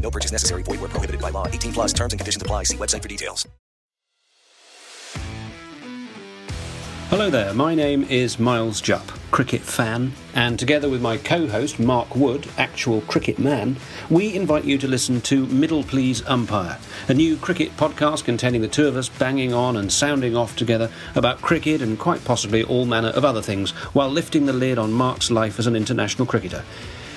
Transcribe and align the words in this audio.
No 0.00 0.10
purchase 0.10 0.32
necessary. 0.32 0.62
Void 0.62 0.80
where 0.80 0.88
prohibited 0.88 1.20
by 1.20 1.30
law. 1.30 1.46
18 1.48 1.72
plus 1.72 1.92
terms 1.92 2.12
and 2.12 2.20
conditions 2.20 2.42
apply. 2.42 2.62
See 2.62 2.76
website 2.76 3.02
for 3.02 3.08
details. 3.08 3.46
Hello 7.08 7.30
there, 7.30 7.54
my 7.54 7.72
name 7.72 8.02
is 8.10 8.40
Miles 8.40 8.80
Jupp, 8.80 9.06
cricket 9.30 9.60
fan, 9.60 10.12
and 10.34 10.58
together 10.58 10.88
with 10.88 11.00
my 11.00 11.16
co 11.16 11.46
host 11.46 11.78
Mark 11.78 12.16
Wood, 12.16 12.48
actual 12.58 13.00
cricket 13.02 13.38
man, 13.38 13.76
we 14.10 14.34
invite 14.34 14.64
you 14.64 14.76
to 14.78 14.88
listen 14.88 15.20
to 15.20 15.46
Middle 15.46 15.84
Please 15.84 16.26
Umpire, 16.26 16.78
a 17.06 17.14
new 17.14 17.36
cricket 17.36 17.76
podcast 17.76 18.24
containing 18.24 18.60
the 18.60 18.66
two 18.66 18.88
of 18.88 18.96
us 18.96 19.08
banging 19.08 19.54
on 19.54 19.76
and 19.76 19.92
sounding 19.92 20.36
off 20.36 20.56
together 20.56 20.90
about 21.14 21.40
cricket 21.40 21.80
and 21.80 21.96
quite 21.96 22.24
possibly 22.24 22.64
all 22.64 22.86
manner 22.86 23.10
of 23.10 23.24
other 23.24 23.40
things 23.40 23.70
while 23.94 24.10
lifting 24.10 24.46
the 24.46 24.52
lid 24.52 24.76
on 24.76 24.92
Mark's 24.92 25.30
life 25.30 25.60
as 25.60 25.68
an 25.68 25.76
international 25.76 26.26
cricketer. 26.26 26.64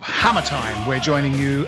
Hammer 0.00 0.42
Time. 0.42 0.86
We're 0.86 1.00
joining 1.00 1.34
you 1.34 1.66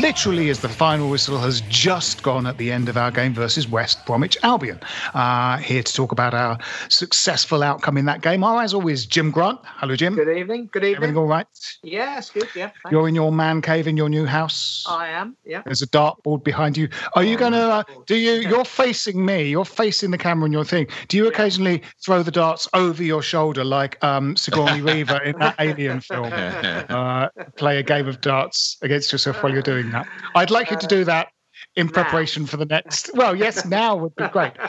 literally 0.00 0.48
as 0.48 0.60
the 0.60 0.68
final 0.68 1.10
whistle 1.10 1.38
has 1.38 1.60
just 1.62 2.22
gone 2.22 2.46
at 2.46 2.56
the 2.56 2.72
end 2.72 2.88
of 2.88 2.96
our 2.96 3.10
game 3.10 3.34
versus 3.34 3.68
West 3.68 4.06
Bromwich 4.06 4.38
Albion. 4.42 4.80
Uh, 5.12 5.58
here 5.58 5.82
to 5.82 5.92
talk 5.92 6.10
about 6.10 6.32
our 6.32 6.58
successful 6.88 7.62
outcome 7.62 7.98
in 7.98 8.06
that 8.06 8.22
game 8.22 8.42
are, 8.42 8.62
as 8.62 8.72
always, 8.72 9.04
Jim 9.04 9.30
Grant. 9.30 9.60
Hello, 9.64 9.96
Jim. 9.96 10.14
Good 10.14 10.34
evening. 10.34 10.70
Good 10.72 10.82
evening. 10.82 10.96
Everything 10.96 11.16
all 11.18 11.26
right? 11.26 11.46
Yeah, 11.82 12.18
it's 12.18 12.30
good. 12.30 12.48
Yeah. 12.54 12.68
thanks. 12.82 12.90
You're 12.90 13.06
in 13.06 13.14
your 13.14 13.32
man 13.32 13.60
cave 13.60 13.86
in 13.86 13.96
your 13.98 14.08
new 14.08 14.24
house. 14.24 14.84
I 14.88 15.08
am. 15.08 15.36
Yeah. 15.44 15.62
There's 15.64 15.82
a 15.82 15.86
dartboard 15.86 16.44
behind 16.44 16.76
you. 16.76 16.88
Are 17.14 17.24
you 17.24 17.36
going 17.36 17.52
to? 17.52 17.58
Uh, 17.58 17.82
do 18.06 18.16
you? 18.16 18.48
You're 18.48 18.64
facing 18.64 19.24
me. 19.24 19.50
You're 19.50 19.66
facing 19.66 20.10
the 20.10 20.18
camera 20.18 20.46
and 20.46 20.54
your 20.54 20.64
thing. 20.64 20.86
Do 21.08 21.18
you 21.18 21.28
occasionally 21.28 21.82
throw 22.02 22.22
the 22.22 22.30
darts 22.30 22.66
over 22.72 23.02
your 23.02 23.22
shoulder 23.22 23.64
like 23.64 24.02
um, 24.02 24.36
Sigourney 24.36 24.80
Weaver 24.88 25.22
in 25.22 25.38
that 25.38 25.54
Alien 25.58 26.00
film? 26.00 26.32
Uh, 26.32 27.28
play 27.58 27.78
a 27.78 27.82
game 27.82 28.08
of 28.08 28.20
darts 28.20 28.76
against 28.82 29.12
yourself 29.12 29.42
while 29.42 29.52
you're 29.52 29.62
doing 29.62 29.90
that. 29.90 30.08
I'd 30.34 30.50
like 30.50 30.70
you 30.70 30.78
to 30.78 30.86
do 30.86 31.04
that 31.04 31.28
in 31.76 31.88
preparation 31.88 32.46
for 32.46 32.56
the 32.56 32.64
next. 32.64 33.10
Well, 33.14 33.34
yes, 33.34 33.64
now 33.66 33.96
would 33.96 34.14
be 34.16 34.28
great. 34.28 34.52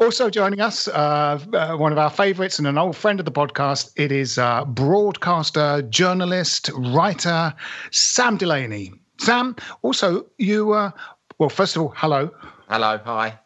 Also 0.00 0.30
joining 0.30 0.60
us, 0.60 0.88
uh, 0.88 1.38
uh, 1.52 1.76
one 1.76 1.92
of 1.92 1.98
our 1.98 2.08
favourites 2.08 2.58
and 2.58 2.66
an 2.66 2.78
old 2.78 2.96
friend 2.96 3.18
of 3.18 3.26
the 3.26 3.32
podcast. 3.32 3.90
It 3.96 4.10
is 4.10 4.38
uh, 4.38 4.64
broadcaster, 4.64 5.82
journalist, 5.82 6.70
writer 6.74 7.52
Sam 7.90 8.38
Delaney. 8.38 8.92
Sam, 9.18 9.56
also 9.82 10.24
you. 10.38 10.72
Uh, 10.72 10.90
well, 11.38 11.50
first 11.50 11.76
of 11.76 11.82
all, 11.82 11.92
hello. 11.96 12.30
Hello, 12.68 12.98
hi. 13.04 13.38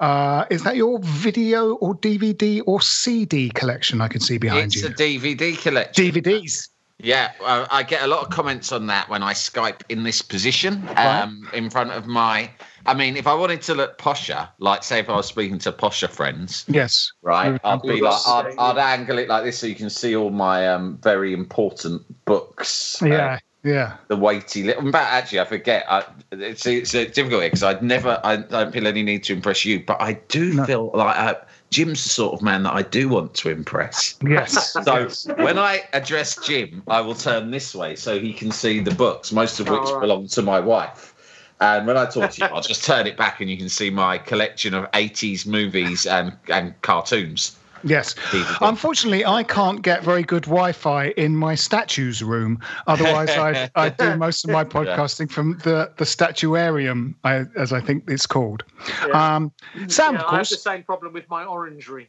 Uh, 0.00 0.44
is 0.50 0.62
that 0.64 0.76
your 0.76 0.98
video 1.00 1.76
or 1.76 1.94
DVD 1.94 2.60
or 2.66 2.82
CD 2.82 3.48
collection? 3.50 4.02
I 4.02 4.08
can 4.08 4.20
see 4.20 4.36
behind 4.36 4.66
it's 4.66 4.76
you. 4.76 4.88
It's 4.88 5.00
a 5.00 5.04
DVD 5.04 5.58
collection. 5.58 6.04
DVDs. 6.04 6.68
Yeah, 6.98 7.32
I 7.44 7.82
get 7.82 8.02
a 8.02 8.06
lot 8.06 8.22
of 8.22 8.30
comments 8.30 8.70
on 8.70 8.86
that 8.86 9.08
when 9.08 9.22
I 9.22 9.32
Skype 9.32 9.82
in 9.88 10.04
this 10.04 10.22
position 10.22 10.88
um, 10.96 11.48
in 11.52 11.68
front 11.68 11.90
of 11.90 12.06
my. 12.06 12.50
I 12.86 12.94
mean, 12.94 13.16
if 13.16 13.26
I 13.26 13.34
wanted 13.34 13.62
to 13.62 13.74
look 13.74 13.98
posher, 13.98 14.48
like 14.58 14.84
say 14.84 15.00
if 15.00 15.08
I 15.08 15.16
was 15.16 15.26
speaking 15.26 15.58
to 15.60 15.72
posher 15.72 16.08
friends, 16.08 16.64
Yes. 16.68 17.10
right, 17.22 17.60
I'd 17.64 17.82
be 17.82 18.00
like, 18.00 18.26
I'd. 18.26 18.54
I'd 18.58 18.78
angle 18.78 19.18
it 19.18 19.28
like 19.28 19.42
this 19.44 19.58
so 19.58 19.66
you 19.66 19.74
can 19.74 19.90
see 19.90 20.14
all 20.14 20.30
my 20.30 20.68
um, 20.68 20.98
very 21.02 21.32
important 21.32 22.02
books. 22.26 23.02
uh, 23.02 23.06
Yeah. 23.06 23.38
Yeah. 23.64 23.96
the 24.08 24.16
weighty 24.16 24.62
little. 24.62 24.92
Fact, 24.92 25.12
actually, 25.12 25.40
I 25.40 25.44
forget. 25.46 25.86
I, 25.88 26.04
it's, 26.32 26.66
it's 26.66 26.94
a 26.94 27.06
difficult 27.08 27.42
because 27.42 27.62
I'd 27.62 27.82
never. 27.82 28.20
I 28.22 28.36
don't 28.36 28.72
feel 28.72 28.86
any 28.86 29.02
need 29.02 29.24
to 29.24 29.32
impress 29.32 29.64
you, 29.64 29.82
but 29.84 30.00
I 30.00 30.12
do 30.28 30.52
No. 30.52 30.64
feel 30.64 30.90
like 30.94 31.16
uh, 31.16 31.34
Jim's 31.74 32.04
the 32.04 32.08
sort 32.08 32.34
of 32.34 32.40
man 32.40 32.62
that 32.62 32.72
I 32.72 32.82
do 32.82 33.08
want 33.08 33.34
to 33.34 33.50
impress. 33.50 34.16
Yes. 34.24 34.74
So 34.84 35.08
when 35.42 35.58
I 35.58 35.82
address 35.92 36.36
Jim, 36.46 36.84
I 36.86 37.00
will 37.00 37.16
turn 37.16 37.50
this 37.50 37.74
way 37.74 37.96
so 37.96 38.20
he 38.20 38.32
can 38.32 38.52
see 38.52 38.78
the 38.78 38.94
books, 38.94 39.32
most 39.32 39.58
of 39.58 39.68
which 39.68 39.80
All 39.80 39.94
right. 39.94 40.00
belong 40.02 40.28
to 40.28 40.42
my 40.42 40.60
wife. 40.60 41.16
And 41.60 41.84
when 41.84 41.96
I 41.96 42.06
talk 42.06 42.30
to 42.30 42.40
you, 42.40 42.46
I'll 42.46 42.60
just 42.60 42.84
turn 42.84 43.08
it 43.08 43.16
back 43.16 43.40
and 43.40 43.50
you 43.50 43.56
can 43.56 43.68
see 43.68 43.90
my 43.90 44.18
collection 44.18 44.72
of 44.72 44.88
80s 44.92 45.46
movies 45.46 46.06
and, 46.06 46.36
and 46.48 46.80
cartoons. 46.82 47.56
Yes. 47.84 48.14
DVD. 48.14 48.68
Unfortunately, 48.68 49.24
I 49.24 49.42
can't 49.42 49.82
get 49.82 50.02
very 50.02 50.22
good 50.22 50.44
Wi-Fi 50.44 51.08
in 51.16 51.36
my 51.36 51.54
statues 51.54 52.22
room. 52.22 52.58
Otherwise, 52.86 53.30
I 53.30 53.70
I 53.74 53.88
do 53.90 54.16
most 54.26 54.44
of 54.44 54.50
my 54.50 54.64
podcasting 54.64 55.30
from 55.30 55.58
the 55.58 55.92
the 55.96 56.04
statuarium, 56.04 57.14
I, 57.24 57.44
as 57.56 57.72
I 57.72 57.80
think 57.80 58.04
it's 58.10 58.26
called. 58.26 58.64
Um, 59.12 59.52
Sam, 59.88 60.14
yeah, 60.14 60.20
of 60.22 60.32
I 60.32 60.36
have 60.38 60.48
the 60.48 60.56
same 60.56 60.82
problem 60.82 61.12
with 61.12 61.28
my 61.28 61.44
orangery. 61.44 62.08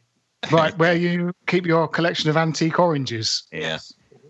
right 0.51 0.77
where 0.77 0.93
you 0.95 1.33
keep 1.47 1.65
your 1.65 1.87
collection 1.87 2.29
of 2.29 2.37
antique 2.37 2.79
oranges, 2.79 3.43
Yeah. 3.51 3.79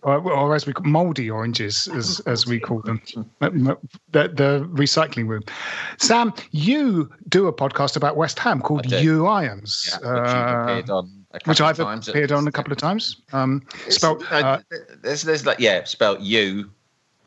or, 0.03 0.19
or 0.31 0.55
as 0.55 0.65
we 0.65 0.71
call 0.73 0.85
mouldy 0.85 1.29
oranges, 1.29 1.87
as 1.93 2.21
as 2.21 2.45
we 2.47 2.59
call 2.59 2.81
them, 2.81 3.01
the, 3.39 3.77
the 4.11 4.67
recycling 4.71 5.27
room. 5.27 5.43
Sam, 5.97 6.33
you 6.51 7.09
do 7.27 7.47
a 7.47 7.53
podcast 7.53 7.97
about 7.97 8.15
West 8.15 8.39
Ham 8.39 8.61
called 8.61 8.85
I 8.85 8.89
do. 8.89 9.03
You 9.03 9.27
Irons. 9.27 9.89
yeah 9.91 9.97
which 9.97 10.29
you've 10.29 10.37
uh, 10.37 10.61
appeared 10.63 10.89
on 10.89 11.05
a 11.05 11.09
couple 11.09 11.24
which 11.45 11.61
I've 11.61 11.79
appeared 11.79 12.31
on 12.31 12.47
a 12.47 12.51
couple 12.51 12.71
of 12.71 12.77
times. 12.77 13.17
Um, 13.33 13.61
spelled, 13.89 14.23
uh, 14.31 14.35
uh, 14.35 14.59
there's, 15.01 15.21
there's 15.23 15.45
like 15.45 15.59
yeah, 15.59 15.83
spelled 15.83 16.21
U, 16.21 16.71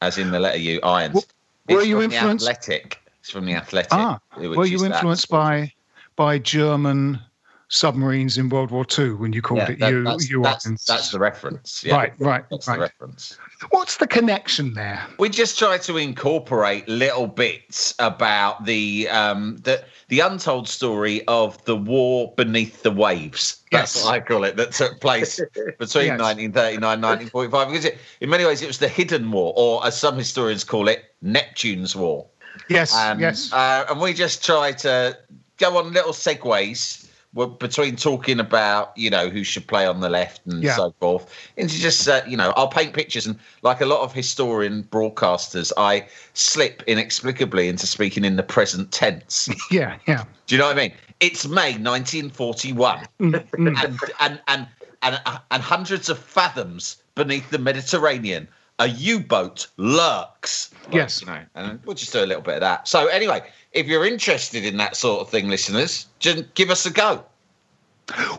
as 0.03 0.19
in 0.19 0.31
the 0.31 0.41
letter 0.41 0.59
U, 0.59 0.81
irons. 0.83 1.27
Were 1.69 1.79
It's 1.81 1.87
you 1.87 2.01
influenced- 2.03 2.49
Athletic. 2.49 3.01
It's 3.21 3.31
from 3.31 3.45
the 3.45 3.55
Athletic. 3.55 3.93
ah, 3.93 4.19
were 4.37 4.65
you 4.67 4.85
influenced 4.85 5.29
by 5.29 5.73
by 6.17 6.39
German 6.39 7.21
submarines 7.69 8.39
in 8.39 8.49
World 8.49 8.71
War 8.71 8.87
II 8.99 9.13
when 9.13 9.33
you 9.33 9.43
called 9.43 9.61
Yeah, 9.61 9.71
it 9.73 9.79
that- 9.81 9.91
U 9.93 10.05
that's, 10.05 10.31
U 10.31 10.43
that's, 10.43 10.85
that's 10.87 11.11
the 11.11 11.19
reference. 11.19 11.85
Yeah. 11.85 11.97
Right, 11.97 12.13
right, 12.19 12.45
That's 12.51 12.67
the 12.67 12.79
reference. 12.79 13.37
What's 13.71 13.97
the 13.99 14.07
connection 14.07 14.75
there? 14.75 15.05
We 15.19 15.29
just 15.29 15.59
try 15.59 15.79
to 15.79 15.97
incorporate 15.97 16.89
little 16.89 17.27
bits 17.27 17.95
about 17.99 18.65
the 18.65 19.09
um, 19.09 19.57
the 19.59 19.85
the 20.09 20.21
untold 20.21 20.69
story 20.69 21.27
of 21.27 21.63
the 21.65 21.77
war 21.77 22.33
beneath 22.37 22.83
the 22.83 22.91
waves. 22.91 23.63
That's 23.71 23.97
Yes. 23.97 24.05
what 24.05 24.15
I 24.15 24.21
call 24.21 24.45
it. 24.45 24.57
That 24.57 24.73
took 24.73 25.01
place 25.01 25.37
between 25.79 26.07
Yes. 26.07 26.21
1939 26.21 26.75
and 26.75 27.03
1945. 27.03 27.69
Because 27.69 27.85
it, 27.85 27.99
in 28.21 28.31
many 28.31 28.45
ways, 28.45 28.63
it 28.63 28.67
was 28.67 28.79
the 28.79 28.89
hidden 28.89 29.31
war, 29.31 29.53
or 29.57 29.85
as 29.87 29.99
some 29.99 30.17
historians 30.17 30.65
call 30.65 30.89
it, 30.89 31.05
Neptune's 31.21 31.95
War. 31.95 32.27
Yes, 32.69 32.95
And, 32.97 33.21
yes. 33.21 33.53
Uh, 33.53 33.87
and 33.91 34.01
we 34.01 34.15
just 34.15 34.45
try 34.45 34.73
to 34.73 35.17
go 35.59 35.77
on 35.79 35.93
little 35.93 36.13
segues 36.13 36.98
w- 37.35 37.57
between 37.59 37.97
talking 37.97 38.41
about, 38.41 38.93
you 38.97 39.11
know, 39.11 39.29
who 39.29 39.45
should 39.45 39.67
play 39.67 39.87
on 39.87 40.01
the 40.01 40.09
left 40.09 40.41
and 40.47 40.63
Yeah. 40.63 40.77
so 40.77 40.95
forth, 41.01 41.33
into 41.57 41.79
just, 41.79 42.09
uh, 42.09 42.23
you 42.27 42.37
know, 42.37 42.53
I'll 42.57 42.69
paint 42.69 42.95
pictures. 42.95 43.27
And 43.27 43.39
like 43.63 43.81
a 43.81 43.87
lot 43.87 44.01
of 44.01 44.13
historian 44.13 44.85
broadcasters, 44.85 45.73
I 45.77 46.07
slip 46.35 46.83
inexplicably 46.87 47.69
into 47.69 47.87
speaking 47.87 48.25
in 48.25 48.37
the 48.37 48.43
present 48.43 48.93
tense. 48.93 49.49
yeah, 49.71 49.97
yeah. 50.07 50.25
Do 50.47 50.55
you 50.55 50.59
know 50.61 50.67
what 50.69 50.77
I 50.79 50.81
mean? 50.81 50.93
It's 51.21 51.47
May 51.47 51.73
1941, 51.73 53.07
Mm, 53.21 53.33
mm. 53.51 53.85
and, 53.85 53.99
and, 54.21 54.41
and, 54.49 54.69
and, 55.03 55.21
and 55.51 55.63
hundreds 55.63 56.09
of 56.09 56.19
fathoms 56.19 56.97
beneath 57.15 57.51
the 57.51 57.59
Mediterranean, 57.59 58.47
a 58.79 58.87
U 58.89 59.21
boat 59.21 59.67
lurks. 59.77 60.71
Yes. 60.93 61.21
You 61.21 61.27
know, 61.29 61.41
and 61.55 61.81
we'll 61.85 61.97
just 61.97 62.13
do 62.13 62.23
a 62.23 62.27
little 62.27 62.43
bit 62.43 62.55
of 62.55 62.61
that. 62.61 62.87
So, 62.89 63.07
anyway, 63.09 63.43
if 63.73 63.87
you're 63.87 64.07
interested 64.07 64.65
in 64.65 64.77
that 64.79 64.97
sort 64.97 65.21
of 65.21 65.29
thing, 65.31 65.49
listeners, 65.49 66.07
just 66.21 66.55
give 66.55 66.71
us 66.71 66.87
a 66.87 66.91
go. 66.91 67.25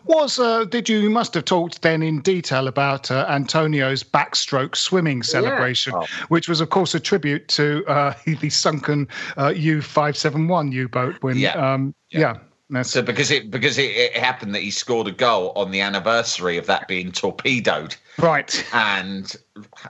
Was 0.05 0.39
uh, 0.39 0.65
did 0.65 0.89
you, 0.89 0.97
you 0.97 1.11
must 1.11 1.35
have 1.35 1.45
talked 1.45 1.83
then 1.83 2.01
in 2.01 2.21
detail 2.21 2.67
about 2.67 3.11
uh, 3.11 3.27
Antonio's 3.29 4.03
backstroke 4.03 4.75
swimming 4.75 5.21
celebration, 5.21 5.93
Oh. 5.95 6.07
which 6.29 6.49
was 6.49 6.59
of 6.59 6.71
course 6.71 6.95
a 6.95 6.99
tribute 6.99 7.47
to 7.49 7.85
uh, 7.87 8.13
the 8.41 8.49
sunken 8.49 9.07
uh, 9.37 9.53
U 9.55 9.81
five 9.83 10.17
seven 10.17 10.47
one 10.47 10.71
U 10.71 10.87
boat 10.89 11.17
when 11.21 11.37
Yeah. 11.37 11.51
um, 11.73 11.93
yeah. 12.09 12.37
That's 12.69 12.91
So, 12.91 13.01
because 13.01 13.31
it 13.31 13.51
because 13.51 13.77
it, 13.77 13.91
it 13.91 14.17
happened 14.17 14.53
that 14.55 14.61
he 14.61 14.71
scored 14.71 15.07
a 15.07 15.11
goal 15.11 15.51
on 15.55 15.71
the 15.71 15.81
anniversary 15.81 16.57
of 16.57 16.65
that 16.67 16.87
being 16.87 17.11
torpedoed, 17.11 17.95
right. 18.17 18.65
and 18.73 19.35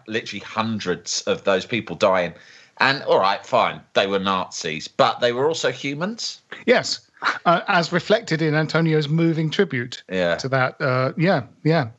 literally 0.08 0.44
hundreds 0.44 1.22
of 1.24 1.44
those 1.44 1.66
people 1.66 1.96
dying. 1.96 2.34
And 2.78 3.04
all 3.04 3.20
right, 3.20 3.46
fine, 3.46 3.82
they 3.94 4.08
were 4.08 4.20
Nazis, 4.20 4.88
but 4.88 5.20
they 5.20 5.34
were 5.34 5.48
also 5.48 5.72
humans. 5.72 6.40
Yes, 6.66 7.10
uh, 7.46 7.62
as 7.68 7.92
reflected 7.92 8.42
in 8.42 8.56
Antonio's 8.56 9.10
moving 9.10 9.50
tribute 9.50 10.04
Yeah. 10.10 10.36
to 10.36 10.48
that. 10.50 10.80
Uh, 10.80 11.12
yeah, 11.18 11.44
yeah. 11.64 11.90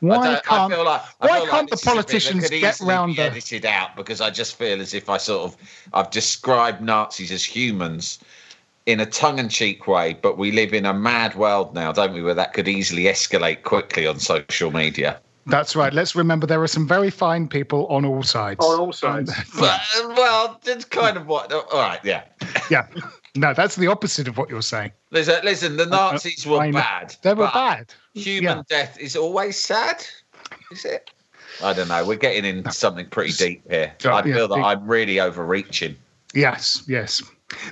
Why 0.00 0.40
can't 0.44 0.72
like, 0.84 1.02
why 1.18 1.46
can't 1.46 1.68
the 1.68 1.76
this 1.76 1.84
bit 1.84 1.92
politicians 1.92 2.50
get 2.50 2.80
round 2.80 3.12
be 3.12 3.16
the? 3.16 3.22
edited 3.22 3.64
out 3.66 3.96
because 3.96 4.20
I 4.20 4.30
just 4.30 4.56
feel 4.56 4.80
as 4.80 4.94
if 4.94 5.08
I 5.08 5.16
sort 5.16 5.44
of 5.52 5.56
I've 5.92 6.10
described 6.10 6.80
Nazis 6.80 7.32
as 7.32 7.44
humans 7.44 8.18
in 8.86 9.00
a 9.00 9.06
tongue-in-cheek 9.06 9.86
way, 9.86 10.16
but 10.20 10.36
we 10.36 10.52
live 10.52 10.74
in 10.74 10.84
a 10.84 10.92
mad 10.92 11.34
world 11.34 11.74
now, 11.74 11.92
don't 11.92 12.12
we? 12.12 12.22
Where 12.22 12.34
that 12.34 12.52
could 12.52 12.68
easily 12.68 13.04
escalate 13.04 13.62
quickly 13.62 14.06
on 14.06 14.18
social 14.18 14.70
media. 14.70 15.20
That's 15.46 15.76
right. 15.76 15.92
Let's 15.92 16.14
remember 16.16 16.46
there 16.46 16.62
are 16.62 16.66
some 16.68 16.88
very 16.88 17.10
fine 17.10 17.48
people 17.48 17.86
on 17.88 18.04
all 18.04 18.22
sides. 18.22 18.64
On 18.64 18.80
all 18.80 18.92
sides. 18.92 19.32
But, 19.58 19.80
well, 20.16 20.60
it's 20.64 20.84
kind 20.84 21.16
of 21.16 21.26
what. 21.26 21.52
All 21.52 21.64
right, 21.72 22.00
yeah. 22.02 22.24
yeah. 22.70 22.86
No, 23.34 23.52
that's 23.52 23.76
the 23.76 23.88
opposite 23.88 24.28
of 24.28 24.38
what 24.38 24.48
you're 24.48 24.62
saying. 24.62 24.92
Listen, 25.10 25.44
listen 25.44 25.76
the 25.76 25.84
uh, 25.84 25.86
uh, 25.86 26.12
Nazis 26.12 26.46
were 26.46 26.60
I 26.60 26.70
bad. 26.70 27.16
They 27.22 27.34
were 27.34 27.50
bad. 27.52 27.92
Human 28.14 28.58
Yeah. 28.58 28.62
death 28.68 28.98
is 28.98 29.16
always 29.16 29.58
sad. 29.58 30.04
Is 30.70 30.84
it? 30.84 31.10
I 31.62 31.72
don't 31.72 31.88
know. 31.88 32.04
We're 32.06 32.16
getting 32.16 32.44
into 32.44 32.72
something 32.72 33.06
pretty 33.06 33.32
deep 33.32 33.70
here. 33.70 33.92
Yeah, 34.02 34.14
I 34.14 34.24
yeah, 34.24 34.34
feel 34.34 34.48
that 34.48 34.56
deep. 34.56 34.64
I'm 34.64 34.86
really 34.86 35.20
overreaching. 35.20 35.96
Yes, 36.32 36.82
yes. 36.88 37.22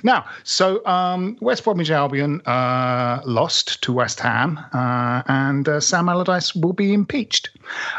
Now, 0.03 0.27
so 0.45 0.85
um, 0.87 1.37
West 1.41 1.65
Bromwich 1.65 1.91
Albion 1.91 2.41
uh, 2.43 3.21
lost 3.25 3.83
to 3.83 3.93
West 3.93 4.21
Ham, 4.21 4.59
uh, 4.73 5.23
and 5.27 5.69
uh, 5.69 5.81
Sam 5.81 6.09
Allardyce 6.09 6.55
will 6.55 6.73
be 6.73 6.93
impeached, 6.93 7.51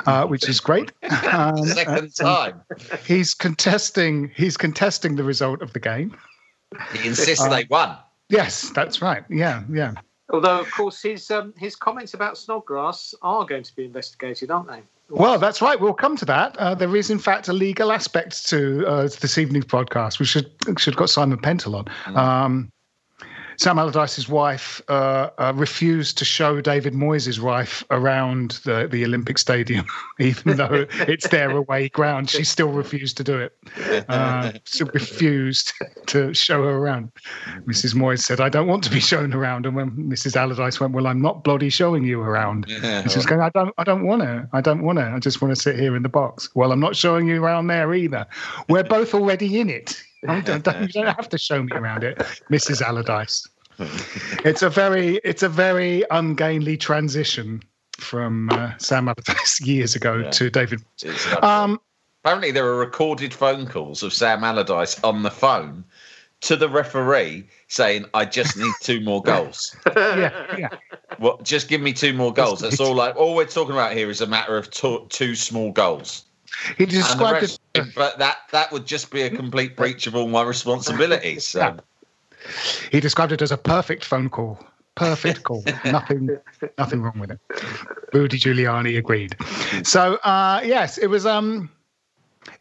uh, 0.05 0.25
which 0.25 0.47
is 0.47 0.59
great. 0.59 0.91
Um, 1.33 1.65
Second 1.65 2.11
uh, 2.21 2.23
time. 2.23 2.61
he's 3.07 3.33
contesting. 3.33 4.31
He's 4.35 4.55
contesting 4.55 5.15
the 5.15 5.23
result 5.23 5.61
of 5.63 5.73
the 5.73 5.79
game. 5.79 6.15
He 6.93 7.07
insists 7.07 7.43
Uh, 7.43 7.49
they 7.49 7.65
won. 7.69 7.97
Yes, 8.29 8.69
that's 8.71 9.01
right. 9.01 9.23
Yeah, 9.29 9.63
yeah. 9.71 9.93
Although, 10.29 10.59
of 10.59 10.71
course, 10.71 11.01
his 11.01 11.29
um, 11.31 11.53
his 11.57 11.75
comments 11.75 12.13
about 12.13 12.37
Snodgrass 12.37 13.15
are 13.21 13.45
going 13.45 13.63
to 13.63 13.75
be 13.75 13.85
investigated, 13.85 14.51
aren't 14.51 14.67
they? 14.67 14.83
Well, 15.09 15.37
that's 15.37 15.61
right. 15.61 15.79
We'll 15.79 15.93
come 15.93 16.17
to 16.17 16.25
that. 16.25 16.57
Uh, 16.57 16.75
there 16.75 16.95
is, 16.95 17.09
in 17.09 17.19
fact, 17.19 17.47
a 17.47 17.53
legal 17.53 17.91
aspect 17.91 18.47
to 18.49 18.85
uh, 18.87 19.01
this 19.21 19.37
evening's 19.37 19.65
podcast. 19.65 20.19
We 20.19 20.25
should 20.25 20.51
should 20.77 20.93
have 20.93 20.99
got 20.99 21.09
Simon 21.09 21.37
Pentel 21.37 21.85
on. 22.07 22.17
Um, 22.17 22.72
Sam 23.57 23.79
Allardyce's 23.79 24.27
wife 24.27 24.81
uh, 24.87 25.29
uh, 25.37 25.53
refused 25.55 26.17
to 26.17 26.25
show 26.25 26.61
David 26.61 26.93
Moyes' 26.93 27.39
wife 27.39 27.83
around 27.91 28.59
the, 28.63 28.87
the 28.89 29.03
Olympic 29.05 29.37
Stadium, 29.37 29.85
even 30.19 30.57
though 30.57 30.85
it's 30.91 31.27
their 31.27 31.51
away 31.51 31.89
ground. 31.89 32.29
She 32.29 32.43
still 32.43 32.69
refused 32.69 33.17
to 33.17 33.23
do 33.23 33.37
it. 33.37 33.57
Uh, 34.09 34.53
she 34.65 34.83
refused 34.83 35.73
to 36.07 36.33
show 36.33 36.63
her 36.63 36.77
around. 36.77 37.11
Mrs. 37.65 37.95
Moyes 37.95 38.19
said, 38.19 38.39
"I 38.39 38.49
don't 38.49 38.67
want 38.67 38.83
to 38.85 38.89
be 38.89 38.99
shown 38.99 39.33
around." 39.33 39.65
And 39.65 39.75
when 39.75 39.91
Mrs. 39.91 40.35
Allardyce 40.35 40.79
went, 40.79 40.93
"Well, 40.93 41.07
I'm 41.07 41.21
not 41.21 41.43
bloody 41.43 41.69
showing 41.69 42.03
you 42.03 42.21
around," 42.21 42.65
she 42.69 43.17
was 43.17 43.25
going, 43.25 43.41
"I 43.41 43.49
don't, 43.49 43.73
I 43.77 43.83
don't 43.83 44.05
want 44.05 44.21
to. 44.21 44.47
I 44.53 44.61
don't 44.61 44.83
want 44.83 44.99
to. 44.99 45.05
I 45.05 45.19
just 45.19 45.41
want 45.41 45.55
to 45.55 45.61
sit 45.61 45.79
here 45.79 45.95
in 45.95 46.03
the 46.03 46.09
box." 46.09 46.49
Well, 46.55 46.71
I'm 46.71 46.79
not 46.79 46.95
showing 46.95 47.27
you 47.27 47.43
around 47.43 47.67
there 47.67 47.93
either. 47.93 48.25
We're 48.69 48.83
both 48.83 49.13
already 49.13 49.59
in 49.59 49.69
it. 49.69 50.03
I 50.27 50.41
don't, 50.41 50.63
don't, 50.63 50.81
you 50.81 50.87
don't 51.03 51.15
have 51.15 51.29
to 51.29 51.37
show 51.37 51.63
me 51.63 51.71
around 51.73 52.03
it, 52.03 52.17
Mrs. 52.49 52.81
Allardyce. 52.81 53.47
It's 54.45 54.61
a 54.61 54.69
very, 54.69 55.17
it's 55.23 55.41
a 55.41 55.49
very 55.49 56.03
ungainly 56.11 56.77
transition 56.77 57.63
from 57.97 58.49
uh, 58.51 58.73
Sam 58.77 59.07
Allardyce 59.07 59.61
years 59.61 59.95
ago 59.95 60.17
Yeah. 60.17 60.29
to 60.29 60.49
David. 60.51 60.83
Um, 61.41 61.79
Apparently, 62.23 62.51
there 62.51 62.65
are 62.67 62.77
recorded 62.77 63.33
phone 63.33 63.65
calls 63.67 64.03
of 64.03 64.13
Sam 64.13 64.43
Allardyce 64.43 65.03
on 65.03 65.23
the 65.23 65.31
phone 65.31 65.83
to 66.41 66.55
the 66.55 66.69
referee 66.69 67.47
saying, 67.67 68.05
"I 68.13 68.25
just 68.25 68.55
need 68.57 68.71
two 68.81 69.01
more 69.01 69.21
goals. 69.23 69.75
yeah, 69.95 70.55
yeah. 70.57 70.69
Well, 71.19 71.39
just 71.43 71.67
give 71.67 71.81
me 71.81 71.93
two 71.93 72.13
more 72.13 72.31
goals. 72.31 72.61
That's 72.61 72.79
all. 72.79 72.93
Like 72.95 73.15
all 73.15 73.35
we're 73.35 73.45
talking 73.45 73.73
about 73.73 73.93
here 73.93 74.09
is 74.09 74.21
a 74.21 74.27
matter 74.27 74.55
of 74.55 74.69
two, 74.69 75.05
two 75.09 75.35
small 75.35 75.71
goals." 75.71 76.25
He 76.77 76.85
described 76.85 77.43
it. 77.43 77.59
but 77.95 78.19
that 78.19 78.37
that 78.51 78.71
would 78.71 78.85
just 78.85 79.11
be 79.11 79.21
a 79.23 79.29
complete 79.29 79.75
breach 79.75 80.07
of 80.07 80.15
all 80.15 80.27
my 80.27 80.43
responsibilities. 80.43 81.47
So. 81.47 81.59
Yeah. 81.59 81.77
He 82.91 82.99
described 82.99 83.31
it 83.31 83.41
as 83.41 83.51
a 83.51 83.57
perfect 83.57 84.03
phone 84.03 84.29
call. 84.29 84.59
Perfect 84.95 85.43
call. 85.43 85.63
nothing, 85.85 86.37
nothing 86.77 87.01
wrong 87.01 87.17
with 87.19 87.31
it. 87.31 87.39
Rudy 88.13 88.37
Giuliani 88.37 88.97
agreed. 88.97 89.35
So 89.83 90.15
uh, 90.23 90.61
yes, 90.63 90.97
it 90.97 91.07
was. 91.07 91.25
Um, 91.25 91.69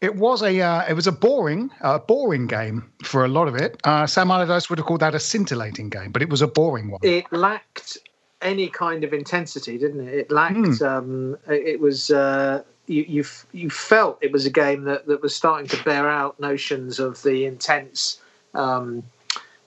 it 0.00 0.14
was 0.14 0.42
a 0.42 0.60
uh, 0.60 0.84
it 0.88 0.94
was 0.94 1.06
a 1.06 1.12
boring 1.12 1.70
uh, 1.82 1.98
boring 1.98 2.46
game 2.46 2.90
for 3.02 3.24
a 3.24 3.28
lot 3.28 3.48
of 3.48 3.56
it. 3.56 3.80
Uh, 3.84 4.06
Sam 4.06 4.30
Allardyce 4.30 4.70
would 4.70 4.78
have 4.78 4.86
called 4.86 5.00
that 5.00 5.14
a 5.14 5.20
scintillating 5.20 5.90
game, 5.90 6.12
but 6.12 6.22
it 6.22 6.30
was 6.30 6.40
a 6.40 6.46
boring 6.46 6.90
one. 6.90 7.00
It 7.02 7.26
lacked 7.32 7.98
any 8.40 8.68
kind 8.68 9.04
of 9.04 9.12
intensity, 9.12 9.76
didn't 9.78 10.08
it? 10.08 10.14
It 10.14 10.30
lacked. 10.30 10.80
Um, 10.80 11.36
it 11.48 11.66
it 11.66 11.80
was. 11.80 12.10
Uh, 12.10 12.62
you, 12.86 13.04
you 13.08 13.24
you 13.52 13.70
felt 13.70 14.18
it 14.20 14.32
was 14.32 14.46
a 14.46 14.50
game 14.50 14.84
that, 14.84 15.06
that 15.06 15.22
was 15.22 15.34
starting 15.34 15.68
to 15.68 15.82
bear 15.84 16.08
out 16.08 16.38
notions 16.40 16.98
of 16.98 17.22
the 17.22 17.46
intense 17.46 18.20
um, 18.54 19.02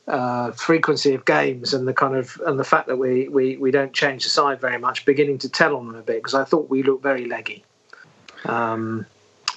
uh, 0.07 0.51
frequency 0.51 1.13
of 1.13 1.25
games 1.25 1.74
and 1.74 1.88
the 1.88 1.93
kind 1.93 2.15
of 2.15 2.39
and 2.45 2.60
the 2.60 2.63
fact 2.63 2.88
that 2.88 2.98
we, 2.98 3.27
we, 3.27 3.57
we 3.57 3.72
don't 3.72 3.93
change 3.93 4.24
the 4.24 4.29
side 4.29 4.62
very 4.62 4.77
much, 4.77 5.05
beginning 5.05 5.38
to 5.39 5.50
tell 5.50 5.75
on 5.75 5.88
them 5.88 5.95
a 5.95 6.01
bit 6.01 6.17
because 6.17 6.36
I 6.36 6.43
thought 6.43 6.69
we 6.69 6.84
looked 6.84 7.03
very 7.03 7.25
leggy 7.25 7.63
um, 8.45 9.05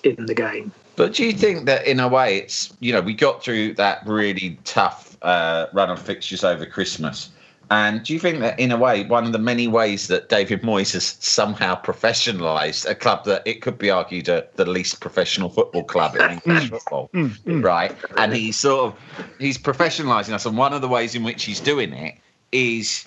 in 0.03 0.27
the 0.27 0.35
game. 0.35 0.73
But 0.97 1.15
do 1.15 1.25
you 1.25 1.33
think 1.33 1.67
that 1.67 1.87
in 1.87 2.01
a 2.01 2.09
way 2.09 2.39
it's 2.39 2.73
you 2.81 2.93
know 2.93 3.01
we 3.01 3.15
got 3.15 3.43
through 3.43 3.75
that 3.75 4.07
really 4.07 4.59
tough 4.65 5.17
uh, 5.23 5.67
run 5.73 5.91
of 5.91 6.01
fixtures 6.01 6.45
over 6.45 6.65
Christmas, 6.65 7.31
and 7.71 8.03
do 8.03 8.13
you 8.13 8.19
think 8.19 8.41
that 8.41 8.59
in 8.59 8.73
a 8.73 8.77
way 8.77 9.05
one 9.05 9.25
of 9.25 9.33
the 9.33 9.39
many 9.39 9.69
ways 9.69 10.09
that 10.09 10.29
David 10.29 10.63
Moyes 10.63 10.93
has 10.93 11.17
somehow 11.21 11.81
professionalised 11.81 12.89
a 12.89 12.95
club 12.95 13.25
that 13.25 13.43
it 13.47 13.61
could 13.61 13.79
be 13.79 13.91
argued 13.91 14.29
are 14.29 14.45
the 14.57 14.65
least 14.65 15.01
professional 15.01 15.51
football 15.51 15.85
club 15.85 16.17
in 16.17 16.23
English 16.31 16.65
mm. 16.65 16.71
football, 16.71 17.11
mm. 17.13 17.31
Mm. 17.41 17.65
right? 17.65 17.95
And 18.17 18.33
he's 18.35 18.57
sort 18.57 18.93
of 18.93 18.99
he's 19.39 19.59
professionalising 19.59 20.33
us, 20.33 20.47
and 20.47 20.57
one 20.57 20.73
of 20.73 20.81
the 20.81 20.89
ways 20.89 21.15
in 21.15 21.25
which 21.25 21.45
he's 21.45 21.61
doing 21.61 21.93
it 21.93 22.17
is 22.53 23.05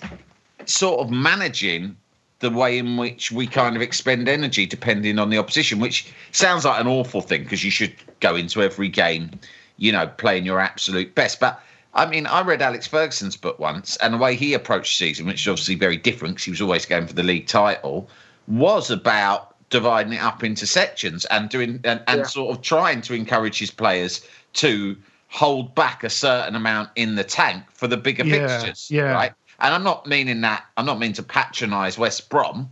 sort 0.66 1.00
of 1.00 1.10
managing 1.10 1.96
the 2.40 2.50
way 2.50 2.78
in 2.78 2.98
which 2.98 3.32
we 3.32 3.48
kind 3.48 3.76
of 3.76 3.82
expend 3.82 4.28
energy 4.28 4.66
depending 4.66 5.20
on 5.20 5.30
the 5.30 5.38
opposition, 5.38 5.80
which 5.80 6.12
sounds 6.32 6.66
like 6.66 6.80
an 6.80 6.88
awful 6.88 7.22
thing 7.22 7.44
because 7.44 7.64
you 7.64 7.72
should 7.72 7.94
go 8.20 8.36
into 8.36 8.62
every 8.62 8.90
game, 8.90 9.32
you 9.78 9.92
know, 9.92 10.08
playing 10.08 10.46
your 10.46 10.60
absolute 10.60 11.14
best. 11.16 11.40
But 11.40 11.62
I 11.94 12.06
mean, 12.06 12.26
I 12.26 12.42
read 12.42 12.62
Alex 12.62 12.88
Ferguson's 12.88 13.36
book 13.36 13.60
once, 13.60 13.98
and 13.98 14.14
the 14.14 14.18
way 14.18 14.36
he 14.36 14.54
approached 14.54 14.98
the 14.98 15.06
season, 15.06 15.26
which 15.26 15.42
is 15.42 15.48
obviously 15.48 15.76
very 15.76 15.98
different 15.98 16.36
because 16.36 16.46
he 16.46 16.52
was 16.52 16.62
always 16.62 16.86
going 16.86 17.06
for 17.06 17.14
the 17.14 17.24
league 17.24 17.48
title, 17.48 18.10
was 18.48 18.90
about 18.90 19.56
dividing 19.70 20.14
it 20.14 20.22
up 20.22 20.44
into 20.44 20.66
sections 20.66 21.26
and 21.26 21.50
doing 21.50 21.80
and, 21.84 22.02
and 22.08 22.20
Yeah. 22.20 22.26
sort 22.26 22.56
of 22.56 22.62
trying 22.62 23.02
to 23.02 23.14
encourage 23.14 23.58
his 23.60 23.72
players 23.72 24.26
to 24.54 24.96
hold 25.30 25.74
back 25.76 26.04
a 26.04 26.10
certain 26.10 26.56
amount 26.56 26.90
in 26.96 27.16
the 27.16 27.24
tank 27.24 27.64
for 27.74 27.88
the 27.88 27.96
bigger 27.98 28.26
Yeah, 28.26 28.48
fixtures. 28.48 28.90
yeah. 28.92 29.12
Right. 29.14 29.34
And 29.60 29.74
I'm 29.74 29.84
not 29.84 30.08
meaning 30.08 30.42
that 30.42 30.66
I'm 30.76 30.86
not 30.86 31.00
meaning 31.00 31.14
to 31.16 31.24
patronise 31.24 31.98
West 31.98 32.30
Brom. 32.30 32.70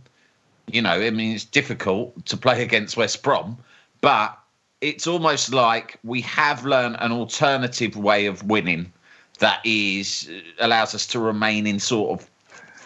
You 0.66 0.82
know, 0.82 0.92
I 1.00 1.10
mean 1.10 1.34
it's 1.34 1.44
difficult 1.44 2.26
to 2.26 2.36
play 2.36 2.62
against 2.68 2.96
West 2.96 3.22
Brom, 3.22 3.56
but 4.02 4.36
it's 4.82 5.06
almost 5.06 5.52
like 5.54 5.98
we 6.04 6.20
have 6.22 6.64
learned 6.66 6.96
an 7.00 7.12
alternative 7.12 7.96
way 7.96 8.26
of 8.26 8.42
winning 8.44 8.92
that 9.40 9.60
is 9.64 10.30
allows 10.58 10.94
us 10.94 11.06
to 11.08 11.18
remain 11.18 11.66
in 11.66 11.80
sort 11.80 12.20
of 12.20 12.30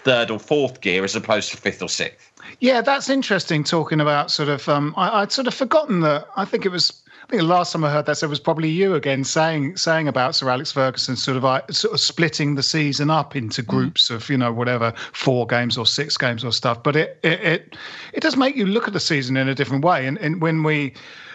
third 0.05 0.31
or 0.31 0.39
fourth 0.39 0.81
gear 0.81 1.05
as 1.05 1.15
opposed 1.15 1.51
to 1.51 1.57
fifth 1.57 1.83
or 1.83 1.89
sixth. 1.89 2.33
Yeah, 2.61 2.81
that's 2.81 3.09
interesting. 3.09 3.65
Talking 3.65 4.01
about 4.01 4.31
sort 4.31 4.49
of, 4.49 4.69
um, 4.69 4.95
I, 4.97 5.23
I'd 5.23 5.33
sort 5.33 5.47
of 5.47 5.55
forgotten 5.55 6.01
that. 6.01 6.27
I 6.37 6.45
think 6.45 6.65
it 6.65 6.71
was. 6.71 7.01
I 7.23 7.27
think 7.27 7.41
the 7.41 7.49
last 7.49 7.73
time 7.73 7.83
I 7.85 7.91
heard 7.91 8.05
that, 8.05 8.19
so 8.19 8.27
it 8.27 8.31
was 8.31 8.39
probably 8.39 8.69
you 8.69 8.95
again 8.95 9.25
saying 9.25 9.79
saying 9.79 10.09
about 10.09 10.37
Sir 10.37 10.51
Alex 10.51 10.73
Ferguson, 10.73 11.17
sort 11.17 11.39
of, 11.39 11.45
uh, 11.47 11.63
sort 11.71 11.95
of 11.95 12.01
splitting 12.01 12.55
the 12.55 12.63
season 12.63 13.09
up 13.09 13.35
into 13.35 13.63
groups 13.63 14.11
of 14.11 14.29
you 14.29 14.37
know 14.37 14.53
whatever 14.53 14.93
four 15.13 15.47
games 15.47 15.79
or 15.79 15.87
six 15.87 16.19
games 16.19 16.45
or 16.45 16.53
stuff. 16.53 16.83
But 16.83 16.97
it 16.97 17.19
it 17.23 17.41
it, 17.41 17.77
it 18.13 18.21
does 18.21 18.37
make 18.37 18.57
you 18.57 18.67
look 18.67 18.87
at 18.87 18.93
the 18.93 19.01
season 19.01 19.39
in 19.39 19.49
a 19.49 19.55
different 19.55 19.85
way. 19.85 20.07
And, 20.07 20.19
and 20.19 20.43
when 20.43 20.63
we 20.63 20.93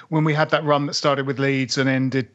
when 0.09 0.23
we 0.23 0.33
had 0.33 0.51
that 0.51 0.63
run 0.63 0.85
that 0.85 0.93
started 0.93 1.25
with 1.25 1.39
Leeds 1.39 1.77
and 1.77 1.89
ended 1.89 2.29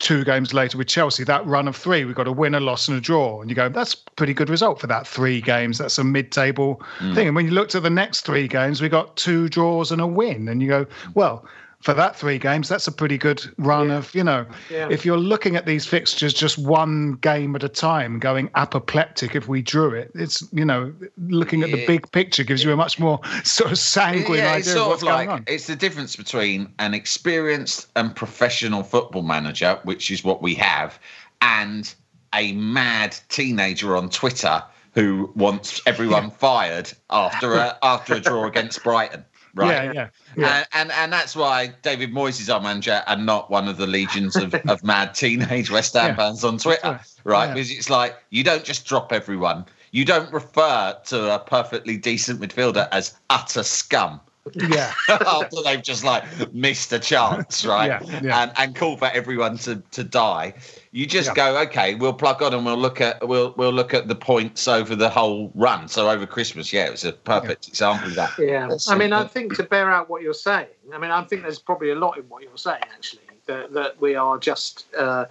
two 0.00 0.24
games 0.24 0.52
later 0.52 0.76
with 0.76 0.88
Chelsea, 0.88 1.22
that 1.24 1.46
run 1.46 1.68
of 1.68 1.76
three, 1.76 2.04
we 2.04 2.12
got 2.12 2.26
a 2.26 2.32
win, 2.32 2.54
a 2.54 2.60
loss, 2.60 2.88
and 2.88 2.96
a 2.96 3.00
draw. 3.00 3.40
And 3.40 3.50
you 3.50 3.54
go, 3.54 3.68
that's 3.68 3.94
a 3.94 4.10
pretty 4.16 4.34
good 4.34 4.50
result 4.50 4.80
for 4.80 4.86
that 4.88 5.06
three 5.06 5.40
games. 5.40 5.78
That's 5.78 5.98
a 5.98 6.04
mid 6.04 6.32
table 6.32 6.82
hmm. 6.98 7.14
thing. 7.14 7.28
And 7.28 7.36
when 7.36 7.44
you 7.44 7.52
looked 7.52 7.74
at 7.74 7.82
the 7.82 7.90
next 7.90 8.22
three 8.22 8.48
games, 8.48 8.82
we 8.82 8.88
got 8.88 9.16
two 9.16 9.48
draws 9.48 9.92
and 9.92 10.00
a 10.00 10.06
win. 10.06 10.48
And 10.48 10.60
you 10.62 10.68
go, 10.68 10.86
well, 11.14 11.46
for 11.80 11.94
that 11.94 12.14
three 12.14 12.38
games, 12.38 12.68
that's 12.68 12.86
a 12.86 12.92
pretty 12.92 13.16
good 13.16 13.42
run 13.56 13.90
of, 13.90 14.14
you 14.14 14.22
know, 14.22 14.44
Yeah. 14.68 14.88
if 14.90 15.06
you're 15.06 15.16
looking 15.16 15.56
at 15.56 15.64
these 15.64 15.86
fixtures 15.86 16.34
just 16.34 16.58
one 16.58 17.12
game 17.22 17.56
at 17.56 17.64
a 17.64 17.70
time, 17.70 18.18
going 18.18 18.50
apoplectic 18.54 19.34
if 19.34 19.48
we 19.48 19.62
drew 19.62 19.94
it, 19.94 20.10
it's, 20.14 20.46
you 20.52 20.64
know, 20.64 20.92
looking 21.28 21.62
at 21.62 21.70
the 21.70 21.86
big 21.86 22.10
picture 22.12 22.44
gives 22.44 22.62
you 22.62 22.70
a 22.72 22.76
much 22.76 22.98
more 22.98 23.18
sort 23.44 23.72
of 23.72 23.78
sanguine 23.78 24.38
yeah, 24.40 24.52
idea 24.52 24.78
of 24.78 24.88
what's 24.88 25.02
of 25.02 25.08
like 25.08 25.28
going 25.28 25.38
on. 25.38 25.44
it's 25.46 25.66
the 25.68 25.76
difference 25.76 26.16
between 26.16 26.70
an 26.80 26.92
experienced 26.92 27.86
and 27.96 28.14
professional 28.14 28.82
football 28.82 29.22
manager, 29.22 29.78
which 29.84 30.10
is 30.10 30.22
what 30.22 30.42
we 30.42 30.54
have, 30.54 30.98
and 31.40 31.94
a 32.34 32.52
mad 32.52 33.16
teenager 33.30 33.96
on 33.96 34.10
Twitter 34.10 34.62
who 34.94 35.30
wants 35.34 35.80
everyone 35.86 36.30
fired 36.30 36.92
after 37.10 37.54
a 37.54 37.78
after 37.82 38.14
a 38.14 38.20
draw 38.20 38.44
against 38.52 38.82
Brighton. 38.82 39.24
Right. 39.54 39.84
Yeah, 39.86 39.92
yeah, 39.92 40.08
yeah. 40.36 40.56
And, 40.58 40.66
and 40.72 40.92
and 40.92 41.12
that's 41.12 41.34
why 41.34 41.72
David 41.82 42.12
Moyes 42.12 42.40
is 42.40 42.48
our 42.48 42.60
manager 42.60 43.02
and 43.06 43.26
not 43.26 43.50
one 43.50 43.68
of 43.68 43.76
the 43.76 43.86
legions 43.86 44.36
of, 44.36 44.54
of 44.68 44.84
mad 44.84 45.14
teenage 45.14 45.70
West 45.70 45.94
Ham 45.94 46.10
Yeah. 46.10 46.16
fans 46.16 46.44
on 46.44 46.58
Twitter, 46.58 47.00
right? 47.24 47.46
Yeah. 47.46 47.54
Because 47.54 47.70
it's 47.70 47.90
like 47.90 48.16
you 48.30 48.44
don't 48.44 48.64
just 48.64 48.86
drop 48.86 49.12
everyone. 49.12 49.64
You 49.92 50.04
don't 50.04 50.32
refer 50.32 50.96
to 51.06 51.34
a 51.34 51.38
perfectly 51.40 51.96
decent 51.96 52.40
midfielder 52.40 52.88
as 52.92 53.14
utter 53.28 53.64
scum 53.64 54.20
yeah. 54.54 54.92
after 55.08 55.62
they've 55.62 55.82
just 55.82 56.04
like 56.04 56.24
missed 56.52 56.92
a 56.92 56.98
chance, 56.98 57.64
right? 57.66 57.86
Yeah, 57.86 58.20
yeah. 58.22 58.42
And 58.42 58.52
and 58.56 58.76
call 58.76 58.96
for 58.96 59.06
everyone 59.06 59.58
to 59.58 59.82
to 59.92 60.04
die. 60.04 60.54
You 60.92 61.06
just 61.06 61.28
Yeah. 61.28 61.34
go, 61.34 61.58
okay, 61.62 61.94
we'll 61.94 62.12
plug 62.12 62.42
on 62.42 62.52
and 62.52 62.64
we'll 62.64 62.76
look 62.76 63.00
at 63.00 63.26
we'll 63.26 63.54
we'll 63.56 63.72
look 63.72 63.94
at 63.94 64.08
the 64.08 64.14
points 64.14 64.66
over 64.66 64.96
the 64.96 65.08
whole 65.08 65.52
run. 65.54 65.88
So 65.88 66.10
over 66.10 66.26
Christmas, 66.26 66.72
yeah, 66.72 66.86
it 66.86 66.90
was 66.90 67.04
a 67.04 67.12
perfect 67.12 67.68
example 67.68 68.08
of 68.08 68.14
that. 68.16 68.32
Yeah, 68.38 68.66
That's 68.68 68.88
I 68.88 68.96
mean, 68.96 69.12
I 69.12 69.24
think 69.24 69.56
to 69.56 69.62
bear 69.62 69.90
out 69.90 70.08
what 70.08 70.22
you're 70.22 70.34
saying, 70.34 70.66
I 70.92 70.98
mean, 70.98 71.10
I 71.10 71.22
think 71.24 71.42
there's 71.42 71.58
probably 71.60 71.90
a 71.90 71.94
lot 71.96 72.18
in 72.18 72.24
what 72.24 72.42
you're 72.42 72.56
saying 72.56 72.82
actually 72.92 73.22
that 73.46 73.72
that 73.72 74.00
we 74.00 74.14
are 74.14 74.38
just 74.38 74.86
uh, 74.96 75.26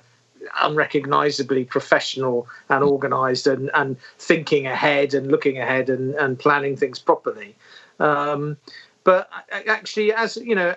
unrecognisably 0.62 1.66
professional 1.66 2.48
and 2.70 2.84
organised 2.84 3.48
and 3.48 3.70
and 3.74 3.98
thinking 4.18 4.68
ahead 4.68 5.14
and 5.14 5.28
looking 5.32 5.58
ahead 5.58 5.90
and 5.90 6.16
and 6.16 6.40
planning 6.40 6.76
things 6.78 7.00
properly. 7.00 7.56
Um, 8.00 8.56
but 9.10 9.28
I- 9.52 9.64
actually, 9.64 10.14
as 10.14 10.38
you 10.38 10.56
know. 10.56 10.76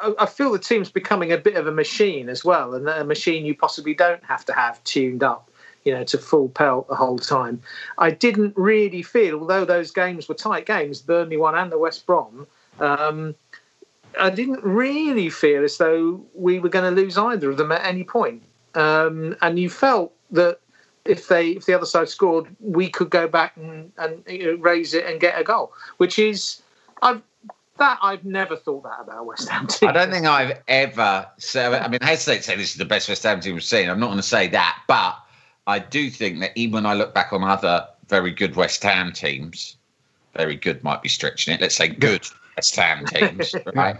I- 0.00 0.14
I 0.20 0.26
feel 0.26 0.52
the 0.52 0.60
team's 0.60 0.92
becoming 0.92 1.32
a 1.32 1.36
bit 1.36 1.56
of 1.56 1.66
a 1.66 1.72
machine 1.72 2.28
as 2.28 2.44
well, 2.44 2.72
and 2.74 2.88
a 2.88 3.04
machine 3.04 3.44
you 3.44 3.54
possibly 3.54 3.94
don't 3.94 4.24
have 4.24 4.44
to 4.44 4.52
have 4.52 4.82
tuned 4.84 5.24
up, 5.24 5.50
you 5.84 5.92
know, 5.92 6.04
to 6.04 6.16
full 6.18 6.48
pelt 6.50 6.86
the 6.86 6.94
whole 6.94 7.18
time. 7.18 7.60
I 7.98 8.10
didn't 8.12 8.54
really 8.56 9.02
feel, 9.02 9.40
although 9.40 9.64
those 9.64 9.90
games 9.90 10.28
were 10.28 10.36
tight 10.36 10.66
games, 10.66 11.02
Burnley 11.02 11.36
one 11.36 11.56
and 11.56 11.72
the 11.72 11.78
West 11.78 12.06
Brom, 12.06 12.46
um, 12.78 13.34
I 14.18 14.30
didn't 14.30 14.62
really 14.64 15.30
feel 15.30 15.64
as 15.64 15.76
though 15.78 16.24
we 16.32 16.60
were 16.60 16.68
going 16.68 16.88
to 16.94 17.02
lose 17.02 17.18
either 17.18 17.50
of 17.50 17.56
them 17.56 17.72
at 17.72 17.84
any 17.84 18.04
point. 18.04 18.42
Um, 18.76 19.36
and 19.42 19.58
you 19.58 19.68
felt 19.68 20.12
that 20.30 20.60
if 21.04 21.26
they 21.26 21.50
if 21.58 21.66
the 21.66 21.74
other 21.74 21.86
side 21.86 22.08
scored, 22.08 22.46
we 22.60 22.88
could 22.88 23.10
go 23.10 23.26
back 23.26 23.56
and, 23.56 23.90
and 23.98 24.22
you 24.28 24.44
know, 24.44 24.54
raise 24.62 24.94
it 24.94 25.04
and 25.06 25.20
get 25.20 25.40
a 25.40 25.42
goal, 25.42 25.72
which 25.96 26.18
is 26.18 26.62
I've 27.02 27.22
that 27.78 27.98
I've 28.02 28.24
never 28.24 28.56
thought 28.56 28.82
that 28.84 29.00
about 29.00 29.26
West 29.26 29.48
Ham 29.48 29.66
team. 29.66 29.88
I 29.88 29.92
don't 29.92 30.10
think 30.10 30.26
I've 30.26 30.60
ever 30.68 31.26
said. 31.38 31.72
I 31.74 31.88
mean, 31.88 31.98
I 32.02 32.06
hesitate 32.06 32.38
to 32.38 32.42
say 32.42 32.56
this 32.56 32.70
is 32.72 32.76
the 32.76 32.84
best 32.84 33.08
West 33.08 33.22
Ham 33.22 33.40
team 33.40 33.54
we've 33.54 33.62
seen. 33.64 33.88
I'm 33.88 34.00
not 34.00 34.06
going 34.06 34.18
to 34.18 34.22
say 34.22 34.48
that, 34.48 34.82
but 34.86 35.16
I 35.66 35.78
do 35.78 36.10
think 36.10 36.40
that 36.40 36.52
even 36.54 36.72
when 36.72 36.86
I 36.86 36.94
look 36.94 37.14
back 37.14 37.32
on 37.32 37.42
other 37.44 37.86
very 38.08 38.30
good 38.32 38.56
West 38.56 38.82
Ham 38.82 39.12
teams, 39.12 39.76
very 40.34 40.56
good 40.56 40.82
might 40.82 41.02
be 41.02 41.08
stretching 41.08 41.54
it. 41.54 41.60
Let's 41.60 41.74
say 41.76 41.88
good 41.88 42.26
West 42.56 42.74
Ham 42.76 43.04
teams, 43.06 43.54
right? 43.74 43.96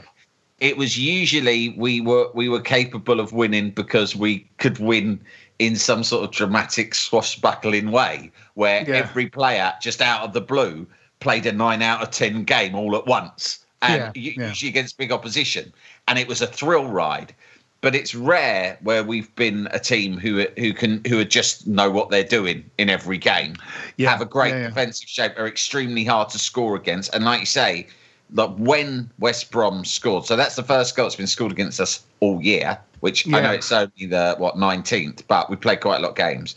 It 0.61 0.77
was 0.77 0.99
usually 0.99 1.71
we 1.71 2.01
were 2.01 2.31
we 2.35 2.49
were 2.49 2.61
capable 2.61 3.21
of 3.21 3.33
winning 3.33 3.71
because 3.71 4.17
we 4.17 4.47
could 4.59 4.79
win 4.79 5.21
in 5.59 5.77
some 5.77 6.03
sort 6.05 6.25
of 6.25 6.31
dramatic 6.31 6.95
swashbuckling 6.95 7.91
way, 7.91 8.31
where 8.55 8.85
Yeah. 8.89 8.97
every 8.97 9.29
player 9.29 9.73
just 9.81 10.01
out 10.01 10.23
of 10.23 10.33
the 10.33 10.41
blue 10.41 10.87
played 11.21 11.47
a 11.47 11.53
nine 11.53 11.83
out 11.83 12.03
of 12.03 12.11
ten 12.11 12.45
game 12.45 12.75
all 12.75 12.97
at 12.97 13.07
once, 13.07 13.65
and 13.83 14.17
Yeah, 14.17 14.33
yeah. 14.37 14.49
usually 14.49 14.71
against 14.71 14.99
big 14.99 15.13
opposition, 15.13 15.73
and 16.07 16.19
it 16.19 16.29
was 16.29 16.43
a 16.43 16.47
thrill 16.47 16.87
ride. 16.87 17.35
But 17.81 17.95
it's 17.95 18.13
rare 18.13 18.77
where 18.83 19.05
we've 19.05 19.33
been 19.37 19.69
a 19.71 19.79
team 19.79 20.19
who 20.19 20.45
who 20.59 20.73
can 20.73 21.01
who 21.07 21.21
are 21.21 21.25
just 21.25 21.67
know 21.69 21.89
what 21.91 22.11
they're 22.11 22.25
doing 22.25 22.69
in 22.77 22.91
every 22.91 23.19
game, 23.19 23.55
Yeah, 23.97 24.11
have 24.11 24.21
a 24.21 24.25
great 24.25 24.51
defensive 24.51 25.09
shape, 25.09 25.39
are 25.39 25.47
extremely 25.47 26.05
hard 26.05 26.29
to 26.31 26.39
score 26.41 26.75
against, 26.75 27.15
and 27.15 27.25
like 27.25 27.39
you 27.39 27.47
say, 27.47 27.87
like 28.33 28.51
when 28.57 29.11
West 29.21 29.53
Brom 29.53 29.85
scored, 29.85 30.27
so 30.27 30.35
that's 30.35 30.57
the 30.57 30.65
first 30.65 30.97
goal 30.97 31.05
that's 31.07 31.15
been 31.15 31.29
scored 31.29 31.53
against 31.53 31.81
us 31.81 32.05
all 32.19 32.43
year. 32.43 32.79
Which 32.99 33.33
I 33.33 33.41
know 33.41 33.53
it's 33.53 33.71
only 33.71 34.07
the 34.07 34.35
what 34.39 34.59
nineteenth, 34.59 35.29
but 35.29 35.49
we 35.49 35.55
played 35.55 35.81
quite 35.81 35.99
a 35.99 36.01
lot 36.01 36.11
of 36.11 36.17
games. 36.17 36.57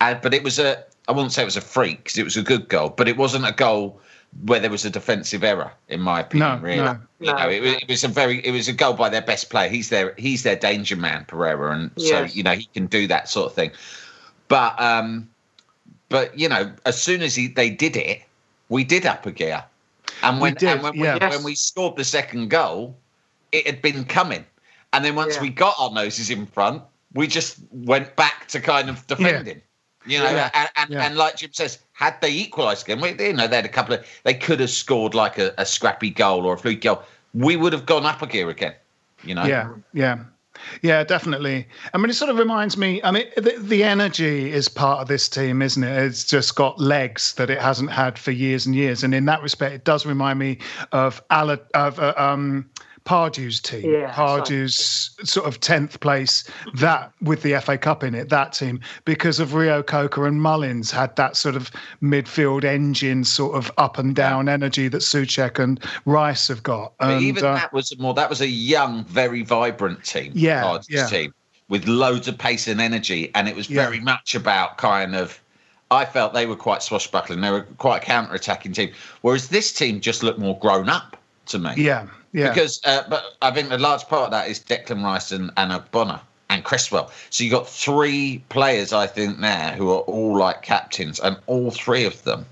And 0.00 0.18
but 0.22 0.32
it 0.32 0.42
was 0.42 0.58
a 0.58 0.82
I 1.06 1.12
wouldn't 1.12 1.32
say 1.32 1.42
it 1.42 1.44
was 1.44 1.56
a 1.58 1.60
freak 1.60 2.04
because 2.04 2.16
it 2.16 2.24
was 2.24 2.38
a 2.38 2.42
good 2.42 2.68
goal, 2.70 2.88
but 2.88 3.08
it 3.08 3.18
wasn't 3.18 3.46
a 3.46 3.52
goal 3.52 4.00
where 4.44 4.58
there 4.60 4.70
was 4.70 4.84
a 4.84 4.90
defensive 4.90 5.44
error, 5.44 5.70
in 5.88 6.00
my 6.00 6.20
opinion. 6.20 6.48
No, 6.48 6.58
really, 6.62 6.76
no. 6.82 6.98
you 7.20 7.32
know, 7.32 7.48
it, 7.48 7.60
was- 7.60 7.74
it 7.74 7.88
was 7.88 8.04
a 8.04 8.08
very 8.08 8.38
it 8.44 8.50
was 8.50 8.68
a 8.68 8.72
goal 8.72 8.94
by 8.94 9.08
their 9.08 9.22
best 9.22 9.50
player. 9.50 9.68
He's 9.68 9.88
their 9.90 10.14
he's 10.16 10.42
their 10.42 10.56
danger 10.56 10.96
man, 10.96 11.24
Pereira, 11.26 11.72
and 11.72 11.90
so 11.96 12.22
you 12.24 12.42
know 12.42 12.52
he 12.52 12.64
can 12.74 12.86
do 12.86 13.06
that 13.08 13.28
sort 13.28 13.46
of 13.46 13.54
thing. 13.54 13.70
But 14.48 14.80
um, 14.80 15.28
but 16.08 16.36
you 16.38 16.48
know, 16.48 16.72
as 16.86 17.00
soon 17.00 17.22
as 17.22 17.34
he, 17.34 17.46
they 17.48 17.70
did 17.70 17.96
it, 17.96 18.22
we 18.68 18.84
did 18.84 19.06
up 19.06 19.26
a 19.26 19.32
gear, 19.32 19.64
and 20.22 20.40
when 20.40 20.54
did, 20.54 20.68
and 20.68 20.82
when, 20.82 20.94
yeah. 20.94 21.18
we, 21.20 21.36
when 21.36 21.44
we 21.44 21.54
scored 21.54 21.96
the 21.96 22.04
second 22.04 22.48
goal, 22.48 22.96
it 23.52 23.66
had 23.66 23.80
been 23.82 24.04
coming, 24.04 24.44
and 24.92 25.04
then 25.04 25.14
once 25.14 25.36
Yeah. 25.36 25.42
we 25.42 25.50
got 25.50 25.74
our 25.78 25.90
noses 25.92 26.30
in 26.30 26.46
front, 26.46 26.82
we 27.14 27.26
just 27.26 27.58
went 27.70 28.16
back 28.16 28.48
to 28.48 28.60
kind 28.60 28.88
of 28.90 29.06
defending. 29.06 29.60
You 30.04 30.18
know, 30.18 30.30
Yeah. 30.30 30.50
and, 30.54 30.70
and, 30.76 30.90
Yeah. 30.90 31.06
and 31.06 31.16
like 31.16 31.36
Jim 31.36 31.50
says, 31.52 31.78
had 32.02 32.20
they 32.20 32.32
equalised 32.32 32.88
again, 32.88 32.98
you 32.98 33.32
know, 33.32 33.46
they 33.46 33.56
had 33.56 33.64
a 33.64 33.68
couple 33.68 33.94
of, 33.94 34.04
they 34.24 34.34
could 34.34 34.58
have 34.58 34.70
scored 34.70 35.14
like 35.14 35.38
a, 35.38 35.54
a 35.56 35.64
scrappy 35.64 36.10
goal 36.10 36.44
or 36.44 36.54
a 36.54 36.58
fluke 36.58 36.80
goal. 36.80 37.02
We 37.32 37.54
would 37.54 37.72
have 37.72 37.86
gone 37.86 38.04
up 38.04 38.20
a 38.22 38.26
gear 38.26 38.50
again. 38.50 38.74
You 39.22 39.36
know, 39.36 39.44
Yeah, 39.44 39.72
yeah. 39.92 40.18
Yeah, 40.82 41.04
definitely. 41.04 41.66
I 41.94 41.98
mean, 41.98 42.10
it 42.10 42.14
sort 42.14 42.30
of 42.30 42.38
reminds 42.38 42.76
me. 42.76 43.00
I 43.04 43.10
mean, 43.12 43.26
the, 43.36 43.54
the 43.58 43.84
energy 43.84 44.52
is 44.52 44.68
part 44.68 45.00
of 45.00 45.08
this 45.08 45.28
team, 45.28 45.62
isn't 45.62 45.82
it? 45.82 46.02
It's 46.04 46.24
just 46.24 46.56
got 46.56 46.78
legs 46.80 47.34
that 47.34 47.50
it 47.50 47.60
hasn't 47.60 47.90
had 47.90 48.18
for 48.18 48.32
years 48.32 48.66
and 48.66 48.74
years, 48.74 49.02
and 49.02 49.14
in 49.14 49.24
that 49.26 49.42
respect, 49.42 49.74
it 49.74 49.84
does 49.84 50.04
remind 50.04 50.38
me 50.38 50.58
of 50.92 51.22
Ala, 51.32 51.58
of 51.74 51.98
uh, 51.98 52.14
um, 52.16 52.68
Pardew's 53.04 53.60
team. 53.60 53.90
Yeah, 53.92 54.12
Pardew's 54.12 55.10
sort 55.24 55.46
of 55.46 55.60
tenth 55.60 56.00
place 56.00 56.44
that 56.74 57.12
with 57.20 57.42
the 57.42 57.60
FA 57.60 57.76
Cup 57.76 58.04
in 58.04 58.14
it. 58.14 58.28
That 58.28 58.52
team 58.52 58.80
because 59.04 59.40
of 59.40 59.54
Reo-Coker 59.54 60.26
and 60.26 60.40
Mullins 60.40 60.90
had 60.90 61.14
that 61.16 61.36
sort 61.36 61.56
of 61.56 61.70
midfield 62.02 62.64
engine, 62.64 63.24
sort 63.24 63.56
of 63.56 63.70
up 63.78 63.98
and 63.98 64.14
down 64.14 64.48
energy 64.48 64.88
that 64.88 65.02
Souček 65.02 65.58
and 65.58 65.82
Rice 66.04 66.48
have 66.48 66.62
got. 66.62 66.92
But 66.98 67.10
And, 67.10 67.22
even 67.22 67.44
uh, 67.44 67.54
that 67.54 67.72
was 67.72 67.92
a 67.92 67.96
more, 67.96 68.14
that 68.14 68.30
was 68.30 68.40
a 68.40 68.48
young, 68.48 69.04
very 69.06 69.42
vibrant 69.42 70.04
team. 70.04 70.32
Yeah, 70.34 70.62
Pardew's 70.62 70.88
yeah. 70.88 71.06
team. 71.06 71.34
with 71.68 71.88
loads 71.88 72.28
of 72.28 72.36
pace 72.36 72.68
and 72.68 72.80
energy, 72.82 73.30
and 73.34 73.48
it 73.48 73.56
was 73.56 73.70
Yeah. 73.70 73.82
very 73.84 73.98
much 74.00 74.34
about 74.34 74.76
kind 74.78 75.14
of. 75.16 75.40
I 75.90 76.04
felt 76.06 76.32
they 76.34 76.46
were 76.46 76.56
quite 76.56 76.82
swashbuckling. 76.82 77.40
They 77.42 77.50
were 77.50 77.62
quite 77.78 78.02
a 78.02 78.06
counter-attacking 78.06 78.72
team, 78.72 78.92
whereas 79.20 79.48
this 79.48 79.72
team 79.72 80.00
just 80.00 80.22
looked 80.22 80.38
more 80.38 80.58
grown 80.58 80.88
up 80.88 81.16
to 81.46 81.58
me. 81.58 81.72
Yeah, 81.76 82.06
yeah. 82.32 82.48
Because, 82.48 82.80
uh, 82.84 83.02
but 83.08 83.36
I 83.42 83.50
think 83.50 83.70
a 83.70 83.76
large 83.78 84.06
part 84.08 84.24
of 84.26 84.30
that 84.32 84.48
is 84.48 84.60
Declan 84.60 85.02
Rice 85.04 85.32
and 85.32 85.50
Ogbonna 85.56 86.20
and 86.50 86.64
Cresswell. 86.64 87.10
So 87.30 87.44
you 87.44 87.50
got 87.50 87.68
three 87.68 88.42
players, 88.48 88.92
I 88.92 89.06
think, 89.06 89.40
there 89.40 89.72
who 89.72 89.90
are 89.90 90.00
all 90.00 90.36
like 90.36 90.62
captains, 90.62 91.20
and 91.20 91.36
all 91.46 91.70
three 91.70 92.04
of 92.04 92.22
them 92.24 92.44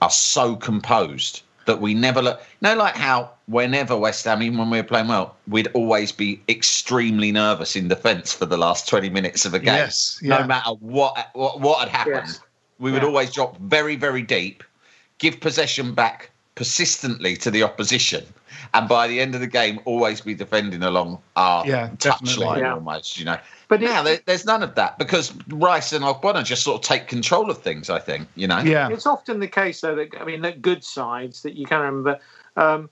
are 0.00 0.10
so 0.10 0.56
composed 0.56 1.42
that 1.66 1.80
we 1.80 1.92
never 1.92 2.22
look. 2.22 2.40
You 2.40 2.68
know, 2.68 2.76
like 2.76 2.96
how 2.96 3.30
whenever 3.46 3.96
West 3.96 4.24
Ham, 4.24 4.42
even 4.42 4.58
when 4.58 4.70
we 4.70 4.78
were 4.78 4.84
playing 4.84 5.08
well, 5.08 5.36
we'd 5.48 5.68
always 5.74 6.12
be 6.12 6.40
extremely 6.48 7.30
nervous 7.32 7.76
in 7.76 7.88
defence 7.88 8.32
for 8.32 8.46
the 8.46 8.56
last 8.56 8.88
twenty 8.88 9.10
minutes 9.10 9.44
of 9.44 9.52
a 9.52 9.58
game. 9.58 9.74
Yes, 9.74 10.18
yeah. 10.22 10.38
No 10.38 10.46
matter 10.46 10.70
what 10.80 11.28
what, 11.34 11.60
what 11.60 11.80
had 11.80 11.88
happened, 11.88 12.28
Yes. 12.28 12.40
we 12.78 12.92
would 12.92 13.02
Yeah. 13.02 13.08
always 13.08 13.32
drop 13.32 13.58
very 13.58 13.96
very 13.96 14.22
deep, 14.22 14.64
give 15.18 15.40
possession 15.40 15.92
back 15.92 16.30
persistently 16.54 17.36
to 17.36 17.50
the 17.50 17.62
opposition, 17.62 18.24
and 18.74 18.88
by 18.88 19.08
the 19.08 19.20
end 19.20 19.34
of 19.34 19.40
the 19.40 19.46
game, 19.46 19.80
always 19.84 20.20
be 20.20 20.34
defending 20.34 20.82
along 20.82 21.20
our 21.36 21.66
Yeah, 21.66 21.90
touch 21.98 22.36
line 22.38 22.60
Yeah. 22.60 22.74
almost. 22.74 23.18
You 23.18 23.24
know. 23.24 23.38
But 23.68 23.80
But 23.80 23.82
it- 23.82 23.86
now 23.86 24.02
there's 24.26 24.44
none 24.46 24.62
of 24.62 24.74
that 24.76 24.98
because 24.98 25.32
Rice 25.48 25.92
and 25.92 26.04
Ogbonna 26.04 26.42
just 26.44 26.62
sort 26.62 26.82
of 26.82 26.88
take 26.88 27.06
control 27.06 27.50
of 27.50 27.58
things. 27.62 27.90
I 27.90 27.98
think 27.98 28.28
you 28.34 28.46
know. 28.46 28.58
yeah, 28.58 28.88
It's 28.90 29.06
often 29.06 29.40
the 29.40 29.48
case, 29.48 29.80
though, 29.80 29.94
that 29.94 30.08
I 30.20 30.24
mean, 30.24 30.42
that 30.42 30.62
good 30.62 30.82
sides 30.84 31.42
that 31.42 31.54
you 31.54 31.66
can 31.66 31.80
remember 31.80 32.18
um, 32.56 32.88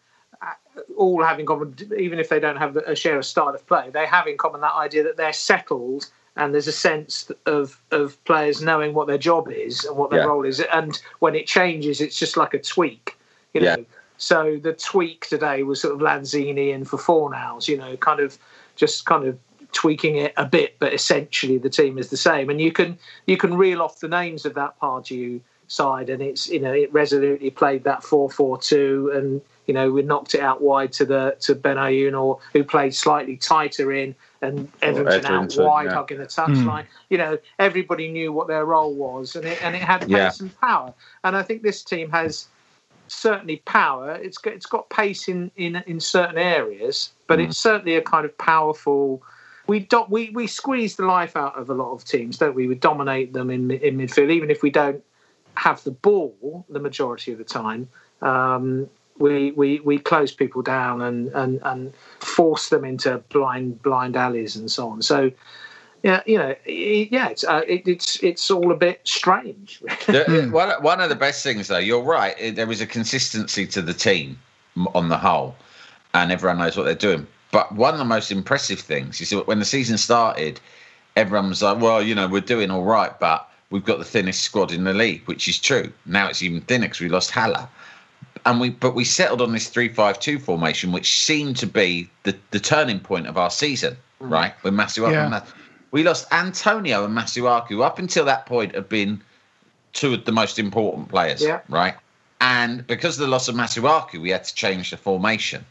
all 0.97 1.23
have 1.23 1.41
in 1.41 1.47
common, 1.47 1.75
even 1.99 2.19
if 2.19 2.29
they 2.29 2.39
don't 2.39 2.57
have 2.59 2.77
a 2.77 2.95
share 2.95 3.17
of 3.17 3.25
style 3.25 3.49
of 3.55 3.67
play, 3.67 3.89
they 3.91 4.07
have 4.07 4.27
in 4.27 4.37
common 4.37 4.61
that 4.61 4.75
idea 4.75 5.03
that 5.03 5.17
they're 5.17 5.33
settled 5.33 6.07
and 6.37 6.53
there's 6.53 6.69
a 6.69 6.73
sense 6.73 7.31
of 7.47 7.81
of 7.91 8.23
players 8.25 8.61
knowing 8.61 8.93
what 8.93 9.07
their 9.07 9.17
job 9.19 9.49
is 9.51 9.85
and 9.85 9.97
what 9.97 10.11
their 10.11 10.21
Yeah. 10.21 10.27
role 10.27 10.45
is, 10.45 10.61
and 10.61 11.01
when 11.21 11.35
it 11.35 11.47
changes, 11.47 12.01
it's 12.03 12.19
just 12.19 12.37
like 12.37 12.53
a 12.53 12.59
tweak, 12.59 13.17
you 13.55 13.63
know. 13.63 13.77
Yeah. 13.79 13.85
So 14.19 14.59
the 14.63 14.73
tweak 14.73 15.27
today 15.29 15.63
was 15.63 15.81
sort 15.81 15.95
of 15.95 16.01
Lanzini 16.01 16.73
in 16.73 16.85
for 16.85 16.97
Fornals, 16.97 17.69
you 17.69 17.77
know, 17.77 17.97
kind 17.97 18.21
of 18.21 18.39
just 18.77 19.07
kind 19.07 19.27
of 19.27 19.39
tweaking 19.73 20.17
it 20.17 20.33
a 20.37 20.45
bit, 20.47 20.77
but 20.79 20.95
essentially 20.95 21.59
the 21.59 21.71
team 21.71 21.99
is 21.99 22.11
the 22.11 22.17
same. 22.17 22.51
And 22.51 22.61
you 22.61 22.73
can 22.73 22.99
you 23.27 23.37
can 23.37 23.55
reel 23.57 23.83
off 23.83 24.01
the 24.01 24.09
names 24.09 24.47
of 24.47 24.55
that 24.55 24.79
Pardew 24.81 25.41
side, 25.69 26.09
and 26.09 26.23
it's 26.23 26.49
you 26.49 26.61
know 26.61 26.73
it 26.73 26.93
resolutely 26.93 27.51
played 27.51 27.85
that 27.85 28.03
four 28.03 28.31
four 28.31 28.59
two, 28.59 29.11
and 29.15 29.41
you 29.67 29.75
know 29.75 29.91
we 29.91 30.03
knocked 30.03 30.35
it 30.35 30.41
out 30.41 30.63
wide 30.63 30.93
to 30.93 31.05
the 31.05 31.37
to 31.41 31.55
Benayoun, 31.55 32.19
or 32.19 32.39
who 32.53 32.65
played 32.65 32.95
slightly 32.95 33.37
tighter 33.37 33.93
in, 33.93 34.15
and 34.41 34.71
Etherington, 34.83 35.27
out 35.27 35.57
wide, 35.59 35.87
yeah. 35.87 35.95
hugging 35.95 36.19
the 36.19 36.27
touchline. 36.27 36.85
Hmm. 36.85 37.05
You 37.11 37.19
know 37.19 37.39
everybody 37.59 38.09
knew 38.09 38.33
what 38.33 38.49
their 38.49 38.65
role 38.65 38.95
was, 38.95 39.37
and 39.37 39.45
it 39.45 39.63
and 39.63 39.75
it 39.75 39.83
had 39.83 40.01
pace 40.03 40.11
Yeah. 40.11 40.33
and 40.41 40.61
power. 40.61 40.95
And 41.25 41.37
I 41.37 41.43
think 41.43 41.63
this 41.63 41.83
team 41.83 42.11
has 42.11 42.49
certainly 43.09 43.59
power. 43.65 44.13
It's 44.13 44.39
got 44.39 44.53
it's 44.55 44.67
got 44.67 44.89
pace 44.91 45.29
in 45.29 45.51
in, 45.57 45.77
in 45.87 46.01
certain 46.01 46.39
areas, 46.39 47.11
but 47.27 47.39
Mm. 47.39 47.45
it's 47.49 47.59
certainly 47.59 47.97
a 47.97 48.03
kind 48.03 48.25
of 48.25 48.37
powerful. 48.39 49.23
We 49.67 49.81
do, 49.81 50.05
we 50.09 50.31
we 50.31 50.47
squeeze 50.47 50.97
the 50.97 51.07
life 51.07 51.37
out 51.37 51.57
of 51.59 51.71
a 51.71 51.75
lot 51.75 51.93
of 51.93 52.05
teams, 52.05 52.39
don't 52.39 52.55
we? 52.55 52.67
We 52.67 52.75
dominate 52.77 53.33
them 53.33 53.51
in 53.51 53.71
in 53.71 53.97
midfield, 53.99 54.31
even 54.31 54.51
if 54.51 54.63
we 54.63 54.71
don't 54.71 55.03
have 55.55 55.83
the 55.85 55.91
ball 55.91 56.65
the 56.69 56.81
majority 56.81 57.33
of 57.33 57.39
the 57.39 57.45
time. 57.45 57.89
Um, 58.23 58.89
we, 59.19 59.51
we 59.53 59.81
we 59.81 59.99
close 59.99 60.33
people 60.33 60.61
down 60.63 61.01
and, 61.01 61.29
and, 61.29 61.61
and 61.63 61.95
force 62.21 62.69
them 62.69 62.85
into 62.85 63.19
blind 63.31 63.83
blind 63.83 64.17
alleys 64.17 64.57
and 64.57 64.71
so 64.71 64.89
on. 64.89 65.01
So 65.03 65.33
yeah, 66.03 66.23
you 66.27 66.39
know, 66.39 66.55
yeah, 66.67 67.29
it's 67.29 67.45
uh, 67.45 67.63
it, 67.67 67.87
it's 67.87 68.23
it's 68.23 68.51
all 68.51 68.71
a 68.71 68.77
bit 68.77 69.01
strange. 69.05 69.81
The- 70.07 70.49
one, 70.53 70.71
one 70.83 71.01
of 71.01 71.09
the 71.09 71.17
best 71.17 71.43
things, 71.43 71.69
though, 71.69 71.79
you're 71.79 72.03
right. 72.03 72.35
it- 72.39 72.57
There 72.57 72.67
was 72.67 72.81
a 72.81 72.87
consistency 72.87 73.67
to 73.69 73.83
the 73.83 73.95
team 73.95 74.39
on 74.95 75.09
the 75.09 75.17
whole, 75.19 75.55
and 76.15 76.31
everyone 76.31 76.59
knows 76.59 76.77
what 76.77 76.85
they're 76.85 76.95
doing. 76.95 77.27
But 77.53 77.73
one 77.73 77.93
of 77.95 77.99
the 77.99 78.05
most 78.05 78.31
impressive 78.31 78.81
things 78.81 79.21
is 79.21 79.31
that 79.31 79.47
when 79.47 79.59
the 79.59 79.65
season 79.65 79.99
started, 79.99 80.61
everyone 81.17 81.49
was 81.49 81.63
like, 81.63 81.81
"Well, 81.81 82.03
you 82.03 82.15
know, 82.15 82.29
we're 82.29 82.41
doing 82.41 82.71
all 82.71 82.85
right, 82.85 83.19
but 83.19 83.49
we've 83.71 83.85
got 83.85 83.99
the 83.99 84.05
thinnest 84.05 84.43
squad 84.43 84.73
in 84.73 84.85
the 84.85 84.93
league," 84.95 85.23
which 85.27 85.49
is 85.49 85.59
true. 85.59 85.93
Now 86.05 86.29
it's 86.29 86.43
even 86.43 86.61
thinner 86.63 86.87
because 86.87 87.01
we 87.01 87.09
lost 87.09 87.31
Haller, 87.31 87.67
and 88.45 88.61
we 88.61 88.71
but 88.71 88.95
we 88.95 89.05
settled 89.05 89.41
on 89.41 89.53
this 89.53 89.69
three-five-two 89.69 90.39
formation, 90.39 90.93
which 90.93 91.25
seemed 91.25 91.57
to 91.59 91.67
be 91.67 92.09
the, 92.25 92.37
the 92.51 92.61
turning 92.61 93.01
point 93.01 93.27
of 93.27 93.37
our 93.39 93.51
season, 93.51 93.97
right? 94.21 94.53
With 94.63 94.75
Masuaku, 94.75 95.13
Yeah. 95.13 95.43
We 95.91 96.03
lost 96.03 96.27
Antonio 96.33 97.05
and 97.05 97.17
Masuaku. 97.17 97.83
Up 97.85 97.99
until 97.99 98.25
that 98.27 98.47
point, 98.47 98.75
have 98.75 98.89
been 98.89 99.23
two 99.93 100.15
of 100.15 100.25
the 100.25 100.33
most 100.33 100.59
important 100.59 101.09
players, 101.09 101.43
Yeah. 101.43 101.61
right? 101.69 101.95
And 102.41 102.87
because 102.87 103.17
of 103.19 103.21
the 103.27 103.31
loss 103.31 103.49
of 103.49 103.55
Masuaku, 103.55 104.21
we 104.21 104.31
had 104.31 104.45
to 104.45 104.55
change 104.55 104.91
the 104.91 104.97
formation. 104.97 105.65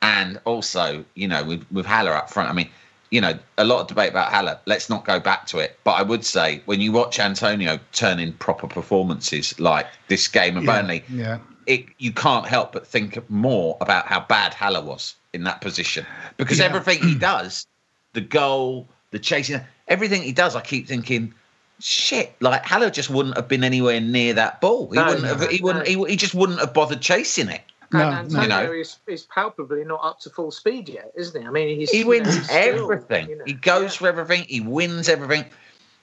And 0.00 0.40
also, 0.44 1.04
you 1.14 1.28
know, 1.28 1.44
with, 1.44 1.66
with 1.70 1.84
Haller 1.84 2.12
up 2.14 2.30
front, 2.30 2.48
I 2.48 2.52
mean, 2.52 2.70
you 3.10 3.20
know, 3.20 3.38
a 3.58 3.64
lot 3.64 3.80
of 3.80 3.86
debate 3.88 4.10
about 4.10 4.32
Haller. 4.32 4.58
Let's 4.66 4.88
not 4.88 5.04
go 5.04 5.18
back 5.18 5.46
to 5.48 5.58
it. 5.58 5.78
But 5.84 5.92
I 5.92 6.02
would 6.02 6.24
say 6.24 6.62
when 6.66 6.80
you 6.80 6.92
watch 6.92 7.18
Antonio 7.18 7.78
turn 7.92 8.18
in 8.18 8.32
proper 8.34 8.66
performances 8.68 9.58
like 9.58 9.86
this 10.08 10.28
game 10.28 10.56
of 10.56 10.64
yeah, 10.64 10.80
Burnley, 10.80 11.04
yeah. 11.10 11.38
it, 11.66 11.86
you 11.98 12.12
can't 12.12 12.46
help 12.46 12.72
but 12.72 12.86
think 12.86 13.18
more 13.28 13.76
about 13.80 14.06
how 14.06 14.20
bad 14.20 14.54
Haller 14.54 14.82
was 14.82 15.14
in 15.32 15.44
that 15.44 15.60
position 15.60 16.06
because 16.36 16.58
Yeah. 16.58 16.66
everything 16.66 17.02
he 17.02 17.14
does, 17.14 17.66
the 18.12 18.20
goal, 18.20 18.88
the 19.10 19.18
chasing, 19.18 19.60
everything 19.86 20.22
he 20.22 20.32
does, 20.32 20.54
I 20.56 20.60
keep 20.60 20.86
thinking, 20.86 21.32
shit, 21.80 22.34
like 22.40 22.64
Haller 22.64 22.90
just 22.90 23.10
wouldn't 23.10 23.36
have 23.36 23.48
been 23.48 23.64
anywhere 23.64 24.00
near 24.00 24.34
that 24.34 24.60
ball. 24.60 24.88
He 24.90 24.96
No, 24.96 25.04
wouldn't 25.06 25.22
no, 25.22 25.28
have. 25.36 25.50
He 25.50 25.60
wouldn't. 25.62 25.86
He, 25.86 26.02
he 26.04 26.16
just 26.16 26.34
wouldn't 26.34 26.58
have 26.60 26.74
bothered 26.74 27.00
chasing 27.00 27.48
it. 27.48 27.62
No, 27.90 28.00
and 28.00 28.30
no. 28.30 28.40
Antonio 28.40 28.60
You 28.60 28.66
know. 28.66 28.72
is, 28.80 28.98
is 29.06 29.22
palpably 29.22 29.82
not 29.84 30.00
up 30.02 30.20
to 30.20 30.30
full 30.30 30.50
speed 30.50 30.88
yet, 30.90 31.10
isn't 31.16 31.40
he? 31.40 31.46
I 31.46 31.50
mean, 31.50 31.78
he's 31.78 31.90
He 31.90 31.98
you 31.98 32.04
know, 32.04 32.10
wins 32.10 32.34
he's 32.34 32.44
still, 32.44 32.92
everything. 32.92 33.28
you 33.30 33.36
know, 33.38 33.44
he 33.46 33.54
goes 33.54 33.94
yeah. 33.94 33.98
for 33.98 34.08
everything. 34.08 34.44
He 34.46 34.60
wins 34.60 35.08
everything. 35.08 35.46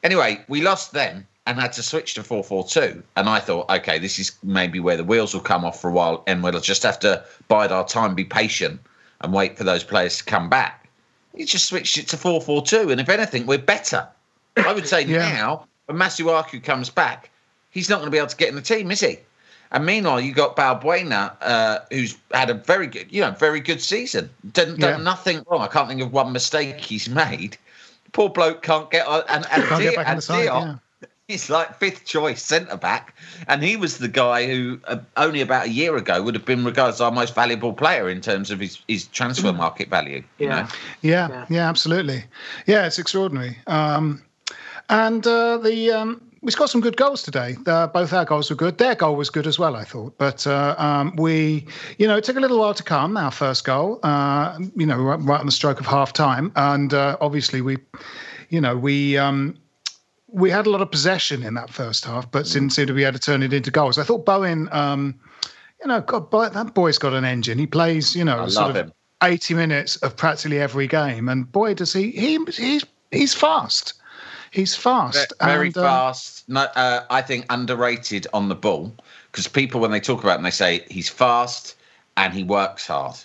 Anyway, 0.03 0.43
we 0.47 0.61
lost 0.61 0.93
then 0.93 1.27
and 1.45 1.59
had 1.59 1.73
to 1.73 1.83
switch 1.83 2.15
to 2.15 2.23
4 2.23 2.43
4 2.43 2.65
2. 2.67 3.03
And 3.17 3.29
I 3.29 3.39
thought, 3.39 3.69
okay, 3.69 3.99
this 3.99 4.17
is 4.17 4.31
maybe 4.41 4.79
where 4.79 4.97
the 4.97 5.03
wheels 5.03 5.33
will 5.35 5.41
come 5.41 5.63
off 5.63 5.79
for 5.79 5.89
a 5.89 5.93
while 5.93 6.23
and 6.25 6.41
we'll 6.41 6.59
just 6.59 6.81
have 6.81 6.99
to 7.01 7.23
bide 7.49 7.71
our 7.71 7.85
time, 7.85 8.15
be 8.15 8.23
patient, 8.25 8.79
and 9.21 9.31
wait 9.31 9.55
for 9.55 9.63
those 9.63 9.83
players 9.83 10.17
to 10.17 10.23
come 10.23 10.49
back. 10.49 10.84
He 11.35 11.45
just 11.45 11.65
switched 11.65 11.97
it 11.97 12.07
to 12.09 12.17
4 12.17 12.41
4 12.41 12.61
2. 12.63 12.91
And 12.91 13.01
if 13.01 13.09
anything, 13.09 13.45
we're 13.45 13.57
better. 13.57 14.07
I 14.57 14.73
would 14.73 14.87
say 14.87 15.01
Yeah. 15.03 15.29
now, 15.33 15.67
when 15.85 15.97
Masuaku 15.97 16.63
comes 16.63 16.89
back, 16.89 17.29
he's 17.71 17.89
not 17.89 17.97
going 17.97 18.07
to 18.07 18.11
be 18.11 18.17
able 18.17 18.27
to 18.29 18.37
get 18.37 18.49
in 18.49 18.55
the 18.55 18.61
team, 18.61 18.89
is 18.91 19.01
he? 19.01 19.19
And 19.71 19.85
meanwhile, 19.85 20.21
you 20.21 20.33
got 20.33 20.55
Balbuena, 20.55 21.33
uh, 21.41 21.79
who's 21.91 22.15
had 22.31 22.49
a 22.49 22.53
very 22.53 22.87
good, 22.87 23.07
you 23.11 23.21
know, 23.21 23.31
very 23.31 23.59
good 23.59 23.81
season. 23.81 24.29
Done, 24.53 24.77
done 24.79 24.99
Yeah. 24.99 25.03
nothing 25.03 25.43
wrong. 25.47 25.61
I 25.61 25.67
can't 25.67 25.89
think 25.89 26.01
of 26.01 26.13
one 26.13 26.31
mistake 26.31 26.79
he's 26.79 27.09
made. 27.09 27.57
Poor 28.13 28.29
bloke 28.29 28.61
can't 28.61 28.89
get 28.89 29.05
on. 29.05 29.23
And, 29.27 29.45
and, 29.51 29.63
Can't 29.63 29.81
get 29.81 29.95
back 29.97 30.05
on 30.05 30.11
and 30.13 30.17
the 30.19 30.21
side, 30.21 30.47
Diop, 30.47 30.61
yeah. 30.65 30.75
He's 31.27 31.49
like 31.49 31.79
fifth 31.79 32.05
choice 32.05 32.43
centre 32.43 32.77
back, 32.77 33.15
and 33.47 33.63
he 33.63 33.75
was 33.77 33.97
the 33.97 34.07
guy 34.07 34.45
who 34.47 34.79
uh, 34.85 34.97
only 35.17 35.41
about 35.41 35.65
a 35.65 35.69
year 35.69 35.95
ago 35.97 36.21
would 36.21 36.35
have 36.35 36.45
been 36.45 36.63
regarded 36.63 36.93
as 36.93 37.01
our 37.01 37.11
most 37.11 37.33
valuable 37.33 37.73
player 37.73 38.09
in 38.09 38.21
terms 38.21 38.51
of 38.51 38.59
his, 38.59 38.79
his 38.87 39.07
transfer 39.07 39.51
market 39.53 39.89
value. 39.89 40.23
You 40.37 40.47
Yeah. 40.47 40.61
know? 40.61 40.67
Yeah, 41.01 41.27
Yeah. 41.29 41.45
yeah, 41.49 41.69
absolutely. 41.69 42.23
Yeah, 42.67 42.85
it's 42.85 42.99
extraordinary. 42.99 43.57
Um, 43.67 44.21
and 44.89 45.25
uh, 45.25 45.57
the 45.57 45.91
um, 45.91 46.21
we've 46.41 46.55
got 46.55 46.69
some 46.69 46.79
good 46.81 46.95
goals 46.95 47.23
today. 47.23 47.55
Uh, 47.65 47.87
both 47.87 48.13
our 48.13 48.23
goals 48.25 48.51
were 48.51 48.55
good. 48.55 48.77
Their 48.77 48.93
goal 48.93 49.15
was 49.15 49.31
good 49.31 49.47
as 49.47 49.57
well, 49.57 49.75
I 49.75 49.83
thought. 49.83 50.15
But 50.19 50.45
uh, 50.45 50.75
um, 50.77 51.15
we, 51.15 51.65
you 51.97 52.07
know, 52.07 52.17
it 52.17 52.23
took 52.23 52.37
a 52.37 52.39
little 52.39 52.59
while 52.59 52.75
to 52.75 52.83
come. 52.83 53.17
Our 53.17 53.31
first 53.31 53.63
goal, 53.63 53.99
uh, 54.03 54.59
you 54.75 54.85
know, 54.85 54.97
right, 54.97 55.19
right 55.21 55.39
on 55.39 55.47
the 55.47 55.51
stroke 55.51 55.79
of 55.79 55.87
half 55.87 56.13
time, 56.13 56.51
and 56.55 56.93
uh, 56.93 57.17
obviously 57.19 57.61
we, 57.61 57.77
you 58.49 58.61
know, 58.61 58.77
we. 58.77 59.17
Um, 59.17 59.57
we 60.35 60.51
had 60.51 60.67
a 60.67 60.69
lot 60.69 60.81
of 60.81 60.91
possession 60.91 61.43
in 61.43 61.53
that 61.53 61.69
first 61.69 62.03
half, 62.03 62.29
but 62.29 62.45
didn't 62.45 62.71
seem 62.71 62.87
to 62.87 62.93
be 62.93 63.05
able 63.05 63.17
to 63.17 63.19
turn 63.19 63.41
it 63.41 63.53
into 63.53 63.71
goals. 63.71 63.97
I 63.97 64.03
thought 64.03 64.25
Bowen, 64.25 64.67
um, 64.73 65.17
you 65.79 65.87
know, 65.87 66.01
God, 66.01 66.29
boy, 66.29 66.49
that 66.49 66.73
boy's 66.73 66.97
got 66.97 67.13
an 67.13 67.23
engine. 67.23 67.57
He 67.57 67.65
plays, 67.65 68.15
you 68.15 68.25
know, 68.25 68.45
sort 68.49 68.71
of 68.71 68.75
him. 68.75 68.93
80 69.23 69.53
minutes 69.53 69.95
of 69.97 70.17
practically 70.17 70.59
every 70.59 70.87
game, 70.87 71.29
and 71.29 71.49
boy, 71.49 71.73
does 71.73 71.93
he 71.93 72.11
he 72.11 72.37
he's 72.51 72.85
he's 73.11 73.33
fast. 73.33 73.93
He's 74.51 74.75
fast. 74.75 75.33
Ve- 75.39 75.45
Very 75.45 75.67
and, 75.67 75.77
uh, 75.77 75.81
fast. 75.83 76.47
No, 76.49 76.61
uh, 76.75 77.05
I 77.09 77.21
think 77.21 77.45
underrated 77.49 78.27
on 78.33 78.49
the 78.49 78.55
ball 78.55 78.93
because 79.31 79.47
people, 79.47 79.79
when 79.79 79.91
they 79.91 79.99
talk 80.01 80.23
about 80.23 80.37
him, 80.37 80.43
they 80.43 80.51
say 80.51 80.85
he's 80.89 81.09
fast 81.09 81.75
and 82.17 82.33
he 82.33 82.43
works 82.43 82.87
hard. 82.87 83.15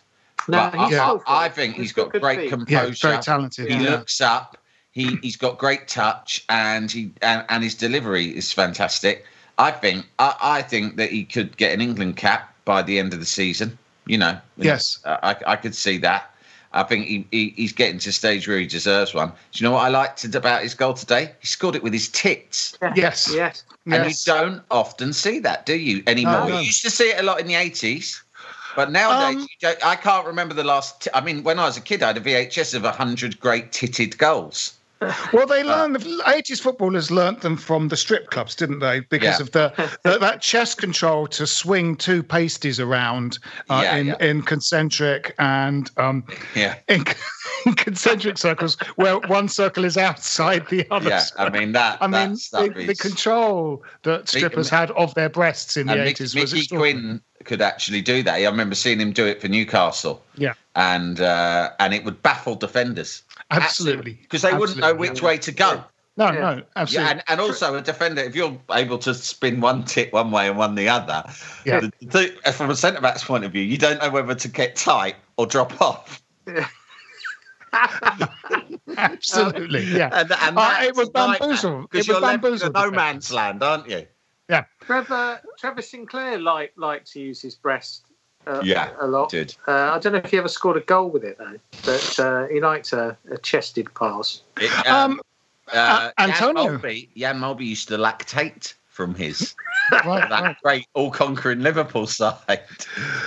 No, 0.48 0.70
But 0.72 0.74
he's 0.74 0.98
I, 0.98 1.02
skillful. 1.02 1.22
I, 1.26 1.44
I 1.44 1.48
think 1.48 1.74
he's 1.76 1.92
got 1.92 2.10
good 2.12 2.22
great 2.22 2.50
feet. 2.50 2.68
yeah, 2.68 2.80
composure. 2.80 3.08
very 3.08 3.22
talented. 3.22 3.68
He 3.68 3.74
yeah. 3.84 3.90
looks 3.90 4.20
up. 4.20 4.56
He 4.92 5.16
he's 5.22 5.36
got 5.36 5.58
great 5.58 5.86
touch, 5.88 6.44
and 6.48 6.90
he 6.90 7.10
and, 7.22 7.44
and 7.48 7.62
his 7.62 7.74
delivery 7.74 8.36
is 8.36 8.52
fantastic. 8.52 9.24
I 9.58 9.70
think 9.70 10.06
I, 10.18 10.34
I 10.40 10.62
think 10.62 10.96
that 10.96 11.10
he 11.10 11.24
could 11.24 11.56
get 11.56 11.72
an 11.72 11.80
England 11.80 12.16
cap 12.16 12.54
by 12.64 12.82
the 12.82 12.98
end 12.98 13.12
of 13.12 13.20
the 13.20 13.26
season. 13.26 13.78
You 14.06 14.18
know, 14.18 14.38
Yes. 14.56 14.98
I, 15.04 15.36
I 15.46 15.56
could 15.56 15.74
see 15.74 15.98
that. 15.98 16.30
I 16.72 16.82
think 16.84 17.06
he, 17.06 17.26
he, 17.30 17.50
he's 17.56 17.72
getting 17.72 17.98
to 18.00 18.10
a 18.10 18.12
stage 18.12 18.46
where 18.48 18.58
he 18.58 18.66
deserves 18.66 19.12
one. 19.12 19.28
Do 19.28 19.34
you 19.54 19.64
know 19.68 19.72
what 19.74 19.84
I 19.84 19.88
liked 19.88 20.24
about 20.34 20.62
his 20.62 20.74
goal 20.74 20.94
today? 20.94 21.32
He 21.40 21.46
scored 21.46 21.74
it 21.74 21.82
with 21.82 21.92
his 21.92 22.08
tits. 22.08 22.78
Yes. 22.94 23.32
Yes. 23.34 23.64
And 23.86 24.08
you 24.08 24.16
don't 24.24 24.62
often 24.70 25.12
see 25.12 25.40
that, 25.40 25.66
do 25.66 25.76
you, 25.76 26.02
anymore? 26.06 26.32
No, 26.32 26.48
no. 26.48 26.58
You 26.58 26.66
used 26.66 26.82
to 26.82 26.90
see 26.90 27.10
it 27.10 27.18
a 27.20 27.22
lot 27.24 27.40
in 27.40 27.46
the 27.48 27.54
80s. 27.54 28.20
But 28.76 28.92
nowadays, 28.92 29.36
Um, 29.36 29.40
you 29.42 29.56
don't, 29.60 29.84
I 29.84 29.96
can't 29.96 30.24
remember 30.26 30.54
the 30.54 30.62
last. 30.62 31.02
T- 31.02 31.10
I 31.12 31.20
mean, 31.20 31.42
when 31.42 31.58
I 31.58 31.64
was 31.64 31.76
a 31.76 31.80
kid, 31.80 32.02
I 32.04 32.08
had 32.08 32.16
a 32.16 32.20
VHS 32.20 32.74
of 32.74 32.84
100 32.84 33.40
great 33.40 33.72
titted 33.72 34.16
goals. 34.16 34.74
Well, 35.32 35.46
they 35.46 35.62
learned 35.62 35.96
the 35.96 36.22
80s 36.26 36.60
footballers 36.60 37.10
learnt 37.10 37.40
them 37.40 37.56
from 37.56 37.88
the 37.88 37.96
strip 37.96 38.30
clubs, 38.30 38.54
didn't 38.54 38.80
they? 38.80 39.00
Because 39.00 39.38
Yeah. 39.38 39.42
of 39.42 39.52
the, 39.52 39.90
the 40.02 40.18
that 40.18 40.42
chest 40.42 40.78
control 40.78 41.26
to 41.28 41.46
swing 41.46 41.96
two 41.96 42.22
pasties 42.22 42.78
around 42.78 43.38
uh, 43.70 43.80
Yeah, 43.82 43.96
in 43.96 44.06
yeah. 44.08 44.16
in 44.20 44.42
concentric 44.42 45.34
and 45.38 45.90
um, 45.96 46.24
Yeah. 46.54 46.74
in, 46.88 47.04
in 47.64 47.74
concentric 47.74 48.36
circles 48.38 48.76
where 48.96 49.18
one 49.20 49.48
circle 49.48 49.84
is 49.84 49.96
outside 49.96 50.68
the 50.68 50.86
other. 50.90 51.08
Yeah, 51.08 51.18
circle. 51.20 51.46
I 51.46 51.50
mean, 51.50 51.72
that, 51.72 51.98
I 52.00 52.06
mean, 52.06 52.36
that 52.52 52.74
the, 52.74 52.84
the 52.86 52.94
control 52.94 53.82
that 54.02 54.28
strippers 54.28 54.68
had 54.68 54.90
of 54.92 55.14
their 55.14 55.28
breasts 55.30 55.76
in 55.76 55.86
the 55.86 55.94
80s 55.94 56.38
was 56.38 56.52
Mickey. 56.52 56.76
Quinn 56.76 57.22
could 57.44 57.62
actually 57.62 58.02
do 58.02 58.22
that. 58.22 58.34
I 58.34 58.44
remember 58.44 58.74
seeing 58.74 59.00
him 59.00 59.12
do 59.12 59.26
it 59.26 59.40
for 59.40 59.48
Newcastle. 59.48 60.22
Yeah, 60.36 60.54
and 60.76 61.20
uh, 61.20 61.70
and 61.80 61.94
it 61.94 62.04
would 62.04 62.22
baffle 62.22 62.54
defenders 62.54 63.22
absolutely. 63.50 64.14
because 64.22 64.42
they 64.42 64.52
wouldn't 64.52 64.78
know 64.78 64.88
Absolutely. 64.88 65.10
which 65.10 65.22
way 65.22 65.38
to 65.38 65.52
go. 65.52 65.84
No, 66.16 66.26
Yeah. 66.32 66.32
no, 66.56 66.62
absolutely. 66.76 67.04
Yeah, 67.06 67.10
and, 67.12 67.22
and 67.28 67.40
also 67.40 67.74
a 67.76 67.80
defender, 67.80 68.20
if 68.22 68.34
you're 68.36 68.58
able 68.72 68.98
to 68.98 69.14
spin 69.14 69.60
one 69.60 69.84
tip 69.84 70.12
one 70.12 70.30
way 70.30 70.48
and 70.48 70.58
one 70.58 70.74
the 70.74 70.88
other, 70.88 71.22
Yeah. 71.64 71.80
the, 71.80 71.92
the, 72.44 72.52
from 72.52 72.68
a 72.70 72.76
centre 72.76 73.00
back's 73.00 73.24
point 73.24 73.44
of 73.44 73.52
view, 73.52 73.62
you 73.62 73.78
don't 73.78 74.00
know 74.02 74.10
whether 74.10 74.34
to 74.34 74.48
get 74.48 74.76
tight 74.76 75.16
or 75.36 75.46
drop 75.46 75.80
off. 75.80 76.22
absolutely. 78.96 79.84
Yeah. 79.84 80.10
And, 80.12 80.32
and 80.32 80.58
Uh, 80.58 80.78
it 80.82 80.94
was 80.96 81.08
a 81.08 81.12
nightmare, 81.12 81.38
bamboozle. 81.38 81.80
It 81.84 81.90
because 81.90 81.98
was 81.98 82.06
you're 82.08 82.20
left 82.20 82.34
in 82.34 82.40
bamboozle 82.40 82.70
no 82.72 82.80
defence. 82.90 82.96
man's 82.96 83.32
land, 83.32 83.62
aren't 83.62 83.88
you? 83.88 84.06
yeah. 84.48 84.64
Trevor 84.82 85.40
Trevor 85.58 85.82
Sinclair 85.82 86.38
liked 86.38 86.76
liked 86.78 87.10
to 87.12 87.20
use 87.20 87.40
his 87.40 87.54
breast. 87.54 88.04
Uh, 88.46 88.62
Yeah, 88.64 88.90
a 89.00 89.06
lot. 89.06 89.30
did. 89.30 89.54
Uh, 89.68 89.92
I 89.94 89.98
don't 89.98 90.12
know 90.12 90.20
if 90.24 90.30
he 90.30 90.38
ever 90.38 90.48
scored 90.48 90.76
a 90.76 90.80
goal 90.80 91.10
with 91.10 91.24
it 91.24 91.38
though, 91.38 91.58
but 91.84 92.18
uh, 92.18 92.46
he 92.46 92.60
liked 92.60 92.92
a, 92.92 93.16
a 93.30 93.38
chested 93.38 93.92
pass. 93.94 94.42
It, 94.56 94.70
Um, 94.86 95.20
uh, 95.72 95.76
uh, 95.76 96.10
Jan 96.18 96.30
Antonio. 96.30 96.78
Molby, 96.78 97.08
Jan 97.16 97.38
Molby 97.38 97.66
used 97.66 97.88
to 97.88 97.96
lactate 97.98 98.74
from 98.88 99.14
his 99.14 99.54
Right, 100.04 100.28
that 100.28 100.40
right. 100.42 100.56
great 100.62 100.86
all-conquering 100.94 101.60
Liverpool 101.60 102.06
side, 102.06 102.60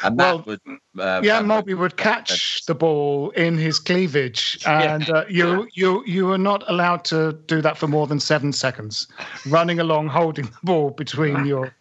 and 0.04 0.18
that 0.20 0.46
would. 0.46 0.62
Uh, 0.98 1.22
Yeah, 1.24 1.42
that 1.42 1.46
Molby 1.46 1.78
would 1.78 1.98
catch 1.98 2.66
the 2.66 2.76
ball 2.76 3.32
in 3.32 3.58
his 3.58 3.80
cleavage, 3.80 4.60
and 4.66 5.10
uh, 5.10 5.26
you 5.28 5.68
you 5.74 6.04
you 6.06 6.26
were 6.28 6.38
not 6.38 6.64
allowed 6.70 7.04
to 7.06 7.34
do 7.48 7.62
that 7.62 7.78
for 7.78 7.88
more 7.88 8.08
than 8.08 8.20
seven 8.20 8.54
seconds, 8.54 9.08
running 9.48 9.80
along 9.80 10.08
holding 10.08 10.46
the 10.46 10.58
ball 10.64 10.92
between 10.92 11.46
your 11.54 11.74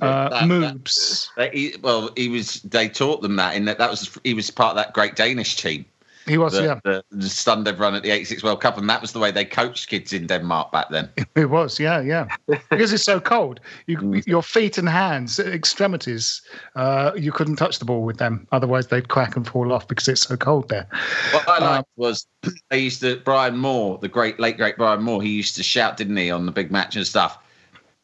uh, 0.00 0.28
That- 0.28 0.40
that- 0.40 0.46
moves. 0.48 1.30
He, 1.52 1.74
well, 1.82 2.10
he 2.16 2.28
was. 2.28 2.60
They 2.62 2.88
taught 2.88 3.22
them 3.22 3.36
that 3.36 3.54
in 3.56 3.64
that 3.66 3.78
that 3.78 3.90
was 3.90 4.18
he 4.24 4.34
was 4.34 4.50
part 4.50 4.70
of 4.70 4.76
that 4.76 4.92
great 4.92 5.14
Danish 5.16 5.56
team 5.56 5.84
He 6.26 6.38
was, 6.38 6.54
that, 6.54 6.80
yeah, 6.84 7.00
that 7.10 7.22
stunned 7.22 7.68
everyone 7.68 7.94
at 7.94 8.02
the 8.02 8.10
'86 8.10 8.42
World 8.42 8.60
Cup, 8.60 8.78
and 8.78 8.88
that 8.88 9.00
was 9.02 9.12
the 9.12 9.18
way 9.18 9.30
they 9.30 9.44
coached 9.44 9.88
kids 9.88 10.12
in 10.12 10.26
Denmark 10.26 10.72
back 10.72 10.88
then. 10.90 11.08
It 11.36 11.50
was, 11.50 11.78
yeah, 11.78 12.00
yeah. 12.00 12.26
Because 12.70 12.92
it's 12.94 13.04
so 13.04 13.20
cold, 13.20 13.60
you 13.86 13.98
Mm. 13.98 14.26
your 14.26 14.42
feet 14.42 14.78
and 14.78 14.88
hands, 14.88 15.38
extremities, 15.38 16.40
uh, 16.76 17.10
you 17.16 17.30
couldn't 17.30 17.56
touch 17.56 17.78
the 17.78 17.84
ball 17.84 18.02
with 18.04 18.16
them. 18.18 18.46
Otherwise, 18.52 18.86
they'd 18.86 19.08
crack 19.08 19.36
and 19.36 19.46
fall 19.46 19.72
off 19.72 19.86
because 19.86 20.08
it's 20.08 20.22
so 20.26 20.36
cold 20.36 20.68
there. 20.70 20.86
What 21.32 21.48
I 21.48 21.56
Um, 21.58 21.62
liked 21.64 21.88
was 21.96 22.26
they 22.70 22.78
used 22.78 23.00
to 23.02 23.16
Brian 23.24 23.56
Moore, 23.58 23.98
the 24.00 24.08
great 24.08 24.40
late 24.40 24.56
great 24.56 24.76
Brian 24.76 25.02
Moore. 25.02 25.22
He 25.22 25.30
used 25.30 25.56
to 25.56 25.62
shout, 25.62 25.96
didn't 25.98 26.16
he, 26.16 26.30
on 26.30 26.46
the 26.46 26.52
big 26.52 26.70
match 26.72 26.96
and 26.96 27.06
stuff, 27.06 27.38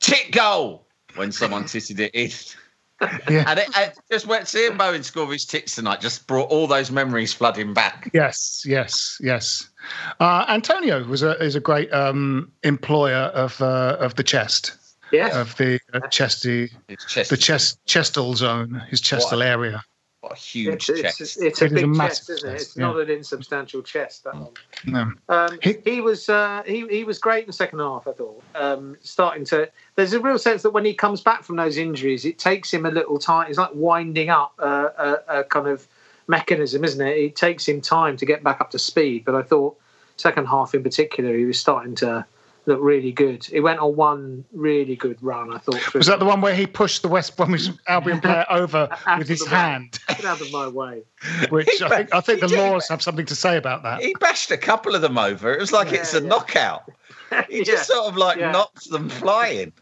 "Tit 0.00 0.31
goal!" 0.33 0.85
When 1.16 1.33
someone 1.33 1.64
titted 1.68 1.99
it 2.01 2.11
in. 2.14 2.31
Yeah. 3.31 3.44
And 3.46 3.59
it, 3.59 3.68
it 3.77 3.99
just 4.11 4.27
went 4.27 4.46
seeing 4.46 4.77
Bowen 4.77 5.03
score 5.03 5.33
his 5.33 5.46
tits 5.46 5.75
tonight 5.75 6.03
just 6.03 6.27
brought 6.27 6.51
all 6.51 6.66
those 6.66 6.90
memories 6.90 7.33
flooding 7.33 7.73
back. 7.73 8.11
Yes, 8.12 8.62
yes, 8.66 9.16
yes. 9.23 9.70
Uh, 10.20 10.44
Antonio 10.49 11.03
was 11.05 11.23
a 11.23 11.31
is 11.42 11.55
a 11.55 11.61
great 11.61 11.90
um, 11.94 12.53
employer 12.62 13.33
of 13.33 13.59
uh, 13.62 13.96
of 14.01 14.16
the 14.16 14.23
chest, 14.23 14.73
Yes. 15.12 15.35
of 15.35 15.57
the 15.57 15.81
uh, 15.94 16.01
chesty, 16.09 16.70
His 16.88 16.99
chest, 17.09 17.31
the 17.31 17.38
chest 17.38 17.79
chestal 17.87 18.37
zone, 18.37 18.83
his 18.90 19.01
chestal 19.01 19.38
What? 19.38 19.46
area. 19.46 19.83
What 20.20 20.33
a 20.33 20.37
huge 20.37 20.90
it's, 20.90 21.00
chest. 21.00 21.20
it's, 21.20 21.37
it's 21.38 21.62
a 21.62 21.64
It 21.64 21.72
is 21.72 21.72
a 21.72 21.74
big 21.76 21.88
massive 21.88 22.26
chest, 22.26 22.30
isn't 22.30 22.48
it? 22.48 22.52
chest, 22.52 22.66
It's 22.68 22.76
yeah. 22.76 22.83
not 22.87 23.00
an 23.00 23.11
insubstantial 23.11 23.83
chest. 23.83 24.24
That 24.24 24.35
one. 24.35 24.48
No. 24.87 25.12
Um, 25.28 25.59
He- 25.62 25.78
he, 25.85 26.00
was 26.00 26.28
uh, 26.28 26.62
he 26.66 26.87
he 26.88 27.04
was 27.04 27.18
great 27.18 27.44
in 27.44 27.46
the 27.46 27.52
second 27.54 27.78
half. 27.78 28.06
I 28.06 28.12
thought 28.12 28.42
um, 28.54 28.96
starting 29.00 29.44
to. 29.46 29.70
There's 29.96 30.12
a 30.12 30.20
real 30.20 30.38
sense 30.38 30.62
that 30.62 30.70
when 30.70 30.85
he 30.85 30.92
comes 30.94 31.20
back 31.22 31.42
from 31.42 31.56
those 31.56 31.76
injuries, 31.78 32.24
it 32.24 32.38
takes 32.38 32.72
him 32.72 32.85
a 32.85 32.90
little 32.90 33.18
time. 33.18 33.48
It's 33.48 33.59
like 33.59 33.70
winding 33.72 34.28
up 34.28 34.52
a, 34.59 34.66
a, 35.28 35.38
a 35.40 35.44
kind 35.44 35.68
of 35.68 35.87
mechanism, 36.28 36.85
isn't 36.85 37.00
it? 37.06 37.16
It 37.16 37.37
takes 37.37 37.66
him 37.66 37.80
time 37.80 38.16
to 38.18 38.26
get 38.26 38.42
back 38.42 38.61
up 38.61 38.70
to 38.72 38.78
speed. 38.78 39.24
But 39.24 39.35
I 39.35 39.42
thought 39.42 39.76
second 40.16 40.46
half 40.46 40.74
in 40.74 40.83
particular, 40.83 41.35
he 41.37 41.46
was 41.46 41.59
starting 41.59 41.94
to 41.96 42.26
look 42.66 42.79
really 42.81 43.12
good. 43.12 43.44
He 43.44 43.61
went 43.61 43.79
on 43.81 43.96
one 43.96 44.44
really 44.53 44.96
good 44.96 45.23
run. 45.23 45.53
I 45.53 45.59
thought. 45.59 45.94
Was 45.94 46.07
that 46.07 46.18
the 46.18 46.25
one 46.25 46.40
where 46.40 46.55
he 46.55 46.66
pushed 46.66 47.03
the 47.03 47.09
West 47.09 47.37
Bromwich 47.37 47.68
Albion 47.88 48.20
player 48.20 48.44
over 48.51 48.88
with 49.18 49.29
his 49.29 49.46
hand? 49.46 49.99
Get 50.09 50.25
out 50.25 50.40
of 50.40 50.53
my 50.53 50.68
way. 50.68 51.03
Which 51.51 51.83
I 51.83 51.88
think 51.88 52.14
I 52.14 52.20
think 52.20 52.40
the 52.40 52.49
laws 52.49 52.88
have 52.88 53.03
something 53.03 53.27
to 53.27 53.35
say 53.35 53.57
about 53.57 53.83
that. 53.83 54.03
He 54.03 54.14
bashed 54.20 54.51
a 54.51 54.57
couple 54.57 54.94
of 54.94 55.03
them 55.03 55.18
over. 55.18 55.53
It 55.53 55.61
was 55.61 55.73
like 55.73 55.92
it's 55.92 56.14
a 56.14 56.18
Yeah, 56.18 56.23
yeah. 56.23 56.29
knockout. 56.29 56.92
He 57.49 57.59
Yeah, 57.59 57.64
just 57.64 57.88
sort 57.88 58.07
of 58.07 58.16
like 58.16 58.38
yeah. 58.38 58.51
knocks 58.51 58.87
them 58.88 59.09
flying. 59.09 59.73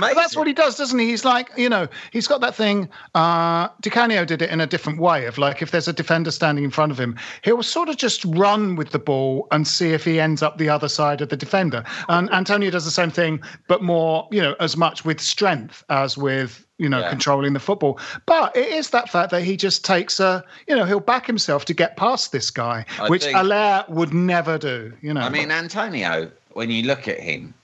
That's 0.00 0.36
what 0.36 0.46
he 0.46 0.52
does, 0.52 0.76
doesn't 0.76 0.98
he? 0.98 1.06
He's 1.06 1.24
like, 1.24 1.50
you 1.56 1.68
know, 1.68 1.88
he's 2.12 2.26
got 2.26 2.40
that 2.40 2.54
thing. 2.54 2.88
Uh, 3.14 3.68
Di 3.80 3.90
Canio 3.90 4.24
did 4.24 4.42
it 4.42 4.50
in 4.50 4.60
a 4.60 4.66
different 4.66 5.00
way 5.00 5.26
of 5.26 5.38
like, 5.38 5.62
if 5.62 5.70
there's 5.70 5.88
a 5.88 5.92
defender 5.92 6.30
standing 6.30 6.64
in 6.64 6.70
front 6.70 6.92
of 6.92 6.98
him, 7.00 7.16
he'll 7.42 7.62
sort 7.62 7.88
of 7.88 7.96
just 7.96 8.24
run 8.26 8.76
with 8.76 8.90
the 8.90 8.98
ball 8.98 9.46
and 9.50 9.66
see 9.66 9.90
if 9.92 10.04
he 10.04 10.20
ends 10.20 10.42
up 10.42 10.58
the 10.58 10.68
other 10.68 10.88
side 10.88 11.20
of 11.20 11.28
the 11.28 11.36
defender. 11.36 11.84
And 12.08 12.30
Antonio 12.32 12.70
does 12.70 12.84
the 12.84 12.90
same 12.90 13.10
thing, 13.10 13.40
but 13.68 13.82
more, 13.82 14.28
you 14.30 14.40
know, 14.42 14.54
as 14.60 14.76
much 14.76 15.04
with 15.04 15.20
strength 15.20 15.84
as 15.88 16.16
with, 16.18 16.66
you 16.78 16.88
know, 16.88 17.00
Yeah. 17.00 17.10
controlling 17.10 17.52
the 17.54 17.60
football. 17.60 17.98
But 18.26 18.54
it 18.56 18.68
is 18.68 18.90
that 18.90 19.08
fact 19.08 19.30
that 19.30 19.42
he 19.42 19.56
just 19.56 19.84
takes 19.84 20.20
a, 20.20 20.44
you 20.68 20.76
know, 20.76 20.84
he'll 20.84 21.00
back 21.00 21.26
himself 21.26 21.64
to 21.66 21.74
get 21.74 21.96
past 21.96 22.32
this 22.32 22.50
guy, 22.50 22.84
I 23.00 23.08
which 23.08 23.24
think- 23.24 23.36
Haller 23.36 23.84
would 23.88 24.12
never 24.12 24.58
do, 24.58 24.92
you 25.00 25.14
know. 25.14 25.22
I 25.22 25.28
mean, 25.30 25.50
Antonio, 25.50 26.30
when 26.52 26.70
you 26.70 26.82
look 26.82 27.08
at 27.08 27.18
him, 27.20 27.54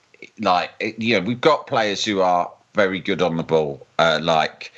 like, 0.43 0.71
you 0.99 1.19
know, 1.19 1.27
we've 1.27 1.41
got 1.41 1.67
players 1.67 2.05
who 2.05 2.21
are 2.21 2.51
very 2.75 3.01
good 3.01 3.23
on 3.23 3.37
the 3.37 3.43
ball, 3.43 3.87
uh, 3.99 4.19
like 4.21 4.73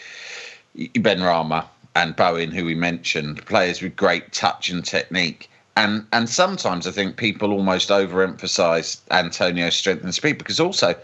Benrahma 0.77 1.65
and 1.97 2.15
Bowen, 2.15 2.51
who 2.51 2.65
we 2.65 2.75
mentioned, 2.75 3.45
players 3.47 3.81
with 3.81 3.97
great 3.97 4.33
touch 4.33 4.69
and 4.71 4.85
technique. 4.85 5.49
And 5.77 6.07
and 6.13 6.29
sometimes 6.29 6.87
I 6.87 6.93
think 6.93 7.17
people 7.17 7.51
almost 7.51 7.89
overemphasize 7.89 9.01
Antonio's 9.11 9.75
strength 9.75 10.05
and 10.05 10.15
speed 10.15 10.39
because 10.39 10.61
also 10.61 10.95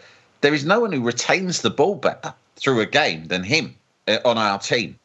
there 0.42 0.54
is 0.54 0.64
no 0.64 0.80
one 0.80 0.92
who 0.92 1.02
retains 1.02 1.62
the 1.62 1.70
ball 1.70 1.96
better 1.96 2.32
through 2.56 2.80
a 2.80 2.86
game 2.86 3.26
than 3.26 3.42
him 3.42 3.74
uh, 4.06 4.18
on 4.24 4.38
our 4.38 4.58
team. 4.58 4.96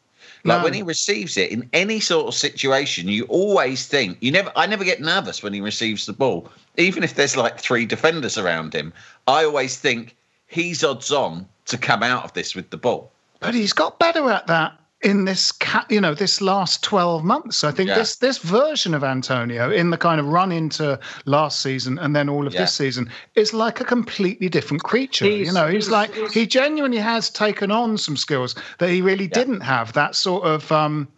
Like 0.44 0.58
No. 0.58 0.64
when 0.64 0.74
he 0.74 0.82
receives 0.82 1.36
it 1.36 1.50
in 1.50 1.68
any 1.72 1.98
sort 1.98 2.28
of 2.28 2.34
situation, 2.34 3.08
you 3.08 3.24
always 3.24 3.86
think 3.86 4.18
you 4.20 4.30
never. 4.30 4.52
I 4.54 4.66
never 4.66 4.84
get 4.84 5.00
nervous 5.00 5.42
when 5.42 5.52
he 5.52 5.60
receives 5.60 6.06
the 6.06 6.12
ball, 6.12 6.48
even 6.78 7.02
if 7.02 7.14
there's 7.14 7.36
like 7.36 7.58
three 7.58 7.86
defenders 7.86 8.36
around 8.38 8.74
him. 8.74 8.92
I 9.26 9.44
always 9.44 9.76
think 9.78 10.16
he's 10.46 10.84
odds 10.84 11.10
on 11.12 11.46
to 11.66 11.78
come 11.78 12.02
out 12.02 12.24
of 12.24 12.32
this 12.34 12.54
with 12.54 12.70
the 12.70 12.76
ball. 12.76 13.10
But 13.40 13.54
he's 13.54 13.72
got 13.72 13.98
better 13.98 14.30
at 14.30 14.46
that 14.46 14.78
in 15.02 15.26
this, 15.26 15.52
ca- 15.52 15.84
you 15.90 16.00
know, 16.00 16.14
this 16.14 16.40
last 16.40 16.82
twelve 16.82 17.22
months. 17.22 17.62
I 17.64 17.70
think 17.70 17.88
Yeah. 17.88 17.96
this 17.98 18.16
this 18.16 18.38
version 18.38 18.94
of 18.94 19.04
Antonio 19.04 19.70
in 19.70 19.90
the 19.90 19.98
kind 19.98 20.18
of 20.18 20.26
run 20.26 20.52
into 20.52 20.98
last 21.26 21.60
season 21.60 21.98
and 21.98 22.16
then 22.16 22.28
all 22.28 22.46
of 22.46 22.54
Yeah. 22.54 22.60
this 22.62 22.74
season 22.74 23.10
is 23.34 23.52
like 23.52 23.80
a 23.80 23.84
completely 23.84 24.48
different 24.48 24.82
creature. 24.82 25.26
you 25.26 25.52
know, 25.52 25.66
he's 25.66 25.84
he's- 25.84 25.88
like 25.90 26.14
he's- 26.14 26.32
he 26.32 26.46
genuinely 26.46 26.98
has 26.98 27.28
taken 27.30 27.70
on 27.70 27.98
some 27.98 28.16
skills 28.16 28.54
that 28.78 28.88
he 28.88 29.02
really 29.02 29.26
didn't 29.28 29.60
have. 29.60 29.92
That 29.92 30.14
sort 30.14 30.44
of. 30.44 30.70
Um, 30.72 31.08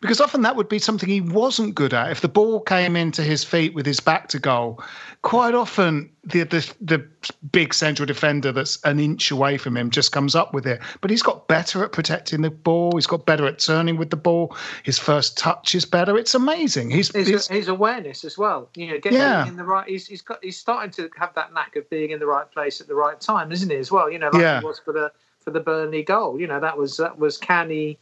because 0.00 0.20
often 0.20 0.42
that 0.42 0.56
would 0.56 0.68
be 0.68 0.78
something 0.78 1.08
he 1.08 1.20
wasn't 1.20 1.74
good 1.74 1.92
at. 1.94 2.10
If 2.10 2.20
the 2.20 2.28
ball 2.28 2.60
came 2.60 2.96
into 2.96 3.22
his 3.22 3.44
feet 3.44 3.74
with 3.74 3.86
his 3.86 4.00
back 4.00 4.28
to 4.28 4.38
goal, 4.38 4.82
quite 5.22 5.54
often 5.54 6.10
the 6.24 6.44
the, 6.44 6.72
the 6.80 7.06
big 7.50 7.74
central 7.74 8.06
defender 8.06 8.52
that's 8.52 8.78
an 8.84 9.00
inch 9.00 9.30
away 9.30 9.56
from 9.58 9.76
him 9.76 9.90
just 9.90 10.12
comes 10.12 10.34
up 10.34 10.54
with 10.54 10.66
it. 10.66 10.80
But 11.00 11.10
he's 11.10 11.22
got 11.22 11.48
better 11.48 11.82
at 11.84 11.92
protecting 11.92 12.42
the 12.42 12.50
ball. 12.50 12.92
He's 12.94 13.06
got 13.06 13.26
better 13.26 13.46
at 13.46 13.58
turning 13.58 13.96
with 13.96 14.10
the 14.10 14.16
ball. 14.16 14.56
His 14.84 14.98
first 14.98 15.36
touch 15.36 15.74
is 15.74 15.84
better. 15.84 16.16
It's 16.16 16.34
amazing. 16.34 16.90
He's, 16.90 17.14
his, 17.14 17.28
he's 17.28 17.48
his 17.48 17.68
awareness 17.68 18.24
as 18.24 18.38
well. 18.38 18.68
You 18.74 18.88
know, 18.88 18.98
getting 19.00 19.18
Yeah. 19.18 19.46
in 19.46 19.56
the 19.56 19.64
right. 19.64 19.88
He's, 19.88 20.06
he's 20.06 20.22
got. 20.22 20.38
He's 20.44 20.56
starting 20.56 20.90
to 20.92 21.10
have 21.18 21.34
that 21.34 21.52
knack 21.54 21.76
of 21.76 21.88
being 21.90 22.10
in 22.10 22.18
the 22.18 22.26
right 22.26 22.50
place 22.50 22.80
at 22.80 22.86
the 22.88 22.94
right 22.94 23.20
time, 23.20 23.52
isn't 23.52 23.70
he? 23.70 23.76
As 23.76 23.90
well. 23.90 24.10
You 24.10 24.18
know, 24.18 24.30
like 24.30 24.42
Yeah. 24.42 24.60
he 24.60 24.66
was 24.66 24.78
for 24.78 24.92
the 24.92 25.10
for 25.40 25.50
the 25.50 25.60
Burnley 25.60 26.02
goal. 26.02 26.38
You 26.40 26.46
know, 26.46 26.60
that 26.60 26.76
was 26.76 26.96
that 26.98 27.18
was 27.18 27.38
canny, 27.38 27.98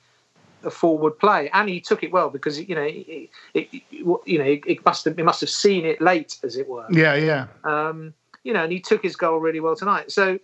forward 0.71 1.19
play, 1.19 1.51
and 1.53 1.69
he 1.69 1.81
took 1.81 2.03
it 2.03 2.13
well 2.13 2.31
because 2.31 2.61
you 2.61 2.75
know 2.75 2.83
it, 2.83 3.31
it, 3.55 3.69
you 3.91 4.39
know 4.39 4.45
it 4.45 4.85
must 4.85 5.05
have 5.05 5.19
it 5.19 5.25
must 5.25 5.41
have 5.41 5.51
seen 5.51 5.85
it 5.85 6.01
late, 6.01 6.39
as 6.43 6.57
it 6.57 6.69
were. 6.69 6.87
Yeah, 6.91 7.15
yeah. 7.15 7.47
Um, 7.65 8.15
you 8.45 8.53
know, 8.53 8.63
and 8.63 8.73
he 8.73 8.81
took 8.81 9.03
his 9.03 9.17
goal 9.17 9.39
really 9.39 9.61
well 9.61 9.75
tonight. 9.75 10.13
So 10.13 10.39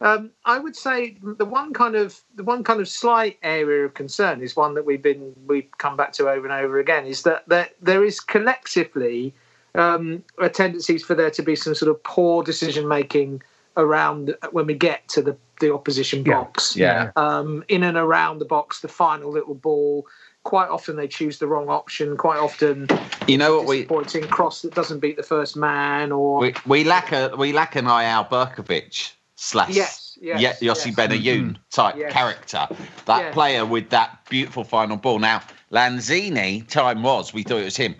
um, 0.00 0.30
I 0.44 0.58
would 0.58 0.76
say 0.76 1.16
the 1.22 1.44
one 1.44 1.72
kind 1.72 1.94
of 1.94 2.20
the 2.34 2.44
one 2.44 2.64
kind 2.64 2.80
of 2.80 2.88
slight 2.88 3.38
area 3.42 3.84
of 3.84 3.94
concern 3.94 4.40
is 4.40 4.56
one 4.56 4.74
that 4.74 4.86
we've 4.86 5.02
been 5.02 5.34
we've 5.46 5.70
come 5.78 5.96
back 5.96 6.12
to 6.14 6.28
over 6.28 6.46
and 6.46 6.64
over 6.64 6.78
again 6.78 7.06
is 7.06 7.22
that 7.24 7.44
there, 7.48 7.68
there 7.82 8.04
is 8.04 8.18
collectively 8.18 9.34
um, 9.74 10.24
a 10.38 10.48
tendencies 10.48 11.04
for 11.04 11.14
there 11.14 11.30
to 11.30 11.42
be 11.42 11.54
some 11.54 11.74
sort 11.74 11.90
of 11.90 12.02
poor 12.02 12.42
decision 12.42 12.88
making 12.88 13.42
around 13.76 14.34
when 14.52 14.66
we 14.66 14.74
get 14.74 15.06
to 15.08 15.22
the 15.22 15.36
the 15.60 15.72
opposition 15.72 16.22
box. 16.24 16.74
Yeah. 16.76 17.12
Um, 17.16 17.62
in 17.68 17.82
and 17.84 17.96
around 17.96 18.38
the 18.40 18.44
box, 18.44 18.80
the 18.80 18.88
final 18.88 19.30
little 19.30 19.54
ball. 19.54 20.06
Quite 20.42 20.70
often 20.70 20.96
they 20.96 21.06
choose 21.06 21.38
the 21.38 21.46
wrong 21.46 21.68
option. 21.68 22.16
Quite 22.16 22.38
often, 22.38 22.88
You 23.28 23.36
know 23.36 23.58
what 23.58 23.66
we 23.66 23.76
disappointing 23.80 24.24
cross 24.28 24.62
that 24.62 24.74
doesn't 24.74 25.00
beat 25.00 25.16
the 25.18 25.22
first 25.22 25.54
man, 25.54 26.10
or 26.12 26.40
we, 26.40 26.54
we 26.66 26.82
lack 26.82 27.12
a 27.12 27.34
we 27.36 27.52
lack 27.52 27.76
an 27.76 27.84
Eyal 27.84 28.28
Berkovic 28.28 29.12
slash 29.36 29.68
Yes, 29.70 30.18
yes, 30.20 30.60
Ye- 30.62 30.68
Yossi 30.68 30.86
yes. 30.86 30.94
Benayoun 30.96 31.56
type 31.70 31.96
Yes. 31.96 32.12
character. 32.14 32.66
That 33.04 33.18
Yes. 33.20 33.34
player 33.34 33.66
with 33.66 33.90
that 33.90 34.18
beautiful 34.30 34.64
final 34.64 34.96
ball. 34.96 35.18
Now 35.18 35.42
Lanzini, 35.70 36.66
time 36.66 37.02
was 37.02 37.34
we 37.34 37.42
thought 37.42 37.60
it 37.60 37.64
was 37.64 37.76
him. 37.76 37.94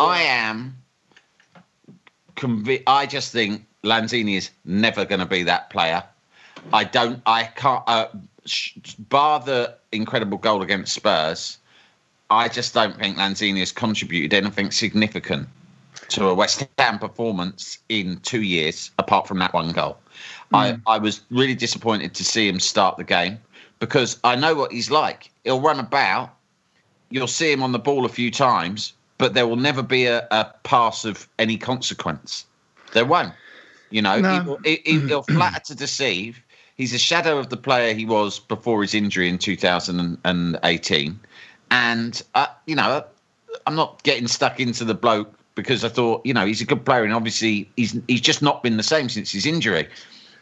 I 0.00 0.20
am 0.22 0.76
convi- 2.34 2.82
I 2.88 3.06
just 3.06 3.32
think 3.32 3.64
Lanzini 3.84 4.36
is 4.36 4.50
never 4.64 5.04
going 5.04 5.20
to 5.20 5.26
be 5.26 5.44
that 5.44 5.70
player. 5.70 6.02
I 6.72 6.84
don't. 6.84 7.22
I 7.26 7.44
can't. 7.44 7.82
Uh, 7.86 8.08
sh- 8.46 8.76
bar 9.08 9.40
the 9.40 9.74
incredible 9.92 10.38
goal 10.38 10.62
against 10.62 10.94
Spurs, 10.94 11.58
I 12.30 12.48
just 12.48 12.74
don't 12.74 12.96
think 12.98 13.16
Lanzini 13.16 13.60
has 13.60 13.72
contributed 13.72 14.34
anything 14.34 14.70
significant 14.70 15.48
to 16.08 16.28
a 16.28 16.34
West 16.34 16.66
Ham 16.78 16.98
performance 16.98 17.78
in 17.88 18.18
two 18.20 18.42
years, 18.42 18.90
apart 18.98 19.26
from 19.28 19.38
that 19.38 19.52
one 19.54 19.72
goal. 19.72 19.98
I, 20.52 20.78
I 20.86 20.98
was 20.98 21.22
really 21.30 21.54
disappointed 21.54 22.14
to 22.14 22.24
see 22.24 22.46
him 22.48 22.60
start 22.60 22.96
the 22.96 23.04
game 23.04 23.38
because 23.80 24.18
I 24.22 24.36
know 24.36 24.54
what 24.54 24.70
he's 24.70 24.90
like. 24.90 25.30
He'll 25.44 25.60
run 25.60 25.80
about, 25.80 26.34
you'll 27.10 27.26
see 27.26 27.50
him 27.50 27.62
on 27.62 27.72
the 27.72 27.78
ball 27.78 28.04
a 28.04 28.08
few 28.08 28.30
times, 28.30 28.92
but 29.18 29.34
there 29.34 29.46
will 29.46 29.56
never 29.56 29.82
be 29.82 30.06
a, 30.06 30.26
a 30.30 30.52
pass 30.62 31.04
of 31.04 31.26
any 31.38 31.56
consequence. 31.56 32.46
There 32.92 33.04
won't. 33.04 33.32
You 33.90 34.02
know, 34.02 34.20
No. 34.20 34.32
he 34.32 34.48
will, 34.48 34.58
he, 34.64 34.76
he'll 35.08 35.22
flatter 35.34 35.60
to 35.60 35.74
deceive. 35.74 36.40
He's 36.76 36.92
a 36.92 36.98
shadow 36.98 37.38
of 37.38 37.50
the 37.50 37.56
player 37.56 37.94
he 37.94 38.04
was 38.04 38.40
before 38.40 38.82
his 38.82 38.94
injury 38.94 39.28
in 39.28 39.38
2018. 39.38 41.20
And, 41.70 42.22
uh, 42.34 42.46
you 42.66 42.74
know, 42.74 43.04
I'm 43.66 43.76
not 43.76 44.02
getting 44.02 44.26
stuck 44.26 44.60
into 44.60 44.84
the 44.84 44.94
bloke 44.94 45.32
because 45.54 45.84
I 45.84 45.88
thought, 45.88 46.24
you 46.26 46.34
know, 46.34 46.46
he's 46.46 46.60
a 46.60 46.64
good 46.64 46.84
player 46.84 47.04
and 47.04 47.12
obviously 47.12 47.70
he's 47.76 47.98
he's 48.08 48.20
just 48.20 48.42
not 48.42 48.62
been 48.62 48.76
the 48.76 48.82
same 48.82 49.08
since 49.08 49.30
his 49.30 49.46
injury. 49.46 49.88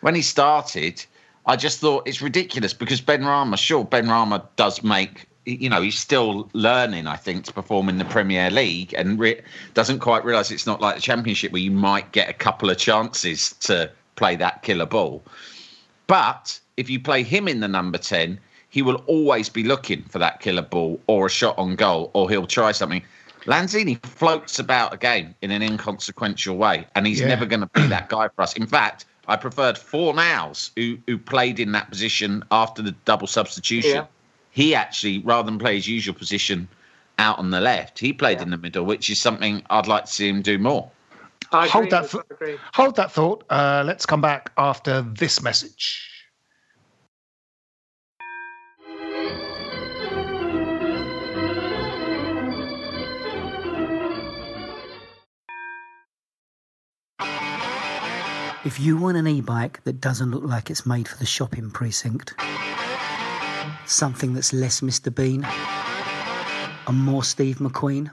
When 0.00 0.14
he 0.14 0.22
started, 0.22 1.04
I 1.46 1.56
just 1.56 1.80
thought 1.80 2.06
it's 2.06 2.22
ridiculous 2.22 2.72
because 2.72 3.00
Benrahma, 3.00 3.58
sure, 3.58 3.84
Benrahma 3.84 4.46
does 4.56 4.82
make, 4.82 5.26
you 5.44 5.68
know, 5.68 5.82
he's 5.82 5.98
still 5.98 6.48
learning, 6.52 7.06
I 7.06 7.16
think, 7.16 7.44
to 7.44 7.52
perform 7.52 7.88
in 7.88 7.98
the 7.98 8.04
Premier 8.04 8.50
League 8.50 8.94
and 8.96 9.18
re- 9.18 9.40
doesn't 9.74 9.98
quite 9.98 10.24
realise 10.24 10.50
it's 10.50 10.66
not 10.66 10.80
like 10.80 10.96
the 10.96 11.02
Championship 11.02 11.52
where 11.52 11.62
you 11.62 11.70
might 11.70 12.12
get 12.12 12.28
a 12.28 12.32
couple 12.32 12.70
of 12.70 12.78
chances 12.78 13.52
to 13.60 13.90
play 14.16 14.36
that 14.36 14.62
killer 14.62 14.86
ball. 14.86 15.22
But 16.12 16.60
if 16.76 16.90
you 16.90 17.00
play 17.00 17.22
him 17.22 17.48
in 17.48 17.60
the 17.60 17.68
number 17.68 17.96
10, 17.96 18.38
he 18.68 18.82
will 18.82 18.96
always 19.06 19.48
be 19.48 19.62
looking 19.62 20.02
for 20.02 20.18
that 20.18 20.40
killer 20.40 20.60
ball 20.60 21.00
or 21.06 21.24
a 21.24 21.30
shot 21.30 21.56
on 21.56 21.74
goal 21.74 22.10
or 22.12 22.28
he'll 22.28 22.46
try 22.46 22.72
something. 22.72 23.02
Lanzini 23.46 23.98
floats 24.04 24.58
about 24.58 24.92
a 24.92 24.98
game 24.98 25.34
in 25.40 25.50
an 25.50 25.62
inconsequential 25.62 26.58
way, 26.58 26.86
and 26.94 27.06
he's 27.06 27.20
Yeah. 27.20 27.28
never 27.28 27.46
going 27.46 27.60
to 27.60 27.70
be 27.72 27.86
that 27.86 28.10
guy 28.10 28.28
for 28.28 28.42
us. 28.42 28.52
In 28.52 28.66
fact, 28.66 29.06
I 29.26 29.36
preferred 29.36 29.76
Fornals, 29.76 30.72
who, 30.76 30.98
who 31.06 31.16
played 31.16 31.58
in 31.58 31.72
that 31.72 31.88
position 31.88 32.44
after 32.50 32.82
the 32.82 32.92
double 33.06 33.26
substitution. 33.26 33.94
Yeah. 33.94 34.06
He 34.50 34.74
actually, 34.74 35.20
rather 35.20 35.46
than 35.46 35.58
play 35.58 35.76
his 35.76 35.88
usual 35.88 36.14
position 36.14 36.68
out 37.18 37.38
on 37.38 37.48
the 37.48 37.60
left, 37.62 37.98
he 37.98 38.12
played 38.12 38.42
in 38.42 38.50
the 38.50 38.58
middle, 38.58 38.84
which 38.84 39.08
is 39.08 39.18
something 39.18 39.62
I'd 39.70 39.86
like 39.86 40.04
to 40.04 40.12
see 40.12 40.28
him 40.28 40.42
do 40.42 40.58
more. 40.58 40.90
I 41.52 41.68
Hold 41.68 41.84
agree, 41.86 41.90
that 41.90 42.04
I 42.04 42.06
th- 42.06 42.24
agree. 42.30 42.56
Hold 42.74 42.96
that 42.96 43.12
thought. 43.12 43.44
Uh, 43.50 43.82
let's 43.86 44.06
come 44.06 44.20
back 44.20 44.52
after 44.56 45.02
this 45.02 45.42
message. 45.42 46.08
If 58.64 58.78
you 58.78 58.96
want 58.96 59.16
an 59.16 59.26
e-bike 59.26 59.82
that 59.84 60.00
doesn't 60.00 60.30
look 60.30 60.44
like 60.44 60.70
it's 60.70 60.86
made 60.86 61.08
for 61.08 61.18
the 61.18 61.26
shopping 61.26 61.70
precinct, 61.72 62.34
something 63.86 64.34
that's 64.34 64.52
less 64.52 64.80
Mr. 64.80 65.12
Bean 65.12 65.44
and 66.86 66.96
more 66.98 67.24
Steve 67.24 67.58
McQueen, 67.58 68.12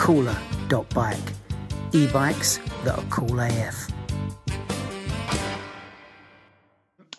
Cooler.bike. 0.00 1.18
E-bikes 1.92 2.58
that 2.84 2.98
are 2.98 3.04
cool 3.10 3.38
AF. 3.38 3.86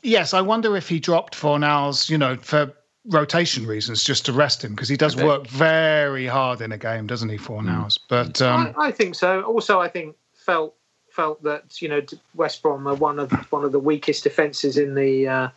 Yes, 0.02 0.34
I 0.34 0.41
wonder 0.41 0.76
if 0.76 0.89
he 0.89 1.00
dropped 1.00 1.36
Fornals, 1.36 2.10
you 2.10 2.17
know, 2.17 2.38
for 2.38 2.74
rotation 3.06 3.67
reasons, 3.67 4.04
just 4.04 4.26
to 4.26 4.34
rest 4.34 4.63
him, 4.63 4.72
because 4.72 4.89
he 4.89 4.98
does 4.98 5.15
work 5.15 5.46
very 5.46 6.26
hard 6.26 6.60
in 6.60 6.72
a 6.72 6.78
game, 6.80 7.06
doesn't 7.06 7.30
he, 7.30 7.38
Fornals? 7.38 8.00
But 8.10 8.41
um, 8.41 8.74
I, 8.76 8.88
I 8.88 8.91
think 8.91 9.13
so. 9.13 9.44
Also, 9.44 9.80
I 9.80 9.88
think 9.88 10.15
felt 10.34 10.74
felt 11.12 11.44
that 11.44 11.84
you 11.84 11.88
know 11.88 12.02
West 12.34 12.63
Brom 12.63 12.88
are 12.88 12.96
one 12.96 13.20
of 13.20 13.32
one 13.52 13.63
of 13.63 13.72
the 13.72 13.80
weakest 13.80 14.24
defences 14.24 14.76
in 14.76 14.96
the 14.96 15.28
uh, 15.28 15.50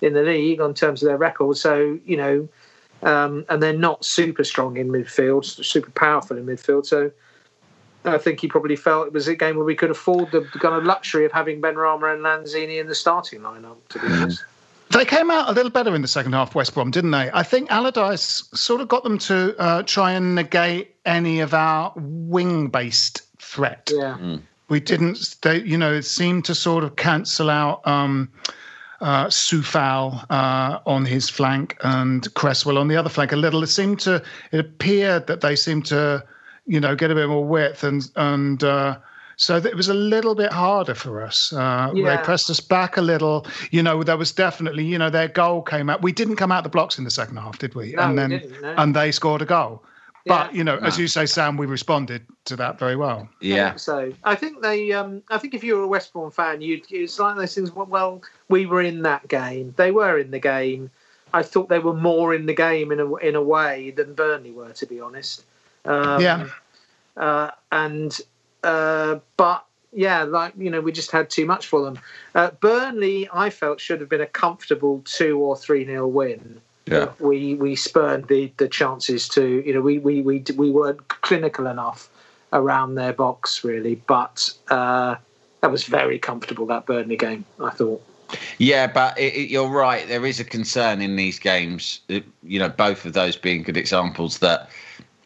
in 0.00 0.14
the 0.14 0.22
league 0.22 0.60
on 0.60 0.74
terms 0.74 1.02
of 1.02 1.08
their 1.08 1.18
record. 1.18 1.56
So 1.56 1.98
you 2.04 2.16
know, 2.16 2.48
um, 3.02 3.44
and 3.48 3.62
they're 3.62 3.72
not 3.72 4.04
super 4.04 4.44
strong 4.44 4.76
in 4.76 4.88
midfield, 4.88 5.44
super 5.44 5.90
powerful 5.90 6.36
in 6.36 6.46
midfield. 6.46 6.86
So 6.86 7.10
I 8.04 8.18
think 8.18 8.40
he 8.40 8.48
probably 8.48 8.76
felt 8.76 9.06
it 9.06 9.12
was 9.12 9.28
a 9.28 9.34
game 9.34 9.56
where 9.56 9.64
we 9.64 9.74
could 9.74 9.90
afford 9.90 10.30
the 10.30 10.42
kind 10.60 10.74
of 10.74 10.84
luxury 10.84 11.24
of 11.24 11.32
having 11.32 11.60
Benrahma 11.60 12.14
and 12.14 12.24
Lanzini 12.24 12.80
in 12.80 12.86
the 12.86 12.94
starting 12.94 13.40
lineup. 13.40 13.76
To 13.90 13.98
be 13.98 14.06
honest. 14.06 14.44
They 14.90 15.04
came 15.04 15.30
out 15.30 15.50
a 15.50 15.52
little 15.52 15.70
better 15.70 15.94
in 15.94 16.00
the 16.00 16.08
second 16.08 16.32
half, 16.32 16.54
West 16.54 16.72
Brom, 16.72 16.90
didn't 16.90 17.10
they? 17.10 17.30
I 17.34 17.42
think 17.42 17.70
Allardyce 17.70 18.48
sort 18.54 18.80
of 18.80 18.88
got 18.88 19.04
them 19.04 19.18
to 19.18 19.54
uh, 19.58 19.82
try 19.82 20.12
and 20.12 20.34
negate 20.34 20.96
any 21.04 21.40
of 21.40 21.52
our 21.52 21.92
wing-based 21.94 23.20
threat. 23.38 23.90
Yeah. 23.94 24.38
We 24.70 24.80
didn't, 24.80 25.36
they, 25.42 25.60
you 25.60 25.76
know, 25.76 25.92
it 25.92 26.02
seemed 26.02 26.46
to 26.46 26.54
sort 26.54 26.84
of 26.84 26.96
cancel 26.96 27.50
out 27.50 27.86
um, 27.86 28.30
uh, 29.00 29.26
Coufal 29.26 30.24
uh, 30.30 30.80
on 30.86 31.04
his 31.04 31.28
flank 31.28 31.76
and 31.82 32.32
Cresswell 32.34 32.78
on 32.78 32.88
the 32.88 32.96
other 32.96 33.08
flank 33.08 33.32
a 33.32 33.36
little. 33.36 33.62
It 33.62 33.68
seemed 33.68 34.00
to, 34.00 34.22
it 34.52 34.60
appeared 34.60 35.26
that 35.26 35.40
they 35.40 35.56
seemed 35.56 35.86
to, 35.86 36.24
you 36.66 36.80
know, 36.80 36.94
get 36.94 37.10
a 37.10 37.14
bit 37.14 37.28
more 37.28 37.44
width 37.44 37.84
and 37.84 38.08
and. 38.16 38.62
Uh, 38.62 38.98
so 39.40 39.60
that 39.60 39.68
it 39.70 39.76
was 39.76 39.88
a 39.88 39.94
little 39.94 40.34
bit 40.34 40.52
harder 40.52 40.94
for 40.96 41.22
us. 41.22 41.52
Uh, 41.52 41.92
They 42.16 42.24
pressed 42.24 42.50
us 42.50 42.58
back 42.58 42.96
a 42.96 43.00
little. 43.00 43.46
You 43.70 43.84
know, 43.84 44.02
there 44.02 44.16
was 44.16 44.32
definitely, 44.32 44.84
you 44.84 44.98
know, 44.98 45.10
their 45.10 45.28
goal 45.28 45.62
came 45.62 45.88
out. 45.88 46.02
We 46.02 46.10
didn't 46.10 46.34
come 46.34 46.50
out 46.50 46.64
the 46.64 46.68
blocks 46.68 46.98
in 46.98 47.04
the 47.04 47.10
second 47.10 47.36
half, 47.36 47.56
did 47.60 47.76
we? 47.76 47.92
No, 47.92 48.02
and 48.02 48.10
we 48.14 48.16
then 48.16 48.30
didn't, 48.30 48.60
no. 48.62 48.74
and 48.76 48.96
they 48.96 49.12
scored 49.12 49.40
a 49.40 49.44
goal. 49.44 49.84
But 50.28 50.54
you 50.54 50.62
know, 50.64 50.76
as 50.76 50.98
you 50.98 51.08
say, 51.08 51.26
Sam, 51.26 51.56
we 51.56 51.66
responded 51.66 52.26
to 52.46 52.56
that 52.56 52.78
very 52.78 52.96
well. 52.96 53.28
I 53.30 53.44
Yeah. 53.44 53.68
think 53.70 53.78
so 53.78 54.12
I 54.24 54.34
think 54.34 54.62
they. 54.62 54.92
Um, 54.92 55.22
I 55.30 55.38
think 55.38 55.54
if 55.54 55.64
you 55.64 55.76
were 55.76 55.82
a 55.82 55.88
West 55.88 56.12
Brom 56.12 56.30
fan, 56.30 56.60
you'd. 56.60 56.84
It's 56.90 57.18
like 57.18 57.36
those 57.36 57.54
things. 57.54 57.72
Well, 57.72 57.86
Well, 57.86 58.22
we 58.48 58.66
were 58.66 58.82
in 58.82 59.02
that 59.02 59.26
game. 59.28 59.74
They 59.76 59.90
were 59.90 60.18
in 60.18 60.30
the 60.30 60.38
game. 60.38 60.90
I 61.32 61.42
thought 61.42 61.68
they 61.68 61.78
were 61.78 61.94
more 61.94 62.34
in 62.34 62.46
the 62.46 62.54
game 62.54 62.92
in 62.92 63.00
a 63.00 63.14
in 63.16 63.34
a 63.34 63.42
way 63.42 63.90
than 63.90 64.14
Burnley 64.14 64.50
were, 64.50 64.72
to 64.72 64.86
be 64.86 65.00
honest. 65.00 65.44
Um, 65.84 66.20
Yeah. 66.22 66.48
Uh, 67.16 67.50
and 67.72 68.18
uh, 68.62 69.18
but 69.36 69.64
yeah, 69.92 70.22
like 70.24 70.54
you 70.56 70.70
know, 70.70 70.80
we 70.80 70.92
just 70.92 71.10
had 71.10 71.30
too 71.30 71.46
much 71.46 71.66
for 71.66 71.82
them. 71.82 71.98
Uh, 72.34 72.50
Burnley, 72.60 73.28
I 73.32 73.50
felt 73.50 73.80
should 73.80 74.00
have 74.00 74.08
been 74.08 74.20
a 74.20 74.26
comfortable 74.26 75.02
two 75.04 75.38
or 75.38 75.56
three 75.56 75.84
nil 75.84 76.10
win. 76.10 76.60
Yeah. 76.92 77.12
we 77.20 77.54
we 77.54 77.76
spurned 77.76 78.28
the 78.28 78.52
the 78.56 78.68
chances 78.68 79.28
to 79.30 79.62
you 79.64 79.74
know 79.74 79.80
we 79.80 79.98
we 79.98 80.22
we 80.22 80.44
we 80.56 80.70
weren't 80.70 81.06
clinical 81.08 81.66
enough 81.66 82.08
around 82.52 82.94
their 82.94 83.12
box 83.12 83.62
really, 83.64 83.96
but 84.06 84.50
uh, 84.68 85.16
that 85.60 85.70
was 85.70 85.84
very 85.84 86.18
comfortable 86.18 86.66
that 86.66 86.86
Burnley 86.86 87.16
game. 87.16 87.44
I 87.60 87.70
thought. 87.70 88.02
Yeah, 88.58 88.86
but 88.86 89.18
it, 89.18 89.34
it, 89.34 89.50
you're 89.50 89.70
right. 89.70 90.06
There 90.06 90.26
is 90.26 90.38
a 90.38 90.44
concern 90.44 91.00
in 91.00 91.16
these 91.16 91.38
games. 91.38 92.00
uh, 92.10 92.20
You 92.42 92.58
know, 92.58 92.68
both 92.68 93.06
of 93.06 93.14
those 93.14 93.36
being 93.36 93.62
good 93.62 93.76
examples 93.76 94.38
that 94.38 94.68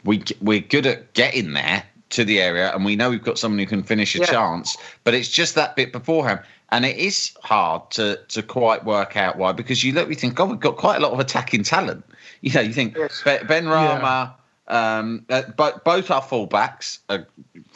we 0.05 0.22
we're 0.40 0.61
good 0.61 0.87
at 0.87 1.12
getting 1.14 1.53
there 1.53 1.85
to 2.11 2.25
the 2.25 2.40
area, 2.40 2.72
and 2.75 2.85
we 2.85 2.94
know 2.94 3.11
we've 3.11 3.22
got 3.25 3.38
someone 3.38 3.59
who 3.59 3.66
can 3.66 3.83
finish 3.83 4.14
a 4.14 4.18
Yeah. 4.18 4.27
chance. 4.27 4.77
But 5.05 5.14
it's 5.14 5.29
just 5.29 5.55
that 5.55 5.77
bit 5.77 5.92
beforehand, 5.92 6.40
and 6.72 6.87
it 6.87 6.96
is 6.96 7.37
hard 7.42 7.88
to 7.92 8.18
to 8.28 8.42
quite 8.42 8.85
work 8.85 9.16
out 9.16 9.37
why. 9.37 9.52
Because 9.52 9.85
you 9.85 9.92
look, 9.92 10.08
we 10.08 10.16
think, 10.16 10.40
oh 10.40 10.46
we've 10.46 10.58
got 10.58 10.76
quite 10.76 10.96
a 10.96 11.00
lot 11.00 11.12
of 11.12 11.20
attacking 11.20 11.62
talent. 11.62 12.04
You 12.44 12.52
know, 12.54 12.61
you 12.61 12.72
think 12.72 12.96
Yes. 12.96 13.22
Benrahma, 13.24 14.32
um, 14.66 15.24
uh, 15.30 15.42
but 15.56 15.85
both 15.85 16.11
our 16.11 16.20
fullbacks 16.20 16.98
are 17.08 17.24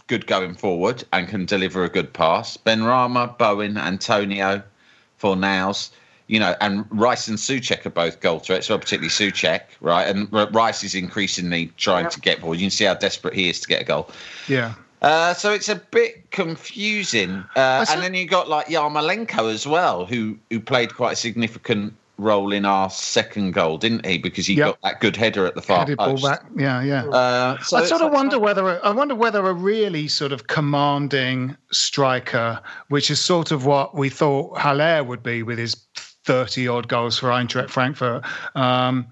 good 0.09 0.27
going 0.27 0.57
forward 0.57 1.05
and 1.13 1.29
can 1.29 1.45
deliver 1.45 1.85
a 1.85 1.89
good 1.89 2.13
pass. 2.13 2.57
Benrahma, 2.57 3.39
Bowen, 3.39 3.79
Antonio, 3.79 4.61
Fornals. 5.23 5.91
You 6.27 6.41
know, 6.41 6.57
and 6.61 6.85
Rice 6.91 7.29
and 7.29 7.39
Souček 7.39 7.87
are 7.87 7.91
both 7.91 8.19
goal 8.19 8.41
threats, 8.41 8.69
well, 8.69 8.81
particularly 8.81 9.11
Souček, 9.11 9.61
right? 9.81 10.09
And 10.09 10.29
Rice 10.53 10.83
is 10.83 10.97
increasingly 10.97 11.73
trying 11.77 12.09
to 12.09 12.19
get 12.19 12.41
balls. 12.41 12.57
You 12.57 12.65
can 12.65 12.71
see 12.73 12.87
how 12.87 12.95
desperate 12.95 13.35
he 13.35 13.49
is 13.49 13.61
to 13.61 13.69
get 13.69 13.83
a 13.83 13.85
goal. 13.85 14.11
Yeah. 14.49 14.75
Uh, 15.07 15.33
so 15.35 15.53
it's 15.53 15.69
a 15.69 15.77
bit 15.77 16.31
confusing. 16.33 17.45
Uh, 17.55 17.85
saw- 17.85 17.95
and 17.95 18.03
then 18.03 18.15
you 18.15 18.27
got 18.27 18.49
like 18.49 18.67
Yarmolenko 18.67 19.53
as 19.53 19.67
well, 19.67 20.05
who 20.07 20.37
who 20.51 20.61
played 20.61 20.95
quite 20.95 21.13
a 21.13 21.17
significant 21.17 21.95
role 22.19 22.51
in 22.51 22.65
our 22.65 22.89
second 22.89 23.53
goal, 23.53 23.77
didn't 23.77 24.05
he? 24.07 24.17
Because 24.17 24.47
he 24.47 24.55
Yep. 24.55 24.67
got 24.67 24.79
that 24.83 25.01
good 25.01 25.17
header 25.17 25.45
at 25.47 25.55
the 25.55 25.61
far 25.61 25.81
Headed 25.81 25.99
ball 25.99 26.17
back. 26.21 26.45
Yeah, 26.57 26.83
yeah. 26.83 27.05
Uh, 27.07 27.59
so 27.61 27.77
I 27.77 27.85
sort 27.85 28.01
of 28.01 28.07
like- 28.09 28.15
wonder 28.17 28.39
whether 28.39 28.85
I 28.85 28.91
wonder 28.91 29.15
whether 29.15 29.47
a 29.47 29.53
really 29.53 30.09
sort 30.09 30.33
of 30.33 30.47
commanding 30.47 31.57
striker, 31.73 32.61
which 32.89 33.11
is 33.11 33.21
sort 33.21 33.53
of 33.53 33.67
what 33.67 33.95
we 33.95 34.09
thought 34.09 34.59
Haller 34.59 35.05
would 35.05 35.23
be 35.23 35.43
with 35.43 35.59
his 35.59 35.77
thirty 36.25 36.67
odd 36.67 36.89
goals 36.89 37.19
for 37.19 37.29
Eintracht 37.29 37.71
Frankfurt. 37.71 38.25
Um, 38.57 39.07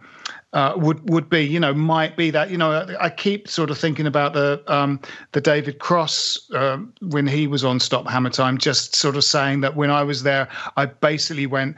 uh, 0.54 0.72
would 0.76 1.10
would 1.10 1.28
be 1.28 1.40
you 1.40 1.60
know 1.60 1.74
might 1.74 2.16
be 2.16 2.30
that 2.30 2.48
you 2.50 2.56
know 2.56 2.70
I, 2.70 3.06
I 3.06 3.10
keep 3.10 3.48
sort 3.48 3.70
of 3.70 3.76
thinking 3.76 4.06
about 4.06 4.32
the 4.32 4.62
um, 4.68 5.00
the 5.32 5.40
David 5.40 5.80
Cross 5.80 6.48
um, 6.54 6.92
when 7.02 7.26
he 7.26 7.46
was 7.46 7.64
on 7.64 7.80
Stop 7.80 8.08
Hammer 8.08 8.30
Time, 8.30 8.56
just 8.56 8.96
sort 8.96 9.16
of 9.16 9.24
saying 9.24 9.60
that 9.62 9.76
when 9.76 9.90
I 9.90 10.02
was 10.04 10.22
there, 10.22 10.48
I 10.76 10.86
basically 10.86 11.46
went 11.46 11.76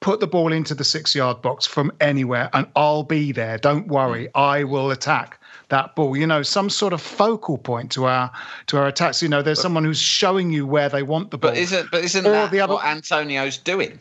put 0.00 0.20
the 0.20 0.26
ball 0.26 0.52
into 0.52 0.74
the 0.74 0.84
six 0.84 1.14
yard 1.14 1.42
box 1.42 1.66
from 1.66 1.92
anywhere 2.00 2.48
and 2.54 2.66
I'll 2.74 3.02
be 3.02 3.32
there. 3.32 3.58
Don't 3.58 3.88
worry, 3.88 4.28
I 4.34 4.64
will 4.64 4.90
attack 4.90 5.38
that 5.68 5.94
ball. 5.94 6.16
You 6.16 6.26
know, 6.26 6.42
some 6.42 6.70
sort 6.70 6.92
of 6.92 7.00
focal 7.00 7.58
point 7.58 7.92
to 7.92 8.04
our 8.04 8.30
to 8.66 8.78
our 8.78 8.86
attacks. 8.86 9.22
You 9.22 9.28
know, 9.28 9.42
there's 9.42 9.60
someone 9.60 9.84
who's 9.84 10.00
showing 10.00 10.50
you 10.50 10.66
where 10.66 10.88
they 10.88 11.02
want 11.02 11.30
the 11.30 11.38
ball. 11.38 11.52
But 11.52 11.58
isn't 11.58 11.90
but 11.90 12.04
isn't 12.04 12.26
Or 12.26 12.32
that 12.32 12.50
the 12.50 12.60
other- 12.60 12.74
what 12.74 12.84
Antonio's 12.84 13.56
doing? 13.56 13.98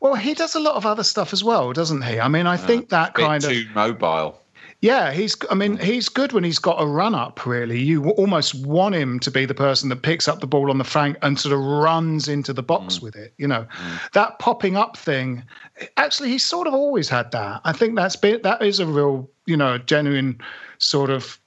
Well, 0.00 0.14
he 0.14 0.34
does 0.34 0.54
a 0.54 0.60
lot 0.60 0.74
of 0.74 0.86
other 0.86 1.04
stuff 1.04 1.32
as 1.32 1.42
well, 1.42 1.72
doesn't 1.72 2.02
he? 2.02 2.20
I 2.20 2.28
mean, 2.28 2.46
I 2.46 2.56
think 2.56 2.88
that 2.90 3.14
kind 3.14 3.42
of 3.42 3.50
too 3.50 3.66
mobile. 3.74 4.38
yeah, 4.80 5.12
he's. 5.12 5.36
I 5.50 5.54
mean, 5.54 5.78
mm. 5.78 5.82
he's 5.82 6.08
good 6.08 6.32
when 6.32 6.44
he's 6.44 6.58
got 6.58 6.82
a 6.82 6.86
run 6.86 7.14
up. 7.14 7.46
Really, 7.46 7.80
you 7.80 8.10
almost 8.10 8.54
want 8.66 8.94
him 8.94 9.20
to 9.20 9.30
be 9.30 9.44
the 9.44 9.54
person 9.54 9.88
that 9.90 10.02
picks 10.02 10.26
up 10.26 10.40
the 10.40 10.46
ball 10.46 10.70
on 10.70 10.78
the 10.78 10.84
flank 10.84 11.16
and 11.22 11.38
sort 11.38 11.54
of 11.54 11.60
runs 11.60 12.28
into 12.28 12.52
the 12.52 12.62
box 12.62 12.98
mm. 12.98 13.02
with 13.02 13.16
it. 13.16 13.32
You 13.38 13.46
know, 13.46 13.62
mm. 13.62 14.12
that 14.12 14.38
popping 14.38 14.76
up 14.76 14.96
thing. 14.96 15.44
Actually, 15.96 16.30
he's 16.30 16.44
sort 16.44 16.66
of 16.66 16.74
always 16.74 17.08
had 17.08 17.30
that. 17.30 17.60
I 17.64 17.72
think 17.72 17.94
that's 17.96 18.16
been 18.16 18.42
that 18.42 18.60
is 18.60 18.80
a 18.80 18.86
real, 18.86 19.30
you 19.46 19.56
know, 19.56 19.78
genuine 19.78 20.40
sort 20.78 21.10
of, 21.10 21.38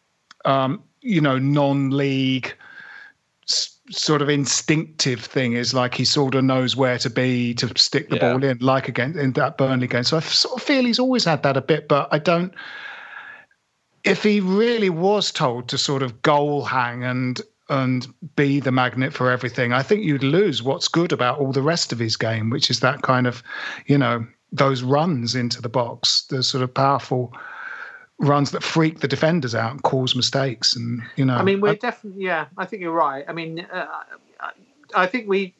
um, 0.45 0.81
you 1.01 1.19
know, 1.19 1.37
non-league 1.37 2.53
sort 3.91 4.21
of 4.21 4.29
instinctive 4.29 5.19
thing 5.23 5.53
is 5.53 5.73
like 5.73 5.93
he 5.93 6.05
sort 6.05 6.33
of 6.35 6.43
knows 6.43 6.75
where 6.75 6.97
to 6.97 7.09
be 7.09 7.53
to 7.53 7.69
stick 7.77 8.09
the 8.09 8.15
Yeah. 8.15 8.33
ball 8.33 8.43
in, 8.43 8.57
like 8.59 8.87
again 8.87 9.17
in 9.17 9.33
that 9.33 9.57
Burnley 9.57 9.87
game. 9.87 10.03
So 10.03 10.17
I 10.17 10.21
sort 10.21 10.59
of 10.59 10.63
feel 10.63 10.83
he's 10.85 10.99
always 10.99 11.25
had 11.25 11.43
that 11.43 11.55
a 11.55 11.61
bit, 11.61 11.87
but 11.87 12.07
I 12.11 12.17
don't. 12.19 12.53
If 14.03 14.23
he 14.23 14.39
really 14.39 14.89
was 14.89 15.31
told 15.31 15.67
to 15.69 15.77
sort 15.77 16.03
of 16.03 16.21
goal 16.21 16.65
hang 16.65 17.03
and 17.03 17.41
and 17.69 18.07
be 18.35 18.59
the 18.59 18.71
magnet 18.71 19.11
for 19.11 19.31
everything, 19.31 19.73
I 19.73 19.81
think 19.81 20.03
you'd 20.03 20.23
lose 20.23 20.61
what's 20.61 20.87
good 20.87 21.11
about 21.11 21.39
all 21.39 21.51
the 21.51 21.63
rest 21.63 21.91
of 21.91 21.97
his 21.97 22.15
game, 22.15 22.51
which 22.51 22.69
is 22.69 22.79
that 22.81 23.01
kind 23.01 23.25
of, 23.25 23.41
you 23.87 23.97
know, 23.97 24.25
those 24.51 24.83
runs 24.83 25.33
into 25.33 25.63
the 25.63 25.69
box, 25.69 26.23
the 26.29 26.43
sort 26.43 26.63
of 26.63 26.71
powerful 26.71 27.33
runs 28.19 28.51
that 28.51 28.63
freak 28.63 28.99
the 28.99 29.07
defenders 29.07 29.53
out 29.53 29.71
and 29.71 29.83
cause 29.83 30.15
mistakes, 30.15 30.75
and 30.75 31.01
you 31.15 31.25
know. 31.25 31.35
I 31.35 31.43
mean, 31.43 31.61
we're 31.61 31.71
I- 31.71 31.75
definitely 31.75 32.23
yeah. 32.23 32.47
I 32.57 32.65
think 32.65 32.81
you're 32.81 32.91
right. 32.91 33.25
I 33.27 33.33
mean, 33.33 33.59
uh, 33.71 33.87
I- 34.95 35.07
think 35.07 35.27
we 35.27 35.53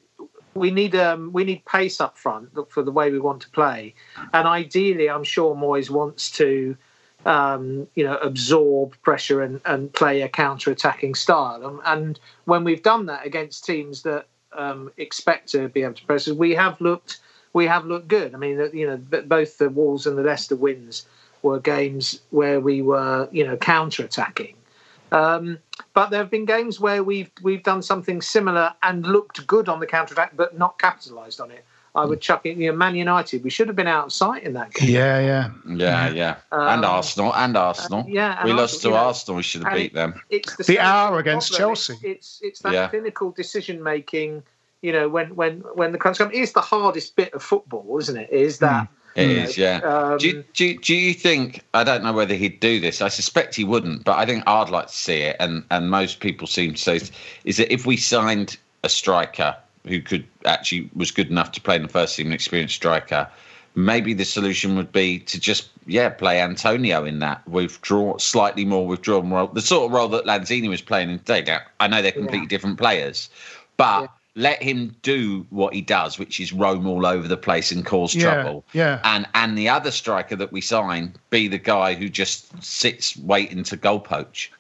we 0.54 0.72
need 0.72 0.96
um, 0.96 1.32
we 1.34 1.44
need 1.44 1.66
pace 1.66 2.00
up 2.00 2.18
front 2.18 2.50
for 2.70 2.84
the 2.84 2.92
way 2.92 3.12
we 3.12 3.20
want 3.20 3.42
to 3.42 3.50
play, 3.50 3.94
and 4.34 4.48
ideally, 4.48 5.10
I'm 5.10 5.24
sure 5.24 5.56
Moyes 5.56 5.90
wants 5.90 6.32
to. 6.32 6.78
Um, 7.26 7.88
you 7.96 8.04
know, 8.04 8.18
absorb 8.18 8.96
pressure 9.02 9.42
and, 9.42 9.60
and 9.66 9.92
play 9.92 10.22
a 10.22 10.30
counter-attacking 10.30 11.16
style. 11.16 11.66
And, 11.66 11.80
and 11.84 12.20
when 12.44 12.64
we've 12.64 12.84
done 12.84 13.08
that 13.08 13.26
against 13.26 13.66
teams 13.66 14.04
that 14.04 14.28
um, 14.56 14.92
expect 14.98 15.50
to 15.54 15.68
be 15.70 15.82
able 15.82 15.96
to 15.96 16.06
press 16.06 16.28
us, 16.28 16.36
we 16.36 16.52
have 16.54 16.80
looked 16.80 17.22
we 17.54 17.66
have 17.66 17.86
looked 17.86 18.10
good. 18.10 18.36
I 18.36 18.38
mean, 18.38 18.70
you 18.74 18.86
know, 18.86 18.98
both 18.98 19.58
the 19.58 19.70
Wolves 19.70 20.06
and 20.06 20.20
the 20.20 20.22
Leicester 20.22 20.56
wins 20.56 21.08
were 21.46 21.60
games 21.60 22.04
where 22.32 22.60
we 22.60 22.76
were, 22.82 23.30
you 23.32 23.44
know, 23.48 23.56
counter-attacking. 23.58 24.56
Um, 25.12 25.60
but 25.94 26.10
there 26.10 26.20
have 26.20 26.32
been 26.32 26.46
games 26.46 26.80
where 26.80 27.02
we've 27.04 27.32
we've 27.48 27.64
done 27.72 27.82
something 27.82 28.22
similar 28.22 28.74
and 28.82 29.06
looked 29.06 29.46
good 29.48 29.70
on 29.70 29.80
the 29.80 29.86
counter 29.86 30.14
attack, 30.14 30.32
but 30.36 30.58
not 30.58 30.78
capitalised 30.80 31.40
on 31.40 31.52
it. 31.52 31.64
I 31.94 32.04
would 32.04 32.20
chuck 32.20 32.42
it. 32.46 32.58
You 32.58 32.72
know, 32.72 32.78
Man 32.78 32.96
United. 32.96 33.42
We 33.44 33.50
should 33.50 33.68
have 33.72 33.76
been 33.82 33.88
out 33.98 34.06
of 34.08 34.12
sight 34.12 34.44
in 34.44 34.52
that 34.60 34.74
game. 34.74 34.90
yeah, 34.90 35.20
yeah. 35.32 35.46
Yeah, 35.86 36.10
yeah. 36.10 36.36
and 36.52 36.84
Um, 36.84 36.92
Arsenal, 36.98 37.34
and 37.34 37.56
Arsenal. 37.56 38.04
yeah, 38.10 38.40
and 38.40 38.46
we 38.50 38.54
lost 38.54 38.82
to 38.82 38.88
you 38.90 38.94
know, 38.94 39.00
Arsenal. 39.08 39.38
We 39.38 39.44
should 39.44 39.64
have 39.64 39.74
beat 39.74 39.94
them. 39.94 40.12
It's 40.30 40.56
the, 40.58 40.64
The 40.64 40.80
hour 40.80 41.20
against 41.20 41.52
problem. 41.52 41.76
Chelsea. 41.76 41.94
It's 41.94 42.04
it's, 42.04 42.40
it's 42.48 42.60
that 42.64 42.74
Yeah. 42.74 42.88
clinical 42.90 43.32
decision 43.32 43.82
making. 43.82 44.44
You 44.82 44.92
know, 44.92 45.08
when 45.16 45.28
when 45.40 45.54
when 45.80 45.94
the 45.94 45.98
crunch 45.98 46.18
comes, 46.18 46.32
it's 46.34 46.52
the 46.52 46.68
hardest 46.74 47.16
bit 47.16 47.32
of 47.34 47.42
football, 47.42 47.98
isn't 48.02 48.18
it? 48.18 48.30
Is 48.30 48.60
that 48.60 48.88
It 49.16 49.30
you 49.30 49.38
is, 49.38 49.58
yeah. 49.58 49.78
um, 49.78 50.18
do, 50.18 50.28
you, 50.28 50.44
do, 50.54 50.78
do 50.78 50.94
you 50.94 51.14
think? 51.14 51.64
I 51.74 51.86
don't 51.86 52.04
know 52.04 52.12
whether 52.12 52.36
he'd 52.36 52.60
do 52.60 52.82
this. 52.82 53.02
I 53.02 53.08
suspect 53.08 53.56
he 53.56 53.64
wouldn't, 53.64 54.04
but 54.04 54.18
I 54.18 54.26
think 54.26 54.44
I'd 54.46 54.70
like 54.70 54.88
to 54.88 54.94
see 54.94 55.22
it. 55.22 55.38
And 55.40 55.64
and 55.72 55.90
most 55.90 56.20
people 56.20 56.48
seem 56.48 56.74
to 56.74 56.78
say 56.78 57.00
is 57.46 57.58
that 57.58 57.72
if 57.72 57.86
we 57.86 57.96
signed 57.96 58.58
a 58.84 58.90
striker 58.90 59.56
who 59.86 60.02
could 60.02 60.26
actually 60.44 60.90
was 60.96 61.12
good 61.12 61.30
enough 61.30 61.54
to 61.54 61.62
play 61.62 61.78
in 61.78 61.84
the 61.84 61.88
first 61.88 62.18
team, 62.18 62.28
an 62.28 62.34
experienced 62.34 62.76
striker, 62.76 63.30
maybe 63.76 64.14
the 64.14 64.26
solution 64.26 64.76
would 64.76 64.92
be 64.92 65.20
to 65.20 65.40
just 65.40 65.70
yeah 65.88 66.10
play 66.10 66.42
Antonio 66.42 67.06
in 67.06 67.20
that 67.20 67.48
withdraw 67.48 68.18
slightly 68.18 68.66
more 68.66 68.86
withdrawn 68.86 69.30
role, 69.30 69.48
the 69.48 69.62
sort 69.62 69.86
of 69.86 69.92
role 69.94 70.10
that 70.10 70.26
Lanzini 70.26 70.68
was 70.70 70.82
playing 70.82 71.10
in 71.10 71.20
today. 71.20 71.42
Now 71.42 71.60
I 71.80 71.88
know 71.88 72.02
they're 72.02 72.12
completely 72.12 72.48
different 72.48 72.78
players, 72.78 73.30
but. 73.78 74.10
Let 74.38 74.62
him 74.62 74.94
do 75.02 75.46
what 75.50 75.74
he 75.74 75.80
does, 75.80 76.20
which 76.20 76.42
is 76.42 76.52
roam 76.52 76.86
all 76.88 77.06
over 77.06 77.26
the 77.26 77.38
place 77.38 77.72
and 77.72 77.86
cause 77.86 78.14
Yeah, 78.14 78.24
trouble 78.34 78.66
yeah. 78.74 79.00
and 79.06 79.26
and 79.34 79.58
the 79.58 79.70
other 79.70 79.92
striker 79.92 80.36
that 80.36 80.52
we 80.52 80.60
sign 80.60 81.14
be 81.30 81.48
the 81.48 81.58
guy 81.58 81.94
who 81.94 82.10
just 82.10 82.62
sits 82.62 83.16
waiting 83.16 83.64
to 83.64 83.78
goal 83.78 84.02
poach. 84.02 84.52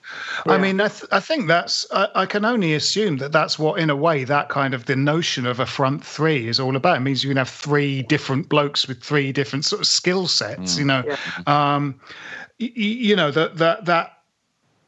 I 0.47 0.57
mean, 0.57 0.79
I, 0.79 0.87
th- 0.87 1.09
I 1.11 1.19
think 1.19 1.47
that's, 1.47 1.85
I, 1.91 2.07
I 2.13 2.25
can 2.27 2.45
only 2.45 2.75
assume 2.75 3.17
that 3.17 3.31
that's 3.31 3.57
what, 3.57 3.79
in 3.79 3.89
a 3.89 3.95
way, 3.95 4.23
that 4.23 4.49
kind 4.49 4.75
of 4.75 4.85
the 4.85 4.95
notion 4.95 5.47
of 5.47 5.59
a 5.59 5.65
front 5.65 6.05
three 6.05 6.47
is 6.47 6.59
all 6.59 6.75
about. 6.75 6.97
It 6.97 6.99
means 6.99 7.23
you 7.23 7.29
can 7.31 7.37
have 7.37 7.49
three 7.49 8.03
different 8.03 8.47
blokes 8.47 8.87
with 8.87 9.03
three 9.03 9.31
different 9.31 9.65
sort 9.65 9.81
of 9.81 9.87
skill 9.87 10.27
sets, 10.27 10.77
you 10.77 10.85
know. 10.85 11.03
Um, 11.47 11.99
y- 12.59 12.71
y- 12.77 12.99
you 13.07 13.15
know, 13.15 13.31
that, 13.31 13.57
that, 13.57 13.85
that 13.85 14.19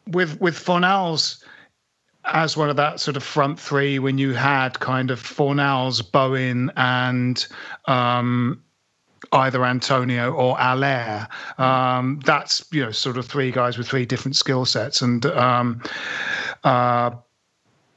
with, 0.05 0.39
with 0.39 0.55
Fornals 0.55 1.43
as 2.27 2.57
one 2.57 2.69
of 2.69 2.75
that 2.75 2.99
sort 2.99 3.17
of 3.17 3.23
front 3.23 3.59
three, 3.59 3.99
when 3.99 4.17
you 4.17 4.33
had 4.33 4.79
kind 4.79 5.11
of 5.11 5.21
Fornals, 5.21 6.11
Bowen, 6.11 6.71
and, 6.75 7.45
um, 7.85 8.61
either 9.31 9.65
Antonio 9.65 10.31
or 10.31 10.57
Haller. 10.57 11.27
Um, 11.57 12.19
that's 12.25 12.65
you 12.71 12.83
know 12.83 12.91
sort 12.91 13.17
of 13.17 13.25
three 13.25 13.51
guys 13.51 13.77
with 13.77 13.87
three 13.87 14.05
different 14.05 14.35
skill 14.35 14.65
sets, 14.65 15.01
and 15.01 15.25
um, 15.27 15.81
uh, 16.63 17.11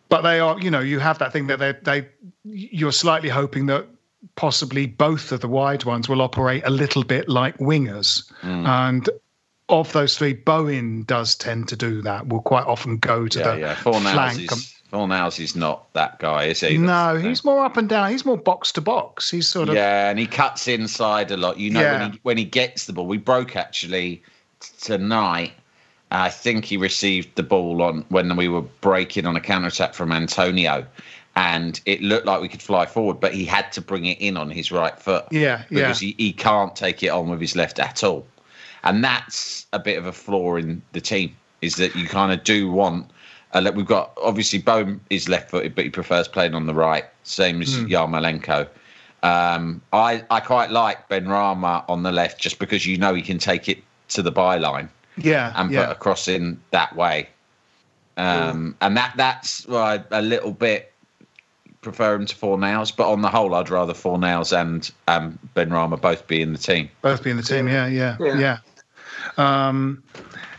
but 0.09 0.23
they 0.23 0.40
are 0.40 0.59
you 0.61 0.71
know 0.71 0.81
you 0.81 0.99
have 0.99 1.19
that 1.19 1.33
thing 1.33 1.47
that 1.49 1.59
they 1.59 1.75
they 1.83 2.09
you're 2.45 2.93
slightly 2.93 3.28
hoping 3.28 3.66
that 3.66 3.87
possibly 4.37 4.87
both 4.87 5.33
of 5.33 5.41
the 5.41 5.49
wide 5.49 5.85
ones 5.85 6.09
will 6.09 6.22
operate 6.22 6.62
a 6.66 6.70
little 6.70 7.05
bit 7.05 7.28
like 7.28 7.57
wingers, 7.59 8.31
and. 8.66 9.09
Of 9.71 9.93
those 9.93 10.18
three, 10.18 10.33
Bowen 10.35 11.05
does 11.05 11.35
tend 11.35 11.68
to 11.68 11.77
do 11.77 12.03
that. 12.03 12.27
Will 12.29 12.43
quite 12.43 12.66
often 12.66 12.99
go 12.99 13.29
to 13.29 13.39
Yeah, 13.39 13.53
the 13.55 13.61
yeah. 13.61 13.75
Flank. 13.77 14.53
is 14.53 14.75
Fornals 14.93 15.39
is 15.39 15.55
not 15.55 15.93
that 15.93 16.18
guy, 16.18 16.47
is 16.47 16.61
he? 16.61 16.77
No, 16.77 17.14
he's 17.16 17.45
more 17.45 17.64
up 17.64 17.77
and 17.77 17.89
down. 17.89 18.11
He's 18.11 18.25
more 18.25 18.37
box 18.37 18.73
to 18.73 18.81
box. 18.81 19.31
He's 19.31 19.47
sort 19.47 19.68
of 19.68 19.77
yeah, 19.77 20.11
and 20.11 20.18
he 20.18 20.27
cuts 20.27 20.66
inside 20.66 21.31
a 21.31 21.37
lot. 21.37 21.59
You 21.59 21.71
know, 21.71 21.81
Yeah. 21.81 22.01
when 22.01 22.12
he 22.12 22.18
when 22.25 22.37
he 22.39 22.45
gets 22.45 22.87
the 22.87 22.93
ball, 22.93 23.07
we 23.07 23.16
broke 23.16 23.55
actually 23.55 24.23
t- 24.59 24.68
tonight. 24.81 25.53
I 26.11 26.29
think 26.29 26.64
he 26.64 26.77
received 26.77 27.37
the 27.37 27.45
ball 27.45 27.83
on 27.83 28.05
when 28.09 28.35
we 28.35 28.49
were 28.49 28.62
breaking 28.62 29.27
on 29.27 29.37
a 29.37 29.41
counter 29.41 29.68
attack 29.68 29.95
from 29.95 30.11
Antonio, 30.11 30.85
and 31.37 31.81
it 31.87 32.03
looked 32.03 32.27
like 32.27 32.41
we 32.41 32.49
could 32.49 32.61
fly 32.62 32.85
forward, 32.87 33.21
but 33.21 33.33
he 33.33 33.45
had 33.45 33.71
to 33.73 33.81
bring 33.81 34.07
it 34.07 34.18
in 34.21 34.37
on 34.37 34.51
his 34.51 34.73
right 34.73 34.99
foot. 34.99 35.25
Yeah, 35.31 35.59
yeah. 35.59 35.62
because 35.71 36.01
he, 36.01 36.16
he 36.18 36.33
can't 36.33 36.75
take 36.75 37.05
it 37.05 37.11
on 37.11 37.29
with 37.31 37.41
his 37.41 37.55
left 37.55 37.79
at 37.79 38.03
all, 38.03 38.27
and 38.85 39.05
that's 39.05 39.66
a 39.72 39.78
bit 39.78 39.99
of 39.99 40.07
a 40.07 40.12
flaw 40.12 40.57
in 40.57 40.83
the 40.93 41.01
team. 41.01 41.37
Is 41.61 41.76
that 41.76 41.95
you 41.95 42.07
kind 42.07 42.33
of 42.33 42.43
do 42.45 42.70
want. 42.70 43.11
Uh, 43.53 43.70
we've 43.74 43.87
got 43.87 44.12
obviously 44.22 44.61
Bowen 44.61 45.01
is 45.11 45.28
left-footed, 45.28 45.74
but 45.74 45.85
he 45.85 45.91
prefers 45.91 46.28
playing 46.28 46.55
on 46.55 46.66
the 46.66 46.74
right, 46.74 47.05
same 47.24 47.61
as 47.61 47.76
Hmm. 47.76 47.87
Yarmolenko. 47.87 48.68
Um, 49.22 49.83
I 49.93 50.24
I 50.31 50.41
quite 50.41 50.70
like 50.70 51.09
Benrahma 51.09 51.85
on 51.89 52.03
the 52.03 52.12
left 52.12 52.41
just 52.41 52.59
because 52.59 52.87
you 52.87 52.97
know 52.97 53.12
he 53.12 53.22
can 53.22 53.39
take 53.39 53.68
it 53.68 53.78
to 54.09 54.22
the 54.22 54.33
byline 54.33 54.89
yeah, 55.16 55.53
and 55.57 55.70
yeah. 55.70 55.87
put 55.87 55.93
a 55.93 55.95
cross 55.97 56.28
in 56.28 56.61
that 56.70 56.95
way. 56.97 57.28
Um, 58.16 58.76
and 58.81 58.97
that 58.97 59.14
that's 59.16 59.68
I 59.68 60.03
a 60.11 60.22
little 60.22 60.53
bit 60.53 60.89
prefer 61.81 62.14
him 62.14 62.26
to 62.26 62.37
Fornals, 62.37 62.95
but 62.95 63.11
on 63.11 63.22
the 63.22 63.28
whole, 63.28 63.55
I'd 63.55 63.70
rather 63.70 63.95
Fornals 63.95 64.59
and 64.59 64.91
um, 65.09 65.39
Benrahma 65.55 66.01
both 66.01 66.26
be 66.26 66.43
in 66.43 66.53
the 66.53 66.59
team. 66.59 66.91
both 67.03 67.22
be 67.22 67.31
in 67.31 67.37
the 67.37 67.43
team. 67.43 67.68
Yeah, 67.68 67.87
yeah, 67.87 68.16
Yeah. 68.20 68.39
yeah. 68.39 68.59
Um, 69.37 70.03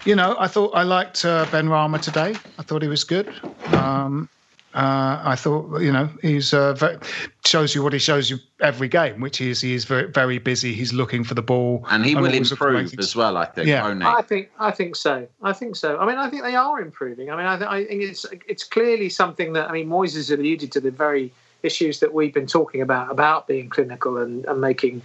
you 0.06 0.16
know, 0.16 0.36
I 0.40 0.48
thought 0.48 0.72
I 0.76 0.84
liked 0.84 1.24
uh, 1.26 1.46
Benrahma 1.46 2.02
today. 2.02 2.36
I 2.58 2.64
thought 2.64 2.82
he 2.82 2.88
was 2.88 3.04
good. 3.04 3.32
Um, 3.68 4.30
uh, 4.74 5.22
I 5.24 5.36
thought, 5.36 5.82
you 5.82 5.92
know, 5.92 6.10
he's 6.22 6.54
uh, 6.54 6.74
very, 6.74 6.98
shows 7.46 7.76
you 7.76 7.84
what 7.84 7.92
he 7.92 8.00
shows 8.00 8.30
you 8.30 8.38
every 8.62 8.88
game, 8.88 9.20
which 9.20 9.42
is 9.42 9.60
he 9.60 9.74
is 9.74 9.84
very, 9.84 10.10
very 10.10 10.38
busy. 10.38 10.74
He's 10.74 10.94
looking 10.94 11.24
for 11.26 11.34
the 11.34 11.42
ball, 11.42 11.86
And 11.90 12.06
he 12.06 12.16
will 12.16 12.26
always 12.26 12.52
looking 12.52 12.68
improve 12.68 13.00
as 13.00 13.16
well, 13.16 13.36
I 13.36 13.46
think. 13.46 13.68
Yeah. 13.68 13.84
won't 13.84 14.02
he? 14.02 14.08
I 14.08 14.22
think 14.22 14.50
I 14.60 14.72
think 14.72 14.96
so. 14.96 15.28
I 15.42 15.52
think 15.52 15.76
so. 15.76 15.98
I 15.98 16.06
mean, 16.06 16.18
I 16.18 16.30
think 16.30 16.44
they 16.44 16.56
are 16.56 16.80
improving. 16.80 17.30
I 17.30 17.36
mean, 17.36 17.46
I, 17.46 17.58
th- 17.58 17.70
I 17.70 17.86
think 17.86 18.04
it's 18.04 18.26
it's 18.48 18.64
clearly 18.64 19.10
something 19.10 19.54
that 19.54 19.70
I 19.70 19.74
mean, 19.74 19.90
Moyes 19.90 20.16
has 20.16 20.32
alluded 20.32 20.72
to 20.72 20.80
the 20.80 20.92
very 20.92 21.34
issues 21.64 22.00
that 22.00 22.14
we've 22.14 22.34
been 22.34 22.48
talking 22.48 22.82
about 22.82 23.12
about 23.12 23.48
being 23.48 23.70
clinical 23.70 24.18
and, 24.18 24.46
and 24.46 24.62
making 24.62 25.02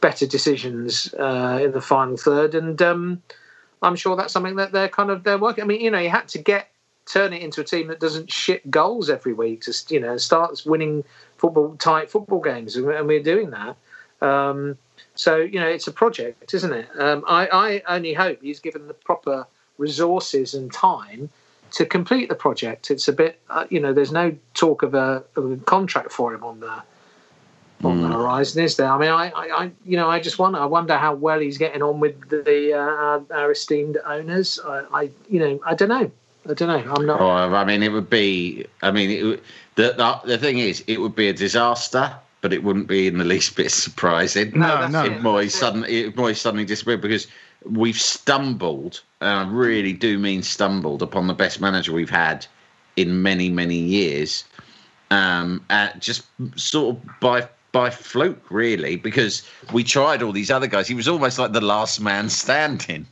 better 0.00 0.26
decisions 0.26 1.14
uh, 1.14 1.60
in 1.62 1.72
the 1.72 1.80
final 1.80 2.18
third. 2.18 2.54
And 2.54 2.80
um, 2.82 3.22
I'm 3.80 3.96
sure 3.96 4.16
that's 4.16 4.32
something 4.34 4.56
that 4.56 4.72
they're 4.72 4.88
kind 4.88 5.10
of 5.10 5.24
they're 5.24 5.38
working. 5.38 5.64
I 5.64 5.66
mean, 5.66 5.80
you 5.80 5.90
know, 5.90 5.98
you 5.98 6.10
had 6.10 6.28
to 6.28 6.38
get 6.38 6.68
turn 7.06 7.32
it 7.32 7.42
into 7.42 7.60
a 7.60 7.64
team 7.64 7.88
that 7.88 8.00
doesn't 8.00 8.30
shit 8.30 8.70
goals 8.70 9.10
every 9.10 9.32
week 9.32 9.62
to 9.62 9.74
you 9.88 10.00
know 10.00 10.16
starts 10.16 10.64
winning 10.64 11.04
football 11.36 11.76
tight 11.76 12.10
football 12.10 12.40
games, 12.40 12.76
and 12.76 13.06
we're 13.06 13.22
doing 13.22 13.50
that. 13.50 13.76
Um, 14.20 14.78
so 15.14 15.36
you 15.36 15.60
know, 15.60 15.68
it's 15.68 15.86
a 15.86 15.92
project, 15.92 16.54
isn't 16.54 16.72
it? 16.72 16.88
Um, 16.98 17.24
I, 17.26 17.82
I 17.86 17.96
only 17.96 18.14
hope 18.14 18.40
he's 18.42 18.60
given 18.60 18.86
the 18.88 18.94
proper 18.94 19.46
resources 19.78 20.54
and 20.54 20.72
time 20.72 21.28
to 21.72 21.86
complete 21.86 22.28
the 22.28 22.34
project. 22.34 22.90
It's 22.90 23.08
a 23.08 23.12
bit, 23.12 23.40
uh, 23.50 23.66
you 23.70 23.80
know, 23.80 23.92
there's 23.92 24.12
no 24.12 24.36
talk 24.54 24.82
of 24.82 24.94
a, 24.94 25.24
of 25.36 25.50
a 25.50 25.56
contract 25.56 26.12
for 26.12 26.34
him 26.34 26.44
on 26.44 26.60
the 26.60 26.82
on 27.84 28.00
the 28.00 28.08
horizon, 28.08 28.62
is 28.62 28.76
there? 28.76 28.88
I 28.88 28.96
mean, 28.96 29.10
I, 29.10 29.30
I, 29.30 29.64
I, 29.64 29.70
you 29.84 29.96
know, 29.96 30.08
I 30.08 30.20
just 30.20 30.38
wonder. 30.38 30.58
I 30.58 30.66
wonder 30.66 30.96
how 30.96 31.14
well 31.14 31.40
he's 31.40 31.58
getting 31.58 31.82
on 31.82 31.98
with 31.98 32.28
the, 32.28 32.42
the 32.42 32.74
uh, 32.74 32.78
our, 32.78 33.22
our 33.34 33.50
esteemed 33.50 33.98
owners. 34.06 34.60
I, 34.64 34.84
I, 34.92 35.10
you 35.28 35.40
know, 35.40 35.60
I 35.66 35.74
don't 35.74 35.88
know. 35.88 36.10
I 36.48 36.54
don't 36.54 36.68
know. 36.68 36.92
I'm 36.92 37.06
not. 37.06 37.20
Oh, 37.20 37.30
I 37.30 37.64
mean, 37.64 37.82
it 37.82 37.92
would 37.92 38.10
be. 38.10 38.66
I 38.82 38.90
mean, 38.90 39.10
it, 39.10 39.42
the, 39.76 39.92
the 39.92 40.20
the 40.24 40.38
thing 40.38 40.58
is, 40.58 40.82
it 40.86 41.00
would 41.00 41.14
be 41.14 41.28
a 41.28 41.32
disaster, 41.32 42.14
but 42.40 42.52
it 42.52 42.64
wouldn't 42.64 42.88
be 42.88 43.06
in 43.06 43.18
the 43.18 43.24
least 43.24 43.56
bit 43.56 43.70
surprising. 43.70 44.52
No, 44.58 44.86
no. 44.88 45.04
it. 45.04 45.12
if 45.12 45.18
Moyes 45.18 45.42
That's 45.42 45.54
it. 45.54 45.58
suddenly 45.58 46.00
if 46.00 46.14
Moyes 46.14 46.36
suddenly 46.38 46.64
disappeared 46.64 47.00
because 47.00 47.26
we've 47.64 48.00
stumbled, 48.00 49.02
and 49.20 49.30
I 49.30 49.50
really 49.50 49.92
do 49.92 50.18
mean 50.18 50.42
stumbled 50.42 51.02
upon 51.02 51.26
the 51.26 51.34
best 51.34 51.60
manager 51.60 51.92
we've 51.92 52.10
had 52.10 52.46
in 52.96 53.22
many 53.22 53.48
many 53.48 53.76
years, 53.76 54.44
um, 55.10 55.64
at 55.70 56.00
just 56.00 56.24
sort 56.56 56.96
of 56.96 57.20
by 57.20 57.48
by 57.72 57.88
fluke 57.90 58.50
really 58.50 58.96
because 58.96 59.42
we 59.72 59.82
tried 59.82 60.22
all 60.22 60.32
these 60.32 60.50
other 60.50 60.66
guys. 60.66 60.86
He 60.86 60.94
was 60.94 61.08
almost 61.08 61.38
like 61.38 61.52
the 61.52 61.60
last 61.60 62.00
man 62.00 62.28
standing, 62.28 63.06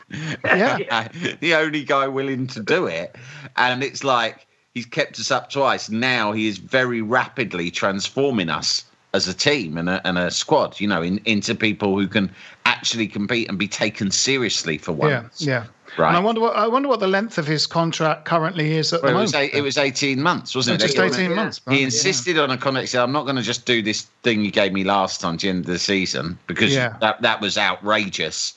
Yeah. 0.45 1.09
the 1.41 1.55
only 1.55 1.83
guy 1.83 2.07
willing 2.07 2.47
to 2.49 2.61
do 2.61 2.87
it, 2.87 3.17
and 3.57 3.83
it's 3.83 4.05
like 4.05 4.47
he's 4.75 4.87
kept 4.87 5.19
us 5.19 5.31
up 5.31 5.51
twice. 5.51 5.89
Now 5.91 6.33
he 6.33 6.47
is 6.47 6.59
very 6.59 7.01
rapidly 7.03 7.71
transforming 7.71 8.51
us 8.51 8.85
as 9.13 9.27
a 9.29 9.35
team 9.35 9.77
and 9.77 9.89
a, 9.89 10.07
and 10.07 10.19
a 10.19 10.31
squad, 10.31 10.79
you 10.81 10.87
know, 10.87 11.03
in, 11.03 11.21
into 11.25 11.55
people 11.55 11.99
who 11.99 12.07
can 12.07 12.31
actually 12.65 13.07
compete 13.09 13.49
and 13.49 13.59
be 13.59 13.67
taken 13.69 14.11
seriously 14.11 14.79
for 14.79 14.93
once. 14.93 15.43
yeah. 15.43 15.67
Right. 15.99 16.07
And 16.09 16.17
I 16.17 16.21
wonder 16.21 16.41
what 16.41 16.55
I 16.55 16.69
wonder 16.69 16.89
what 16.89 17.01
the 17.01 17.09
length 17.09 17.37
of 17.37 17.49
his 17.49 17.67
contract 17.67 18.25
currently 18.25 18.77
is 18.77 18.93
at 18.93 19.03
Well, 19.03 19.13
the 19.13 19.19
it 19.19 19.23
was 19.23 19.33
moment. 19.33 19.55
it 19.55 19.61
was 19.63 19.77
eighteen 19.77 20.23
months, 20.23 20.55
wasn't 20.55 20.81
it? 20.81 20.87
just 20.87 20.97
eighteen 21.01 21.31
Yeah. 21.31 21.37
months. 21.37 21.61
He 21.69 21.83
insisted 21.83 22.39
on 22.39 22.49
a 22.53 22.57
contract. 22.57 22.83
He 22.83 22.87
said, 22.87 23.03
"I'm 23.03 23.11
not 23.11 23.25
going 23.25 23.35
to 23.35 23.43
just 23.43 23.67
do 23.67 23.83
this 23.83 24.03
thing 24.23 24.45
you 24.45 24.53
gave 24.53 24.73
me 24.73 24.85
last 24.85 25.21
time, 25.21 25.37
to 25.39 25.47
the 25.47 25.51
end 25.51 25.61
of 25.65 25.67
the 25.67 25.81
season, 25.81 26.39
because 26.47 26.73
Yeah. 26.73 26.95
that 27.01 27.21
that 27.23 27.41
was 27.41 27.59
outrageous." 27.59 28.55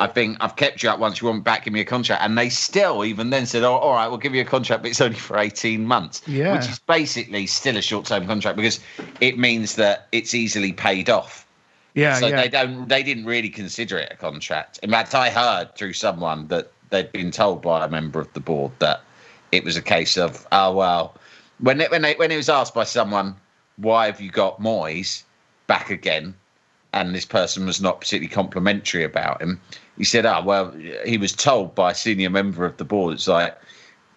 I 0.00 0.08
think 0.08 0.38
I've 0.40 0.56
kept 0.56 0.82
you 0.82 0.90
up 0.90 0.98
once. 0.98 1.20
You 1.20 1.28
want 1.28 1.44
back, 1.44 1.64
give 1.64 1.72
me 1.72 1.80
a 1.80 1.84
contract, 1.84 2.22
and 2.22 2.36
they 2.36 2.48
still, 2.48 3.04
even 3.04 3.30
then, 3.30 3.46
said, 3.46 3.62
"Oh, 3.62 3.74
all 3.74 3.94
right, 3.94 4.08
we'll 4.08 4.18
give 4.18 4.34
you 4.34 4.42
a 4.42 4.46
contract, 4.46 4.82
but 4.82 4.90
it's 4.90 5.00
only 5.00 5.18
for 5.18 5.38
18 5.38 5.86
months." 5.86 6.22
Yeah. 6.26 6.56
which 6.56 6.68
is 6.68 6.78
basically 6.80 7.46
still 7.46 7.76
a 7.76 7.82
short-term 7.82 8.26
contract 8.26 8.56
because 8.56 8.80
it 9.20 9.38
means 9.38 9.76
that 9.76 10.08
it's 10.10 10.34
easily 10.34 10.72
paid 10.72 11.08
off. 11.08 11.46
Yeah, 11.94 12.18
so 12.18 12.26
yeah. 12.26 12.42
they 12.42 12.48
don't, 12.48 12.88
they 12.88 13.04
didn't 13.04 13.24
really 13.24 13.48
consider 13.48 13.98
it 13.98 14.12
a 14.12 14.16
contract. 14.16 14.80
In 14.82 14.90
fact, 14.90 15.14
I 15.14 15.30
heard 15.30 15.76
through 15.76 15.92
someone 15.92 16.48
that 16.48 16.72
they'd 16.90 17.12
been 17.12 17.30
told 17.30 17.62
by 17.62 17.84
a 17.84 17.88
member 17.88 18.20
of 18.20 18.32
the 18.32 18.40
board 18.40 18.72
that 18.80 19.00
it 19.52 19.64
was 19.64 19.76
a 19.76 19.82
case 19.82 20.16
of, 20.16 20.46
oh 20.50 20.74
well, 20.74 21.14
when 21.60 21.80
it, 21.80 21.90
when 21.92 22.02
they, 22.02 22.14
when 22.14 22.32
it 22.32 22.36
was 22.36 22.48
asked 22.48 22.74
by 22.74 22.84
someone, 22.84 23.36
why 23.76 24.06
have 24.06 24.20
you 24.20 24.30
got 24.30 24.60
Moyes 24.60 25.22
back 25.68 25.90
again? 25.90 26.34
And 26.92 27.14
this 27.14 27.24
person 27.24 27.66
was 27.66 27.80
not 27.80 28.00
particularly 28.00 28.32
complimentary 28.32 29.04
about 29.04 29.42
him. 29.42 29.60
He 29.96 30.04
said, 30.04 30.26
"Oh 30.26 30.42
well, 30.42 30.72
he 31.04 31.18
was 31.18 31.32
told 31.32 31.74
by 31.74 31.92
a 31.92 31.94
senior 31.94 32.30
member 32.30 32.64
of 32.64 32.76
the 32.76 32.84
board. 32.84 33.14
It's 33.14 33.28
like, 33.28 33.56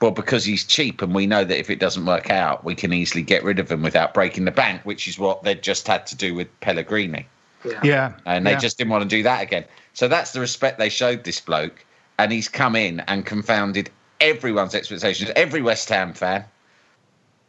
well, 0.01 0.11
because 0.11 0.43
he's 0.43 0.63
cheap, 0.63 1.01
and 1.01 1.13
we 1.13 1.25
know 1.27 1.43
that 1.43 1.59
if 1.59 1.69
it 1.69 1.79
doesn't 1.79 2.05
work 2.05 2.29
out, 2.29 2.63
we 2.63 2.75
can 2.75 2.93
easily 2.93 3.23
get 3.23 3.43
rid 3.43 3.59
of 3.59 3.71
him 3.71 3.81
without 3.81 4.13
breaking 4.13 4.45
the 4.45 4.51
bank, 4.51 4.81
which 4.83 5.07
is 5.07 5.17
what 5.19 5.43
they'd 5.43 5.61
just 5.63 5.87
had 5.87 6.05
to 6.07 6.15
do 6.15 6.33
with 6.35 6.47
Pellegrini, 6.61 7.27
Yeah. 7.63 7.79
yeah, 7.83 8.13
and 8.25 8.45
they 8.45 8.51
yeah. 8.51 8.59
just 8.59 8.77
didn't 8.77 8.91
want 8.91 9.03
to 9.03 9.09
do 9.09 9.23
that 9.23 9.41
again. 9.43 9.65
So 9.93 10.07
that's 10.07 10.31
the 10.31 10.39
respect 10.39 10.77
they 10.77 10.89
showed 10.89 11.23
this 11.23 11.39
bloke, 11.39 11.83
and 12.19 12.31
he's 12.31 12.47
come 12.49 12.75
in 12.75 12.99
and 13.01 13.25
confounded 13.25 13.89
everyone's 14.21 14.73
expectations. 14.75 15.31
Every 15.35 15.61
West 15.61 15.89
Ham 15.89 16.13
fan, 16.13 16.43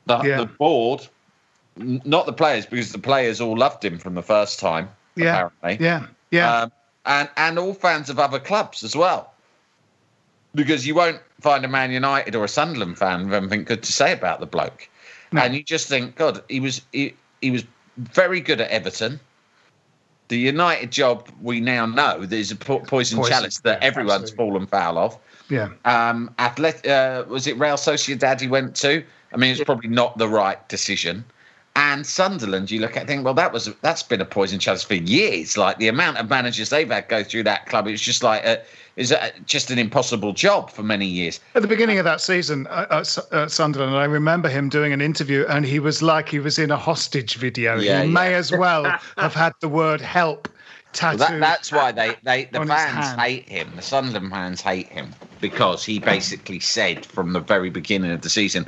the, 0.06 0.22
Yeah. 0.22 0.36
the 0.38 0.46
board, 0.46 1.06
not 1.76 2.26
the 2.26 2.32
players, 2.32 2.66
because 2.66 2.92
the 2.92 2.98
players 2.98 3.40
all 3.40 3.56
loved 3.56 3.84
him 3.84 3.98
from 3.98 4.14
the 4.14 4.22
first 4.22 4.58
time. 4.58 4.88
yeah, 5.16 5.32
apparently 5.48 5.84
yeah, 5.84 6.06
yeah. 6.30 6.60
um, 6.62 6.72
and 7.08 7.28
and 7.36 7.58
all 7.58 7.74
fans 7.74 8.08
of 8.08 8.18
other 8.20 8.38
clubs 8.38 8.84
as 8.84 8.94
well. 8.94 9.32
Because 10.54 10.86
you 10.86 10.94
won't 10.94 11.20
find 11.40 11.64
a 11.64 11.68
Man 11.68 11.90
United 11.90 12.34
or 12.36 12.44
a 12.44 12.48
Sunderland 12.48 12.98
fan 12.98 13.24
with 13.24 13.34
anything 13.34 13.64
good 13.64 13.82
to 13.82 13.92
say 13.92 14.12
about 14.12 14.40
the 14.40 14.46
bloke, 14.46 14.88
No. 15.32 15.42
and 15.42 15.54
you 15.54 15.62
just 15.62 15.88
think, 15.88 16.16
God, 16.16 16.42
he 16.48 16.60
was 16.60 16.82
he, 16.92 17.14
he 17.42 17.50
was 17.50 17.64
very 17.96 18.40
good 18.40 18.60
at 18.60 18.70
Everton. 18.70 19.18
The 20.28 20.38
United 20.38 20.92
job 20.92 21.28
we 21.40 21.58
now 21.60 21.86
know 21.86 22.26
there's 22.26 22.50
a 22.50 22.56
po- 22.56 22.80
poison, 22.80 23.18
Poison, 23.18 23.32
chalice 23.32 23.60
that 23.60 23.80
yeah, 23.80 23.86
everyone's 23.88 24.30
absolutely. 24.30 24.36
fallen 24.50 24.66
foul 24.66 24.98
of. 24.98 25.18
yeah. 25.48 25.70
Um, 25.86 26.34
uh, 26.38 27.24
was 27.28 27.46
it 27.46 27.58
Real 27.58 27.76
Sociedad 27.76 28.38
he 28.40 28.46
went 28.48 28.76
to? 28.76 29.02
I 29.32 29.36
mean, 29.38 29.52
it's 29.52 29.64
probably 29.64 29.88
not 29.88 30.18
the 30.18 30.28
right 30.28 30.66
decision. 30.68 31.24
And 31.78 32.04
Sunderland, 32.04 32.72
you 32.72 32.80
look 32.80 32.96
at, 32.96 33.06
think, 33.06 33.24
well, 33.24 33.34
that 33.34 33.52
was 33.52 33.72
that's 33.82 34.02
been 34.02 34.20
a 34.20 34.24
poison 34.24 34.58
chalice 34.58 34.82
for 34.82 34.94
years. 34.94 35.56
Like 35.56 35.78
the 35.78 35.86
amount 35.86 36.16
of 36.16 36.28
managers 36.28 36.70
they've 36.70 36.90
had 36.90 37.06
go 37.06 37.22
through 37.22 37.44
that 37.44 37.66
club, 37.66 37.86
it's 37.86 38.02
just 38.02 38.24
like 38.24 38.44
a, 38.44 38.60
is 38.96 39.14
just 39.46 39.70
an 39.70 39.78
impossible 39.78 40.32
job 40.32 40.72
for 40.72 40.82
many 40.82 41.06
years. 41.06 41.38
At 41.54 41.62
the 41.62 41.68
beginning 41.68 42.00
of 42.00 42.04
that 42.04 42.20
season 42.20 42.66
uh, 42.66 42.86
at, 42.90 43.16
at 43.32 43.52
Sunderland, 43.52 43.94
I 43.94 44.06
remember 44.06 44.48
him 44.48 44.68
doing 44.68 44.92
an 44.92 45.00
interview, 45.00 45.46
and 45.48 45.64
he 45.64 45.78
was 45.78 46.02
like 46.02 46.28
he 46.28 46.40
was 46.40 46.58
in 46.58 46.72
a 46.72 46.76
hostage 46.76 47.36
video. 47.36 47.76
Yeah, 47.76 48.02
he 48.02 48.08
yeah. 48.08 48.12
may 48.12 48.34
as 48.34 48.50
well 48.50 48.82
have 49.16 49.34
had 49.34 49.52
the 49.60 49.68
word 49.68 50.00
"help" 50.00 50.48
Well, 50.48 51.16
tattooed. 51.16 51.20
that, 51.20 51.38
that's 51.38 51.70
why 51.70 51.92
they, 51.92 52.16
they 52.24 52.46
the 52.46 52.66
fans 52.66 53.20
hate 53.20 53.48
him. 53.48 53.70
The 53.76 53.82
Sunderland 53.82 54.30
fans 54.32 54.60
hate 54.60 54.88
him 54.88 55.14
because 55.40 55.84
he 55.84 56.00
basically 56.00 56.58
said 56.58 57.06
from 57.06 57.34
the 57.34 57.40
very 57.40 57.70
beginning 57.70 58.10
of 58.10 58.22
the 58.22 58.30
season, 58.30 58.66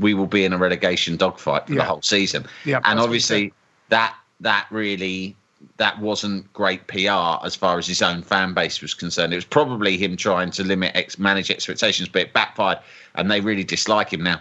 we 0.00 0.14
will 0.14 0.26
be 0.26 0.44
in 0.44 0.52
a 0.52 0.58
relegation 0.58 1.16
dogfight 1.16 1.66
for 1.66 1.72
Yeah. 1.74 1.78
the 1.80 1.84
whole 1.84 2.02
season. 2.02 2.46
Yeah, 2.64 2.76
and 2.76 2.84
that's 2.84 2.94
what 2.94 2.98
he 2.98 3.04
obviously 3.04 3.52
that 3.90 4.14
that 4.40 4.66
really 4.70 5.36
that 5.76 5.98
wasn't 6.00 6.52
great 6.52 6.86
PR 6.88 7.44
as 7.46 7.54
far 7.54 7.78
as 7.78 7.86
his 7.86 8.02
own 8.02 8.22
fan 8.22 8.52
base 8.52 8.80
was 8.82 8.94
concerned. 8.94 9.32
It 9.32 9.36
was 9.36 9.44
probably 9.44 9.96
him 9.96 10.16
trying 10.16 10.50
to 10.52 10.64
limit 10.64 10.90
ex- 10.96 11.18
manage 11.18 11.50
expectations, 11.52 12.08
but 12.08 12.22
it 12.22 12.32
backfired, 12.32 12.78
and 13.14 13.30
they 13.30 13.40
really 13.40 13.62
dislike 13.64 14.12
him 14.12 14.22
now. 14.24 14.40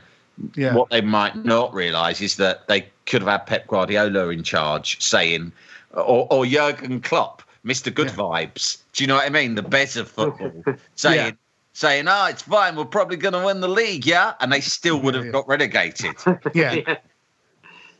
Yeah. 0.55 0.73
What 0.73 0.89
they 0.89 1.01
might 1.01 1.35
not 1.45 1.73
realise 1.75 2.21
is 2.21 2.37
that 2.37 2.67
they 2.67 2.87
could 3.05 3.21
have 3.21 3.29
had 3.29 3.45
Pep 3.45 3.67
Guardiola 3.67 4.29
in 4.29 4.41
charge 4.41 4.99
saying, 5.01 5.51
or, 5.91 6.25
or 6.31 6.45
Jurgen 6.45 7.01
Klopp, 7.01 7.43
Mr. 7.63 7.93
Good 7.93 8.07
Vibes. 8.07 8.81
Do 8.93 9.03
you 9.03 9.07
know 9.07 9.15
what 9.15 9.25
I 9.27 9.29
mean? 9.29 9.53
The 9.53 9.61
best 9.61 9.95
of 9.97 10.09
football. 10.09 10.63
saying, 10.95 11.17
Yeah. 11.17 11.31
Saying, 11.73 12.05
oh, 12.07 12.25
it's 12.25 12.41
fine. 12.41 12.75
We're 12.75 12.85
probably 12.85 13.17
going 13.17 13.33
to 13.33 13.45
win 13.45 13.61
the 13.61 13.67
league, 13.67 14.05
yeah? 14.05 14.33
And 14.39 14.51
they 14.51 14.61
still 14.61 14.99
would 15.01 15.15
have 15.15 15.31
got 15.31 15.47
relegated. 15.47 16.15
Yeah. 16.53 16.97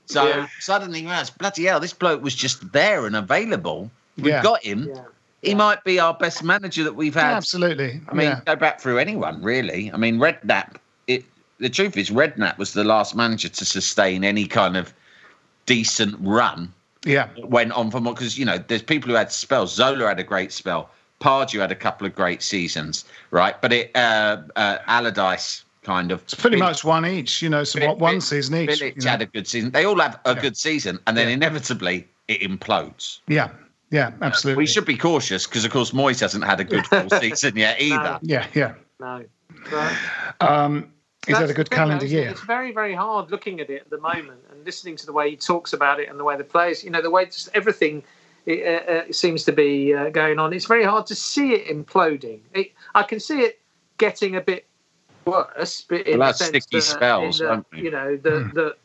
So 0.08 0.28
Yeah. 0.28 0.48
suddenly, 0.60 1.06
well, 1.06 1.24
bloody 1.40 1.66
hell, 1.66 1.80
this 1.80 1.94
bloke 1.94 2.22
was 2.22 2.36
just 2.36 2.74
there 2.74 3.06
and 3.06 3.16
available. 3.16 3.90
We've 4.18 4.28
Yeah. 4.28 4.44
got 4.44 4.64
him. 4.64 4.92
He 5.42 5.56
might 5.56 5.84
be 5.84 6.00
our 6.00 6.14
best 6.14 6.44
manager 6.44 6.84
that 6.84 6.96
we've 6.96 7.16
had. 7.16 7.34
Absolutely. 7.34 8.02
I 8.10 8.14
mean, 8.14 8.28
yeah. 8.28 8.42
go 8.46 8.56
back 8.56 8.80
through 8.80 9.00
anyone 9.00 9.42
really. 9.42 9.92
I 9.92 9.98
mean, 9.98 10.18
Redknapp. 10.18 10.76
It 11.08 11.26
the 11.60 11.70
truth 11.70 11.96
is, 11.98 12.10
Redknapp 12.10 12.58
was 12.58 12.74
the 12.74 12.84
last 12.84 13.16
manager 13.16 13.50
to 13.50 13.66
sustain 13.66 14.24
any 14.24 14.46
kind 14.46 14.76
of 14.78 14.94
decent 15.66 16.16
run. 16.20 16.72
Yeah. 17.06 17.30
Went 17.44 17.72
on 17.72 17.90
for 17.90 18.00
more 18.00 18.14
because 18.14 18.38
you 18.38 18.46
know 18.46 18.60
there's 18.60 18.84
people 18.84 19.10
who 19.10 19.16
had 19.16 19.32
spells. 19.32 19.74
Zola 19.74 20.08
had 20.08 20.20
a 20.20 20.24
great 20.24 20.52
spell. 20.52 20.90
Pardew 21.22 21.60
had 21.60 21.72
a 21.72 21.76
couple 21.76 22.06
of 22.06 22.16
great 22.16 22.42
seasons, 22.42 23.06
right? 23.30 23.60
But 23.62 23.72
it 23.72 23.92
uh, 23.96 24.42
uh, 24.56 24.80
Allardyce 24.88 25.64
kind 25.84 26.12
of 26.12 26.22
It's 26.24 26.34
pretty 26.34 26.58
much 26.58 26.84
one 26.84 27.06
each, 27.06 27.42
you 27.42 27.50
know, 27.50 27.64
so 27.64 27.86
what 27.86 28.00
one 28.00 28.22
season 28.22 28.56
each. 28.56 28.70
Bilic 28.70 28.96
you 28.96 29.04
know. 29.04 29.12
had 29.12 29.22
a 29.22 29.26
good 29.26 29.48
season. 29.48 29.72
They 29.72 29.86
all 29.86 30.00
have 30.00 30.20
a 30.26 30.36
good 30.36 30.58
season, 30.58 31.00
and 31.08 31.16
then 31.16 31.30
inevitably 31.30 32.08
it 32.28 32.42
implodes. 32.42 33.20
Yeah. 33.28 33.50
Yeah, 33.92 34.12
absolutely. 34.22 34.62
We 34.62 34.68
should 34.68 34.86
be 34.86 34.96
cautious 34.96 35.46
because, 35.46 35.66
of 35.66 35.72
course, 35.72 35.92
Moyes 35.92 36.22
hasn't 36.22 36.46
had 36.46 36.62
a 36.62 36.64
good 36.64 36.88
full 36.88 37.10
season 37.20 37.58
yet 37.58 37.82
either. 37.82 38.20
Yeah, 38.22 38.48
yeah. 38.54 38.76
No. 39.02 39.26
Right. 39.70 39.98
Um, 40.40 40.94
he's 41.28 41.38
had 41.38 41.50
a 41.50 41.54
good 41.54 41.68
the 41.68 41.76
thing, 41.76 41.78
though, 41.78 41.86
calendar 41.88 42.06
it? 42.06 42.12
year. 42.12 42.30
It's 42.30 42.40
very, 42.40 42.72
very 42.72 42.96
hard 42.96 43.32
looking 43.32 43.60
at 43.60 43.70
it 43.70 43.82
at 43.82 43.90
the 43.90 43.98
moment 43.98 44.40
and 44.50 44.64
listening 44.66 44.96
to 44.96 45.06
the 45.06 45.12
way 45.12 45.32
he 45.32 45.36
talks 45.36 45.74
about 45.74 46.00
it 46.00 46.08
and 46.08 46.18
the 46.18 46.24
way 46.24 46.38
the 46.38 46.44
players, 46.46 46.86
you 46.86 46.90
know, 46.90 47.02
the 47.02 47.10
way 47.10 47.26
just 47.26 47.50
everything 47.54 48.02
it, 48.46 48.64
uh, 48.66 48.92
uh, 48.92 49.12
seems 49.12 49.44
to 49.46 49.52
be 49.52 49.94
uh, 49.94 50.10
going 50.10 50.40
on. 50.40 50.54
It's 50.54 50.66
very 50.66 50.84
hard 50.84 51.06
to 51.08 51.16
see 51.16 51.54
it 51.54 51.68
imploding. 51.68 52.40
It, 52.54 52.72
I 52.96 53.04
can 53.04 53.20
see 53.20 53.42
it 53.42 53.60
getting 53.98 54.36
a 54.36 54.42
bit 54.42 54.66
worse, 55.26 55.82
but 55.88 56.08
in 56.08 56.20
Well, 56.20 56.30
the 56.30 56.34
sense 56.34 56.66
sticky 56.66 56.78
that, 56.78 56.84
spells, 56.84 57.42
in 57.42 57.48
the, 57.48 57.66
we? 57.72 57.82
you 57.84 57.92
know, 57.92 58.18
the, 58.18 58.40
Hmm. 58.40 58.56
the 58.56 58.76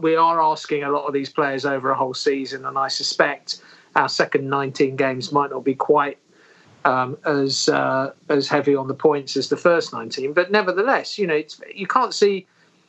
we 0.00 0.16
are 0.16 0.40
asking 0.40 0.84
a 0.84 0.90
lot 0.90 1.06
of 1.06 1.12
these 1.12 1.30
players 1.30 1.64
over 1.64 1.90
a 1.90 1.94
whole 1.94 2.14
season, 2.14 2.64
and 2.64 2.78
I 2.78 2.88
suspect 2.88 3.62
our 3.94 4.08
second 4.08 4.48
19 4.48 4.96
games 4.96 5.32
might 5.32 5.50
not 5.50 5.64
be 5.64 5.74
quite 5.74 6.18
um, 6.84 7.18
as 7.24 7.68
uh, 7.68 8.12
as 8.28 8.48
heavy 8.48 8.74
on 8.74 8.88
the 8.88 8.94
points 8.94 9.36
as 9.36 9.48
the 9.48 9.56
first 9.56 9.92
19. 9.92 10.32
But 10.32 10.50
nevertheless, 10.50 11.18
you 11.18 11.26
know, 11.26 11.34
it's, 11.34 11.60
you 11.74 11.86
can't 11.86 12.14
see. 12.14 12.46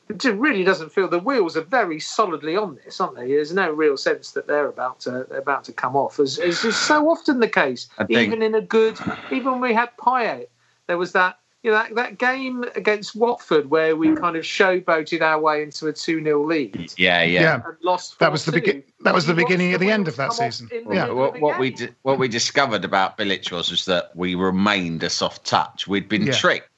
It 0.10 0.24
really 0.26 0.64
doesn't 0.64 0.92
feel 0.92 1.08
the 1.08 1.20
wheels 1.20 1.56
are 1.56 1.62
very 1.62 2.00
solidly 2.00 2.56
on 2.58 2.76
this, 2.84 3.00
aren't 3.00 3.16
they? 3.16 3.28
There's 3.28 3.54
no 3.54 3.72
real 3.72 3.96
sense 3.98 4.32
that 4.32 4.48
they're 4.48 4.68
about 4.68 5.00
to 5.02 5.26
they're 5.30 5.40
about 5.40 5.64
to 5.66 5.74
come 5.74 5.96
off, 5.96 6.20
as, 6.20 6.40
as 6.40 6.64
is 6.66 6.76
so 6.76 7.10
often 7.10 7.40
the 7.40 7.48
case. 7.48 7.88
Think- 7.98 8.12
Even 8.12 8.42
in 8.42 8.54
a 8.54 8.62
good, 8.62 9.00
even 9.32 9.54
when 9.54 9.62
we 9.62 9.74
had 9.74 9.90
Payet, 9.98 10.48
there 10.88 10.98
was 10.98 11.14
that 11.14 11.40
you 11.64 11.72
know 11.72 11.78
that, 11.78 11.96
that 11.96 12.18
game 12.18 12.66
against 12.76 13.16
Watford 13.16 13.70
where 13.70 13.96
we 13.96 14.14
kind 14.16 14.36
of 14.36 14.44
showboated 14.44 15.22
our 15.22 15.40
way 15.40 15.64
into 15.64 15.88
a 15.88 15.94
two 15.94 16.22
0 16.22 16.44
lead 16.46 16.92
Yeah, 16.98 17.24
yeah. 17.24 17.42
Yeah. 17.42 17.54
and 17.66 17.78
lost. 17.82 18.20
That 18.20 18.34
was 18.34 18.44
the 18.44 18.52
4-2. 18.52 18.56
begin- 18.56 18.84
that 19.06 19.14
was 19.14 19.26
the 19.26 19.34
beginning 19.34 19.74
of 19.74 19.80
the 19.80 19.90
end 19.90 20.10
of 20.10 20.18
that 20.18 20.34
season. 20.34 20.70
Yeah. 20.92 21.10
What, 21.12 21.40
what 21.40 21.60
we 21.60 21.70
di- 21.72 21.90
what 22.02 22.20
we 22.20 22.28
discovered 22.28 22.84
about 22.84 23.18
Bilic 23.18 23.50
was 23.54 23.72
was 23.72 23.86
that 23.86 24.12
we 24.16 24.36
remained 24.36 25.02
a 25.04 25.10
soft 25.10 25.46
touch. 25.46 25.88
We'd 25.88 26.10
been 26.10 26.24
Yeah. 26.28 26.34
tricked 26.34 26.70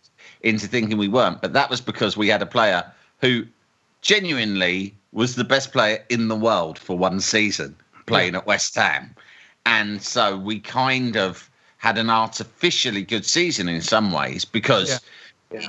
into 0.42 0.68
thinking 0.68 1.00
we 1.00 1.08
weren't, 1.08 1.42
but 1.42 1.54
that 1.54 1.72
was 1.72 1.82
because 1.82 2.16
we 2.16 2.28
had 2.28 2.44
a 2.44 2.46
player 2.46 2.86
who 3.26 3.46
genuinely 4.02 4.94
was 5.12 5.36
the 5.36 5.44
best 5.44 5.72
player 5.72 6.04
in 6.10 6.28
the 6.28 6.36
world 6.36 6.78
for 6.78 6.98
one 6.98 7.20
season 7.20 7.76
playing 8.06 8.36
at 8.36 8.46
West 8.46 8.76
Ham, 8.76 9.16
and 9.66 10.02
so 10.02 10.38
we 10.38 10.60
kind 10.60 11.18
of 11.18 11.50
had 11.78 11.98
an 11.98 12.10
artificially 12.10 13.02
good 13.02 13.26
season 13.26 13.68
in 13.68 13.82
some 13.82 14.12
ways 14.12 14.46
because. 14.46 15.02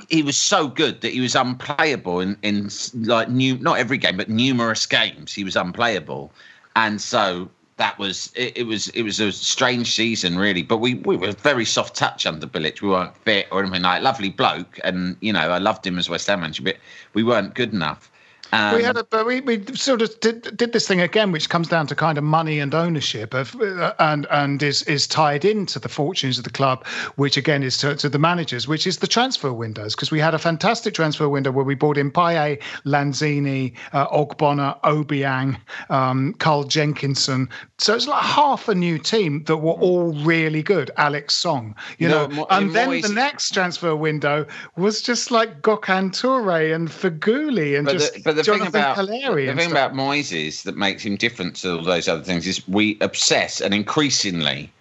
He 0.09 0.23
was 0.23 0.35
so 0.35 0.67
good 0.67 0.99
that 1.01 1.13
he 1.13 1.21
was 1.21 1.35
unplayable 1.35 2.19
in, 2.19 2.35
in 2.41 2.69
like 2.93 3.29
new 3.29 3.57
not 3.59 3.77
every 3.77 3.97
game 3.97 4.17
but 4.17 4.27
numerous 4.27 4.85
games 4.87 5.33
he 5.33 5.43
was 5.45 5.55
unplayable, 5.55 6.33
and 6.75 6.99
so 6.99 7.49
that 7.77 7.97
was 7.97 8.31
it, 8.35 8.57
it 8.57 8.63
was 8.63 8.89
it 8.89 9.03
was 9.03 9.19
a 9.19 9.31
strange 9.31 9.93
season 9.93 10.37
really. 10.37 10.63
But 10.63 10.77
we, 10.77 10.95
we 10.95 11.15
were 11.15 11.31
very 11.31 11.65
soft 11.65 11.95
touch 11.95 12.25
under 12.25 12.45
Bilic. 12.45 12.81
We 12.81 12.89
weren't 12.89 13.15
fit 13.17 13.47
or 13.51 13.61
anything 13.61 13.83
like 13.83 14.01
lovely 14.01 14.29
bloke, 14.29 14.79
and 14.83 15.15
you 15.21 15.31
know 15.31 15.51
I 15.51 15.59
loved 15.59 15.85
him 15.85 15.97
as 15.97 16.09
West 16.09 16.27
Ham 16.27 16.41
manager, 16.41 16.63
but 16.63 16.77
we 17.13 17.23
weren't 17.23 17.53
good 17.53 17.73
enough. 17.73 18.11
Um, 18.51 18.75
we 18.75 18.83
had 18.83 18.97
a, 18.97 19.03
but 19.03 19.25
we, 19.25 19.41
we 19.41 19.63
sort 19.75 20.01
of 20.01 20.19
did, 20.19 20.55
did 20.55 20.73
this 20.73 20.87
thing 20.87 21.01
again, 21.01 21.31
which 21.31 21.49
comes 21.49 21.67
down 21.67 21.87
to 21.87 21.95
kind 21.95 22.17
of 22.17 22.23
money 22.23 22.59
and 22.59 22.73
ownership 22.73 23.33
of, 23.33 23.55
uh, 23.61 23.93
and 23.99 24.25
and 24.31 24.63
is 24.63 24.83
is 24.83 25.07
tied 25.07 25.43
into 25.43 25.79
the 25.79 25.89
fortunes 25.89 26.37
of 26.37 26.43
the 26.43 26.49
club, 26.49 26.85
which 27.15 27.37
again 27.37 27.63
is 27.63 27.77
to, 27.79 27.95
to 27.95 28.09
the 28.09 28.19
managers, 28.19 28.67
which 28.67 28.87
is 28.87 28.97
the 28.97 29.07
transfer 29.07 29.51
windows. 29.51 29.95
Because 29.95 30.11
we 30.11 30.19
had 30.19 30.33
a 30.33 30.39
fantastic 30.39 30.93
transfer 30.93 31.27
window 31.27 31.51
where 31.51 31.65
we 31.65 31.75
bought 31.75 31.97
in 31.97 32.11
Payet, 32.11 32.61
Lanzini, 32.85 33.73
uh, 33.93 34.07
Ogbonna, 34.07 34.79
Obiang, 34.81 35.57
um, 35.89 36.33
Carl 36.39 36.63
Jenkinson. 36.63 37.49
So 37.79 37.95
it's 37.95 38.07
like 38.07 38.23
half 38.23 38.67
a 38.67 38.75
new 38.75 38.97
team 38.97 39.43
that 39.43 39.57
were 39.57 39.73
all 39.73 40.13
really 40.13 40.63
good. 40.63 40.89
Alex 40.97 41.35
Song, 41.35 41.75
you 41.97 42.07
No, 42.07 42.27
know, 42.27 42.47
and 42.49 42.73
then 42.73 43.01
the 43.01 43.09
next 43.09 43.53
transfer 43.53 43.95
window 43.95 44.45
was 44.77 45.01
just 45.01 45.31
like 45.31 45.61
Gökhan 45.61 46.11
Töre 46.11 46.73
and 46.73 46.87
Feghouli 46.87 47.77
and 47.77 47.85
but 47.85 47.93
just 47.93 48.13
the, 48.13 48.21
but 48.21 48.36
the 48.37 48.43
Jonathan 48.43 48.71
thing 48.71 48.81
about 48.81 48.97
Calleri 48.97 49.45
the 49.47 49.53
thing 49.53 49.69
stuff. 49.69 49.71
about 49.71 49.93
Moyes 49.93 50.31
is 50.33 50.63
that 50.63 50.77
makes 50.77 51.03
him 51.03 51.15
different 51.15 51.55
to 51.57 51.77
all 51.77 51.83
those 51.83 52.07
other 52.07 52.23
things 52.23 52.47
is 52.47 52.67
we 52.67 52.97
obsess 53.01 53.61
and 53.61 53.73
increasingly. 53.73 54.71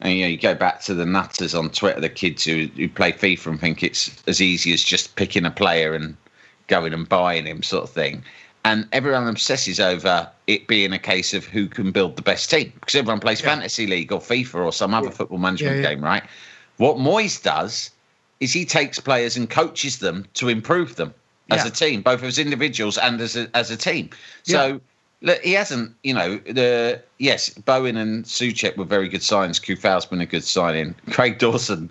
And 0.00 0.14
you 0.14 0.22
know, 0.22 0.28
you 0.28 0.38
go 0.38 0.54
back 0.54 0.80
to 0.82 0.94
the 0.94 1.04
nutters 1.04 1.54
on 1.54 1.70
Twitter, 1.70 2.00
the 2.00 2.08
kids 2.08 2.44
who, 2.44 2.68
who 2.76 2.88
play 2.88 3.10
FIFA 3.12 3.46
and 3.48 3.60
think 3.60 3.82
it's 3.82 4.22
as 4.28 4.40
easy 4.40 4.72
as 4.72 4.82
just 4.82 5.16
picking 5.16 5.44
a 5.44 5.50
player 5.50 5.92
and 5.94 6.16
going 6.68 6.92
and 6.94 7.08
buying 7.08 7.46
him, 7.46 7.62
sort 7.64 7.82
of 7.84 7.90
thing. 7.90 8.22
And 8.64 8.86
everyone 8.92 9.26
obsesses 9.26 9.80
over 9.80 10.28
it 10.46 10.66
being 10.68 10.92
a 10.92 10.98
case 10.98 11.34
of 11.34 11.44
who 11.46 11.66
can 11.66 11.90
build 11.90 12.16
the 12.16 12.22
best 12.22 12.50
team 12.50 12.72
because 12.74 12.94
everyone 12.94 13.18
plays 13.20 13.40
fantasy 13.40 13.86
league 13.86 14.12
or 14.12 14.20
FIFA 14.20 14.66
or 14.66 14.72
some 14.72 14.94
other 14.94 15.10
football 15.10 15.38
management 15.38 15.76
Yeah, 15.76 15.82
yeah. 15.82 15.94
game, 15.94 16.04
right? 16.04 16.22
What 16.76 16.96
Moyes 16.96 17.42
does 17.42 17.90
is 18.40 18.52
he 18.52 18.64
takes 18.64 19.00
players 19.00 19.36
and 19.36 19.48
coaches 19.50 19.98
them 19.98 20.26
to 20.34 20.48
improve 20.48 20.94
them 20.96 21.12
as 21.50 21.62
Yeah. 21.64 21.68
a 21.68 21.70
team, 21.70 22.02
both 22.02 22.22
as 22.22 22.38
individuals 22.38 22.98
and 22.98 23.20
as 23.20 23.36
a, 23.36 23.48
as 23.54 23.70
a 23.70 23.76
team. 23.76 24.10
So 24.42 24.80
look, 25.22 25.40
he 25.42 25.52
hasn't, 25.52 25.94
you 26.02 26.14
know, 26.14 26.36
the 26.38 27.02
yes, 27.18 27.50
Bowen 27.50 27.96
and 27.96 28.24
Souček 28.24 28.76
were 28.76 28.84
very 28.84 29.08
good 29.08 29.22
signs. 29.22 29.58
Coufal's 29.58 30.06
been 30.06 30.20
a 30.20 30.26
good 30.26 30.44
signing. 30.44 30.94
Craig 31.10 31.38
Dawson 31.38 31.90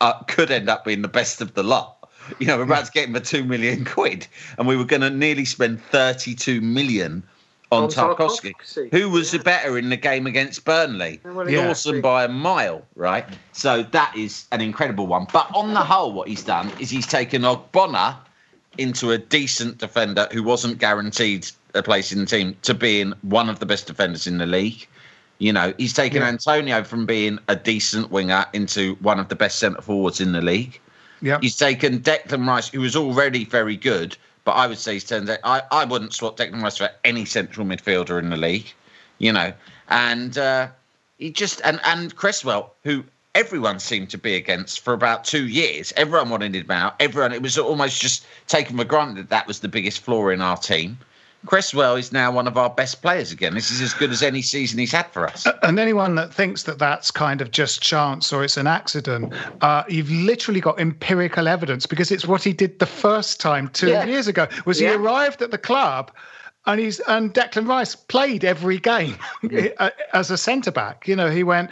uh, 0.00 0.14
could 0.24 0.50
end 0.50 0.68
up 0.68 0.84
being 0.84 1.02
the 1.02 1.08
best 1.08 1.40
of 1.40 1.54
the 1.54 1.62
lot. 1.62 1.90
You 2.38 2.46
know, 2.46 2.56
we're 2.56 2.62
about 2.64 2.86
to 2.86 2.92
get 2.92 3.06
him 3.08 3.12
for 3.14 3.20
two 3.20 3.44
million 3.44 3.84
quid, 3.84 4.26
and 4.56 4.66
we 4.66 4.78
were 4.78 4.86
going 4.86 5.02
to 5.02 5.10
nearly 5.10 5.44
spend 5.44 5.82
thirty-two 5.82 6.62
million 6.62 7.22
on, 7.70 7.82
On 7.82 7.88
Tarkowski, 7.90 8.54
who 8.92 9.10
was 9.10 9.30
the 9.32 9.38
better 9.40 9.76
in 9.76 9.90
the 9.90 9.98
game 9.98 10.26
against 10.26 10.64
Burnley. 10.64 11.20
well, 11.22 11.50
Yeah. 11.50 11.66
Dawson 11.66 12.00
by 12.00 12.24
a 12.24 12.28
mile, 12.28 12.80
right? 12.96 13.26
So 13.52 13.82
that 13.82 14.16
is 14.16 14.46
an 14.52 14.62
incredible 14.62 15.06
one. 15.06 15.26
But 15.34 15.50
on 15.54 15.74
the 15.74 15.80
whole, 15.84 16.14
what 16.14 16.26
he's 16.28 16.42
done 16.42 16.72
is 16.80 16.88
he's 16.88 17.06
taken 17.06 17.42
Ogbonna 17.42 18.16
into 18.78 19.10
a 19.10 19.18
decent 19.18 19.78
defender 19.78 20.28
who 20.32 20.42
wasn't 20.42 20.78
guaranteed 20.78 21.46
a 21.74 21.82
place 21.82 22.12
in 22.12 22.20
the 22.20 22.26
team 22.26 22.56
to 22.62 22.74
being 22.74 23.12
one 23.22 23.48
of 23.48 23.58
the 23.58 23.66
best 23.66 23.86
defenders 23.86 24.26
in 24.26 24.38
the 24.38 24.46
league. 24.46 24.86
You 25.38 25.52
know, 25.52 25.74
he's 25.78 25.92
taken 25.92 26.22
Yeah. 26.22 26.28
Antonio 26.28 26.84
from 26.84 27.06
being 27.06 27.38
a 27.48 27.56
decent 27.56 28.10
winger 28.10 28.46
into 28.52 28.94
one 28.96 29.18
of 29.18 29.28
the 29.28 29.34
best 29.34 29.58
centre 29.58 29.82
forwards 29.82 30.20
in 30.20 30.32
the 30.32 30.40
league. 30.40 30.80
Yeah. 31.20 31.38
He's 31.40 31.56
taken 31.56 32.00
Declan 32.00 32.46
Rice, 32.46 32.68
who 32.68 32.80
was 32.80 32.94
already 32.94 33.44
very 33.44 33.76
good, 33.76 34.16
but 34.44 34.52
I 34.52 34.66
would 34.66 34.78
say 34.78 34.94
he's 34.94 35.04
turned 35.04 35.28
out. 35.28 35.38
I, 35.42 35.62
I 35.72 35.84
wouldn't 35.84 36.14
swap 36.14 36.36
Declan 36.36 36.62
Rice 36.62 36.76
for 36.76 36.90
any 37.04 37.24
central 37.24 37.66
midfielder 37.66 38.18
in 38.18 38.30
the 38.30 38.36
league, 38.36 38.72
you 39.18 39.32
know. 39.32 39.52
And 39.88 40.38
uh, 40.38 40.68
he 41.18 41.30
just 41.30 41.60
and 41.64 41.80
and 41.84 42.14
Cresswell, 42.14 42.74
who 42.84 43.04
everyone 43.34 43.78
seemed 43.80 44.10
to 44.10 44.18
be 44.18 44.34
against 44.36 44.80
for 44.80 44.92
about 44.92 45.24
two 45.24 45.46
years. 45.48 45.92
Everyone 45.96 46.30
wanted 46.30 46.54
him 46.54 46.70
out. 46.70 46.94
Everyone, 47.00 47.32
it 47.32 47.42
was 47.42 47.58
almost 47.58 48.00
just 48.00 48.26
taken 48.46 48.76
for 48.76 48.84
granted 48.84 49.16
that 49.16 49.28
that 49.30 49.46
was 49.46 49.60
the 49.60 49.68
biggest 49.68 50.00
flaw 50.00 50.28
in 50.28 50.40
our 50.40 50.56
team. 50.56 50.98
Cresswell 51.46 51.96
is 51.96 52.10
now 52.10 52.32
one 52.32 52.46
of 52.46 52.56
our 52.56 52.70
best 52.70 53.02
players 53.02 53.30
again. 53.30 53.52
This 53.52 53.70
is 53.70 53.82
as 53.82 53.92
good 53.92 54.10
as 54.10 54.22
any 54.22 54.40
season 54.40 54.78
he's 54.78 54.92
had 54.92 55.06
for 55.08 55.26
us. 55.26 55.46
And 55.62 55.78
anyone 55.78 56.14
that 56.14 56.32
thinks 56.32 56.62
that 56.62 56.78
that's 56.78 57.10
kind 57.10 57.42
of 57.42 57.50
just 57.50 57.82
chance 57.82 58.32
or 58.32 58.44
it's 58.44 58.56
an 58.56 58.66
accident, 58.66 59.34
uh, 59.60 59.84
you've 59.86 60.10
literally 60.10 60.60
got 60.60 60.80
empirical 60.80 61.46
evidence 61.46 61.84
because 61.84 62.10
it's 62.10 62.26
what 62.26 62.42
he 62.42 62.54
did 62.54 62.78
the 62.78 62.86
first 62.86 63.40
time 63.40 63.68
two 63.68 63.88
Yeah. 63.90 64.06
years 64.06 64.26
ago. 64.26 64.46
Was 64.64 64.78
he 64.78 64.88
arrived 64.88 65.42
at 65.42 65.50
the 65.50 65.58
club 65.58 66.10
and 66.64 66.80
he's 66.80 66.98
and 67.00 67.34
Declan 67.34 67.68
Rice 67.68 67.94
played 67.94 68.42
every 68.42 68.78
game 68.78 69.18
as 70.14 70.30
a 70.30 70.38
centre 70.38 70.70
back. 70.70 71.06
You 71.06 71.14
know, 71.14 71.28
he 71.30 71.42
went 71.42 71.68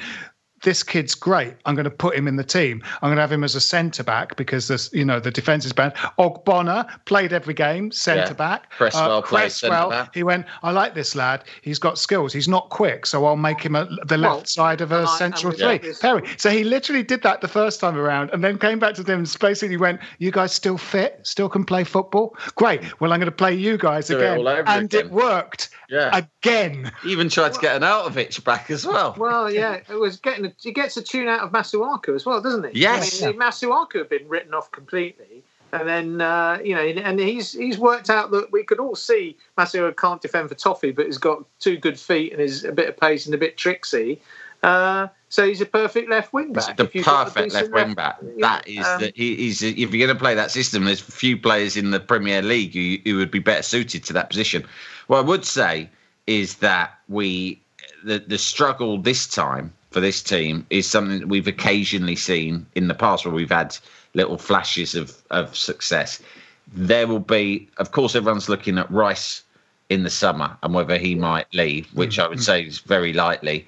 this 0.63 0.83
kid's 0.83 1.15
great. 1.15 1.55
I'm 1.67 1.75
going 1.75 1.85
to 1.85 1.91
put 1.91 2.15
him 2.15 2.29
in 2.29 2.37
the 2.37 2.45
team. 2.45 2.83
I'm 3.03 3.09
going 3.09 3.17
to 3.17 3.21
have 3.21 3.33
him 3.33 3.45
as 3.45 3.55
a 3.55 3.61
centre 3.61 4.03
back 4.05 4.37
because 4.37 4.69
this, 4.69 4.91
you 4.93 5.05
know, 5.05 5.19
the 5.21 5.31
defence 5.31 5.65
is 5.65 5.73
bad. 5.73 5.95
Ogbonna 6.19 6.89
played 7.05 7.33
every 7.33 7.55
game, 7.55 7.91
centre 7.91 8.27
Yeah. 8.29 8.33
back. 8.35 8.71
Cresswell 8.71 9.19
Uh, 9.19 9.23
played 9.23 9.41
Cresswell, 9.43 9.91
centre-back. 9.91 10.15
he 10.15 10.23
went, 10.23 10.47
I 10.63 10.71
like 10.71 10.95
this 10.95 11.15
lad. 11.17 11.45
He's 11.63 11.79
got 11.79 11.99
skills. 11.99 12.33
He's 12.33 12.49
not 12.49 12.69
quick, 12.71 13.07
so 13.07 13.25
I'll 13.27 13.37
make 13.37 13.61
him 13.61 13.75
a, 13.75 13.87
the 14.07 14.17
left 14.17 14.35
Well, 14.37 14.45
side 14.45 14.81
of 14.81 14.93
a 14.93 15.07
central 15.09 15.53
three. 15.53 15.79
got 15.79 15.83
this- 15.83 15.99
Perry. 15.99 16.23
So 16.37 16.51
he 16.51 16.65
literally 16.65 17.03
did 17.03 17.23
that 17.23 17.41
the 17.41 17.49
first 17.49 17.81
time 17.81 17.97
around 17.97 18.31
and 18.33 18.43
then 18.43 18.59
came 18.59 18.79
back 18.79 18.95
to 18.95 19.03
them 19.03 19.21
and 19.21 19.37
basically 19.41 19.77
went, 19.77 20.01
You 20.19 20.31
guys 20.31 20.53
still 20.53 20.79
fit? 20.79 21.21
Still 21.23 21.49
can 21.49 21.65
play 21.65 21.85
football? 21.85 22.37
Great. 22.55 22.83
Well, 23.01 23.13
I'm 23.13 23.19
going 23.19 23.27
to 23.27 23.33
play 23.37 23.55
you 23.55 23.77
guys 23.77 24.07
Do 24.07 24.17
it 24.19 24.23
again. 24.23 24.39
all 24.39 24.49
over 24.49 24.69
and 24.69 24.85
again. 24.93 25.07
it 25.07 25.11
worked 25.13 25.71
Yeah. 25.93 26.24
again. 26.40 26.90
He 27.03 27.12
even 27.12 27.28
tried 27.28 27.53
to 27.53 27.61
get 27.61 27.80
Arnautović 27.80 28.43
back 28.45 28.70
as 28.70 28.86
well. 28.86 29.14
Well, 29.18 29.53
yeah, 29.53 29.80
it 29.88 29.95
was 29.95 30.16
getting. 30.16 30.47
A, 30.47 30.53
he 30.59 30.72
gets 30.72 30.97
a 30.97 31.03
tune 31.03 31.28
out 31.28 31.40
of 31.40 31.53
Masuaku 31.53 32.14
as 32.16 32.24
well, 32.24 32.40
doesn't 32.40 32.72
he? 32.72 32.80
Yes. 32.80 33.22
I 33.22 33.28
mean, 33.28 33.38
Masuaku 33.38 33.99
had 33.99 34.09
been 34.09 34.26
written 34.26 34.55
off 34.55 34.72
completely, 34.72 35.45
and 35.70 35.86
then 35.86 36.20
uh, 36.22 36.59
you 36.64 36.74
know, 36.74 36.80
and 36.80 37.20
he's 37.20 37.53
he's 37.53 37.76
worked 37.78 38.09
out 38.09 38.30
that 38.30 38.51
we 38.51 38.64
could 38.64 38.80
all 38.80 38.97
see 38.97 39.36
Masuaku 39.59 39.95
can't 39.99 40.22
defend 40.22 40.49
for 40.49 40.55
toffee, 40.55 40.93
but 40.93 41.05
he's 41.05 41.18
got 41.18 41.45
two 41.61 41.76
good 41.76 42.01
feet 42.01 42.32
and 42.32 42.40
is 42.40 42.64
a 42.64 42.72
bit 42.72 42.88
of 42.88 42.97
pace 42.97 43.26
and 43.26 43.34
a 43.34 43.38
bit 43.38 43.59
tricksy. 43.59 44.22
Uh, 44.63 45.09
so 45.29 45.47
he's 45.47 45.61
a 45.61 45.67
perfect 45.67 46.09
left 46.09 46.33
wing 46.33 46.53
back. 46.53 46.77
the 46.77 46.85
If 46.85 46.95
you've 46.95 47.05
got 47.05 47.29
a 47.29 47.31
perfect 47.31 47.55
left 47.55 47.73
wing 47.73 47.95
back. 47.95 48.19
yeah, 48.23 48.31
That 48.39 48.69
is 48.69 48.87
um, 48.87 49.01
the 49.01 49.13
he, 49.15 49.35
he's 49.37 49.63
if 49.63 49.77
you're 49.77 50.07
going 50.07 50.09
to 50.09 50.15
play 50.15 50.35
that 50.35 50.51
system, 50.51 50.85
there's 50.85 51.01
few 51.01 51.37
players 51.37 51.77
in 51.77 51.91
the 51.91 51.99
Premier 51.99 52.43
League 52.43 52.75
who, 52.75 52.99
who 53.05 53.17
would 53.19 53.31
be 53.31 53.39
better 53.41 53.63
suited 53.63 54.05
to 54.05 54.13
that 54.13 54.31
position. 54.31 54.65
What 55.09 55.19
I 55.19 55.23
would 55.23 55.45
say 55.45 55.89
is 56.27 56.57
that 56.57 56.99
we 57.09 57.61
the 58.05 58.19
the 58.21 58.39
struggle 58.39 58.99
this 58.99 59.27
time 59.27 59.73
for 59.91 60.01
this 60.01 60.23
team 60.23 60.67
is 60.71 60.89
something 60.89 61.21
that 61.21 61.29
we've 61.29 61.49
occasionally 61.49 62.17
seen 62.17 62.67
in 62.75 62.89
the 62.89 62.95
past 62.95 63.25
where 63.25 63.35
we've 63.35 63.51
had 63.51 63.77
little 64.15 64.39
flashes 64.39 64.95
of 64.95 65.17
of 65.31 65.57
success. 65.57 66.21
There 66.75 67.07
will 67.07 67.19
be, 67.21 67.69
of 67.79 67.91
course, 67.93 68.15
everyone's 68.15 68.49
looking 68.49 68.79
at 68.79 68.91
Rice 68.91 69.43
in 69.89 70.05
the 70.05 70.11
summer 70.11 70.57
and 70.63 70.73
whether 70.73 70.97
he 70.97 71.15
might 71.15 71.53
leave, 71.53 71.89
which 71.95 72.19
I 72.19 72.29
would 72.29 72.43
say 72.43 72.63
is 72.65 72.79
very 72.79 73.13
likely. 73.13 73.67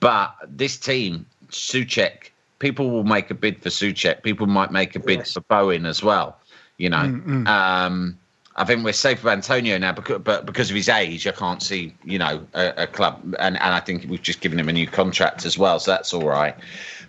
But 0.00 0.34
this 0.46 0.76
team, 0.76 1.26
Souček, 1.50 2.30
people 2.58 2.90
will 2.90 3.04
make 3.04 3.30
a 3.30 3.34
bid 3.34 3.62
for 3.62 3.70
Souček. 3.70 4.22
People 4.22 4.46
might 4.46 4.70
make 4.70 4.94
a 4.96 5.00
bid 5.00 5.18
Yes. 5.20 5.32
for 5.32 5.40
Bowen 5.42 5.86
as 5.86 6.02
well. 6.02 6.38
You 6.78 6.90
know, 6.90 7.20
um, 7.46 8.18
I 8.56 8.64
think 8.64 8.84
we're 8.84 8.92
safe 8.92 9.22
with 9.22 9.32
Antonio 9.32 9.78
now, 9.78 9.92
because, 9.92 10.20
but 10.22 10.46
because 10.46 10.70
of 10.70 10.76
his 10.76 10.88
age, 10.88 11.26
I 11.26 11.32
can't 11.32 11.62
see 11.62 11.94
you 12.04 12.18
know 12.18 12.46
a, 12.54 12.82
a 12.82 12.86
club, 12.86 13.22
and, 13.38 13.56
and 13.56 13.74
I 13.74 13.80
think 13.80 14.06
we've 14.08 14.22
just 14.22 14.40
given 14.40 14.58
him 14.58 14.68
a 14.68 14.72
new 14.72 14.86
contract 14.86 15.46
as 15.46 15.58
well, 15.58 15.78
so 15.78 15.90
that's 15.90 16.12
all 16.12 16.26
right. 16.26 16.54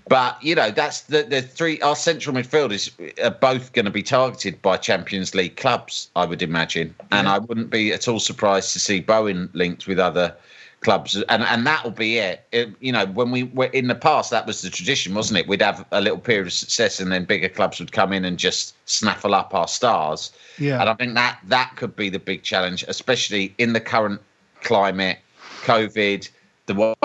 But 0.09 0.41
you 0.41 0.55
know, 0.55 0.71
that's 0.71 1.01
the 1.01 1.23
the 1.23 1.41
three. 1.41 1.81
Our 1.81 1.95
central 1.95 2.35
midfielders 2.35 2.91
are 3.21 3.31
both 3.31 3.73
going 3.73 3.85
to 3.85 3.91
be 3.91 4.03
targeted 4.03 4.61
by 4.61 4.77
Champions 4.77 5.35
League 5.35 5.57
clubs, 5.57 6.09
I 6.15 6.25
would 6.25 6.41
imagine, 6.41 6.95
and 7.11 7.27
I 7.27 7.39
wouldn't 7.39 7.69
be 7.69 7.91
at 7.91 8.07
all 8.07 8.19
surprised 8.19 8.71
to 8.73 8.79
see 8.79 9.01
Bowen 9.01 9.49
linked 9.53 9.87
with 9.87 9.99
other 9.99 10.33
clubs, 10.81 11.21
and 11.29 11.43
and 11.43 11.65
that'll 11.65 11.91
be 11.91 12.17
it. 12.17 12.45
It- 12.51 12.73
you 12.79 12.91
know, 12.91 13.05
when 13.07 13.31
we 13.31 13.43
were 13.43 13.65
in 13.65 13.87
the 13.87 13.95
past, 13.95 14.31
that 14.31 14.45
was 14.45 14.61
the 14.61 14.69
tradition, 14.69 15.13
wasn't 15.15 15.39
it? 15.39 15.47
We'd 15.47 15.61
have 15.61 15.85
a 15.91 16.01
little 16.01 16.19
period 16.19 16.47
of 16.47 16.53
success, 16.53 16.99
and 16.99 17.11
then 17.11 17.25
bigger 17.25 17.49
clubs 17.49 17.79
would 17.79 17.91
come 17.91 18.13
in 18.13 18.25
and 18.25 18.37
just 18.37 18.75
snaffle 18.85 19.33
up 19.35 19.53
our 19.53 19.67
stars. 19.67 20.31
Yeah. 20.57 20.79
And 20.79 20.89
I 20.89 20.93
think 20.93 21.13
that 21.15 21.39
that 21.45 21.73
could 21.75 21.95
be 21.95 22.09
the 22.09 22.19
big 22.19 22.43
challenge, 22.43 22.85
especially 22.87 23.53
in 23.57 23.73
the 23.73 23.79
current 23.81 24.21
climate, 24.61 25.19
COVID, 25.63 26.29
the 26.67 26.73
way 26.75 26.95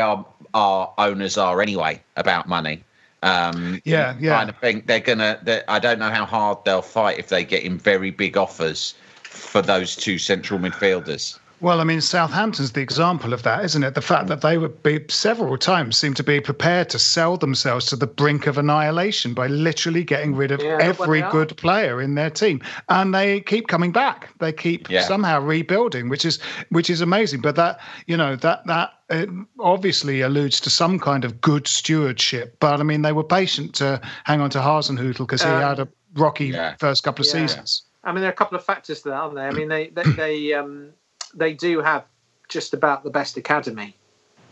our 0.00 0.24
our 0.54 0.92
owners 0.98 1.36
are 1.36 1.60
anyway 1.60 2.00
about 2.16 2.48
money. 2.48 2.82
Um, 3.22 3.80
Yeah, 3.84 4.14
yeah. 4.20 4.38
Kind 4.38 4.50
of 4.50 4.56
think 4.58 4.86
they're 4.86 5.00
gonna. 5.00 5.38
they 5.42 5.62
I 5.68 5.78
don't 5.80 5.98
know 5.98 6.10
how 6.10 6.24
hard 6.24 6.58
they'll 6.64 6.82
fight 6.82 7.18
if 7.18 7.28
they 7.28 7.44
get 7.44 7.64
in 7.64 7.78
very 7.78 8.10
big 8.10 8.36
offers 8.36 8.94
for 9.24 9.60
those 9.60 9.96
two 9.96 10.18
central 10.18 10.58
midfielders. 10.60 11.38
Well, 11.60 11.80
I 11.80 11.84
mean, 11.84 12.00
Southampton's 12.00 12.70
the 12.72 12.80
example 12.80 13.32
of 13.32 13.42
that, 13.42 13.64
isn't 13.64 13.82
it? 13.82 13.94
The 13.96 14.00
fact 14.00 14.28
that 14.28 14.42
they 14.42 14.58
would 14.58 14.80
be 14.84 15.04
several 15.08 15.56
times 15.58 15.96
seem 15.96 16.14
to 16.14 16.22
be 16.22 16.40
prepared 16.40 16.88
to 16.90 17.00
sell 17.00 17.36
themselves 17.36 17.86
to 17.86 17.96
the 17.96 18.06
brink 18.06 18.46
of 18.46 18.58
annihilation 18.58 19.34
by 19.34 19.48
literally 19.48 20.04
getting 20.04 20.36
rid 20.36 20.52
of 20.52 20.60
Yeah, 20.62 20.78
every 20.80 21.22
good 21.22 21.56
player 21.56 22.00
in 22.00 22.14
their 22.14 22.30
team, 22.30 22.62
and 22.88 23.12
they 23.12 23.40
keep 23.40 23.66
coming 23.66 23.90
back. 23.90 24.28
They 24.38 24.52
keep 24.52 24.88
Yeah. 24.88 25.00
somehow 25.00 25.40
rebuilding, 25.40 26.08
which 26.08 26.24
is 26.24 26.38
which 26.70 26.90
is 26.90 27.00
amazing. 27.00 27.40
But 27.40 27.56
that 27.56 27.80
you 28.06 28.16
know 28.16 28.36
that 28.36 28.64
that 28.66 28.92
uh, 29.10 29.26
obviously 29.58 30.20
alludes 30.20 30.60
to 30.60 30.70
some 30.70 31.00
kind 31.00 31.24
of 31.24 31.40
good 31.40 31.66
stewardship. 31.66 32.56
But 32.60 32.78
I 32.78 32.84
mean, 32.84 33.02
they 33.02 33.12
were 33.12 33.24
patient 33.24 33.74
to 33.76 34.00
hang 34.24 34.40
on 34.40 34.50
to 34.50 34.58
Hasenhüttl 34.60 35.18
because 35.18 35.42
he 35.42 35.48
Um, 35.48 35.60
had 35.60 35.80
a 35.80 35.88
rocky 36.14 36.46
Yeah. 36.48 36.76
first 36.78 37.02
couple 37.02 37.22
of 37.22 37.26
Yeah. 37.26 37.32
seasons. 37.46 37.82
I 38.04 38.12
mean, 38.12 38.20
there 38.20 38.30
are 38.30 38.32
a 38.32 38.36
couple 38.36 38.56
of 38.56 38.64
factors 38.64 39.02
to 39.02 39.08
that, 39.08 39.16
aren't 39.16 39.34
there? 39.34 39.48
I 39.48 39.50
mean, 39.52 39.68
they 39.68 39.88
they 39.88 40.04
they, 40.12 40.52
um, 40.54 40.90
they 41.38 41.54
do 41.54 41.80
have 41.80 42.04
just 42.48 42.74
about 42.74 43.04
the 43.04 43.10
best 43.10 43.36
academy, 43.36 43.94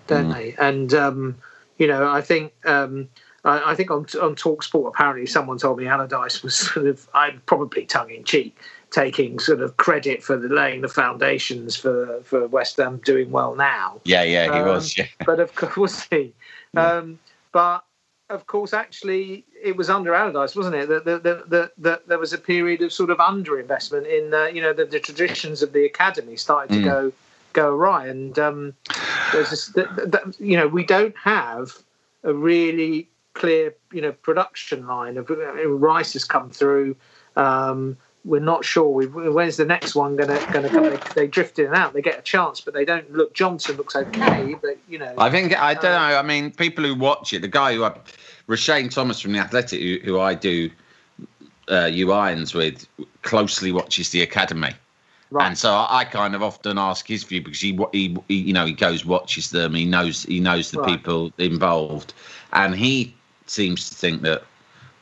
don't 0.07 0.29
they? 0.31 0.55
And 0.59 0.93
um, 0.95 1.37
you 1.79 1.87
know, 1.87 2.09
I 2.09 2.21
think 2.21 2.53
um, 2.65 3.09
I, 3.45 3.73
I 3.73 3.75
think 3.75 3.91
on 3.91 4.07
on 4.21 4.35
Talk 4.35 4.63
Sport, 4.63 4.93
apparently 4.95 5.27
someone 5.27 5.59
told 5.59 5.79
me 5.79 5.87
Allardyce 5.87 6.43
was 6.43 6.55
sort 6.55 6.87
of 6.87 7.09
I'm 7.15 7.43
probably 7.47 7.87
tongue 7.87 8.11
in 8.11 8.25
cheek 8.25 8.57
taking 8.91 9.39
sort 9.39 9.61
of 9.61 9.77
credit 9.79 10.23
for 10.23 10.37
the 10.37 10.49
laying 10.49 10.81
the 10.83 10.89
foundations 10.89 11.75
for 11.77 12.21
for 12.23 12.47
West 12.47 12.77
Ham 12.77 13.01
doing 13.05 13.31
well 13.31 13.55
now. 13.55 14.01
Yeah, 14.05 14.23
yeah, 14.23 14.45
he 14.45 14.61
Um, 14.61 14.69
was. 14.69 14.97
Yeah. 14.97 15.07
but 15.25 15.41
of 15.41 15.55
course 15.55 16.07
he. 16.11 16.33
Um, 16.77 17.19
but 17.53 17.85
of 18.29 18.47
course, 18.47 18.73
actually, 18.73 19.45
it 19.63 19.77
was 19.77 19.89
under 19.89 20.15
Allardyce, 20.15 20.57
wasn't 20.57 20.75
it? 20.77 20.89
That 20.89 21.05
that 21.05 21.23
that, 21.23 21.51
that, 21.51 21.73
that 21.79 22.09
there 22.09 22.19
was 22.19 22.33
a 22.33 22.39
period 22.39 22.83
of 22.83 22.93
sort 22.93 23.11
of 23.11 23.19
underinvestment 23.19 24.07
in 24.07 24.35
uh, 24.35 24.47
you 24.47 24.61
know 24.61 24.73
the, 24.73 24.85
the 24.85 24.99
traditions 25.01 25.63
of 25.63 25.73
the 25.73 25.85
academy 25.85 26.37
started 26.37 26.75
to 26.75 26.81
Mm. 26.81 26.85
go 26.85 27.13
go 27.53 27.75
awry, 27.75 28.07
and 28.09 28.39
um, 28.39 28.75
there's 29.33 29.51
this, 29.51 29.67
that, 29.69 30.35
you 30.39 30.57
know 30.57 30.67
we 30.67 30.85
don't 30.85 31.17
have 31.17 31.73
a 32.25 32.35
really 32.35 33.09
clear 33.35 33.75
you 33.93 34.01
know 34.01 34.13
production 34.13 34.87
line 34.87 35.17
of 35.17 35.31
Rice 35.31 36.15
has 36.15 36.25
come 36.25 36.51
through. 36.51 36.97
Um, 37.37 37.97
we're 38.27 38.41
not 38.41 38.65
sure. 38.65 38.89
We, 38.89 39.07
when's 39.07 39.57
the 39.57 39.65
next 39.65 39.95
one 39.95 40.17
going 40.17 40.29
to 40.29 40.53
going 40.53 40.65
to 40.65 40.69
come? 40.69 40.91
They, 40.91 40.99
they 41.15 41.27
drift 41.29 41.59
in 41.59 41.67
and 41.67 41.75
out. 41.75 41.93
They 41.93 42.03
get 42.03 42.19
a 42.19 42.23
chance, 42.23 42.61
but 42.61 42.75
they 42.75 42.85
don't 42.85 43.11
look. 43.13 43.33
Johnson 43.33 43.77
looks 43.77 43.95
okay, 43.95 44.57
but 44.61 44.77
you 44.89 44.99
know. 44.99 45.15
I 45.17 45.31
think 45.31 45.57
I 45.59 45.75
don't 45.75 45.85
know. 45.85 46.19
I 46.19 46.23
mean, 46.23 46.51
people 46.51 46.85
who 46.85 46.95
watch 46.95 47.33
it, 47.33 47.41
the 47.41 47.49
guy 47.49 47.75
who 47.75 47.85
I, 47.85 47.97
Roshane 48.49 48.91
Thomas 48.91 49.21
from 49.21 49.33
the 49.33 49.39
Athletic, 49.39 49.81
who, 49.81 49.99
who 50.05 50.21
I 50.21 50.35
do 50.35 50.69
uh, 51.71 51.89
U 51.93 52.13
irons 52.13 52.53
with, 52.53 52.87
closely 53.23 53.71
watches 53.71 54.11
the 54.11 54.23
academy. 54.23 54.73
Right. 55.31 55.47
And 55.47 55.57
so 55.57 55.73
I 55.73 56.01
I 56.01 56.05
kind 56.05 56.35
of 56.35 56.43
often 56.43 56.79
ask 56.79 57.07
his 57.07 57.23
view 57.23 57.43
because 57.43 57.61
he, 57.61 57.79
he, 57.93 58.17
he 58.29 58.35
you 58.35 58.53
know, 58.53 58.67
he 58.67 58.73
goes 58.73 59.05
watches 59.05 59.51
them. 59.51 59.75
He 59.75 59.87
knows 59.87 60.25
he 60.25 60.41
knows 60.41 60.73
the 60.73 60.81
Right. 60.81 60.97
people 60.97 61.33
involved, 61.39 62.13
and 62.53 62.75
he 62.75 63.15
seems 63.47 63.89
to 63.89 63.95
think 63.95 64.23
that 64.23 64.43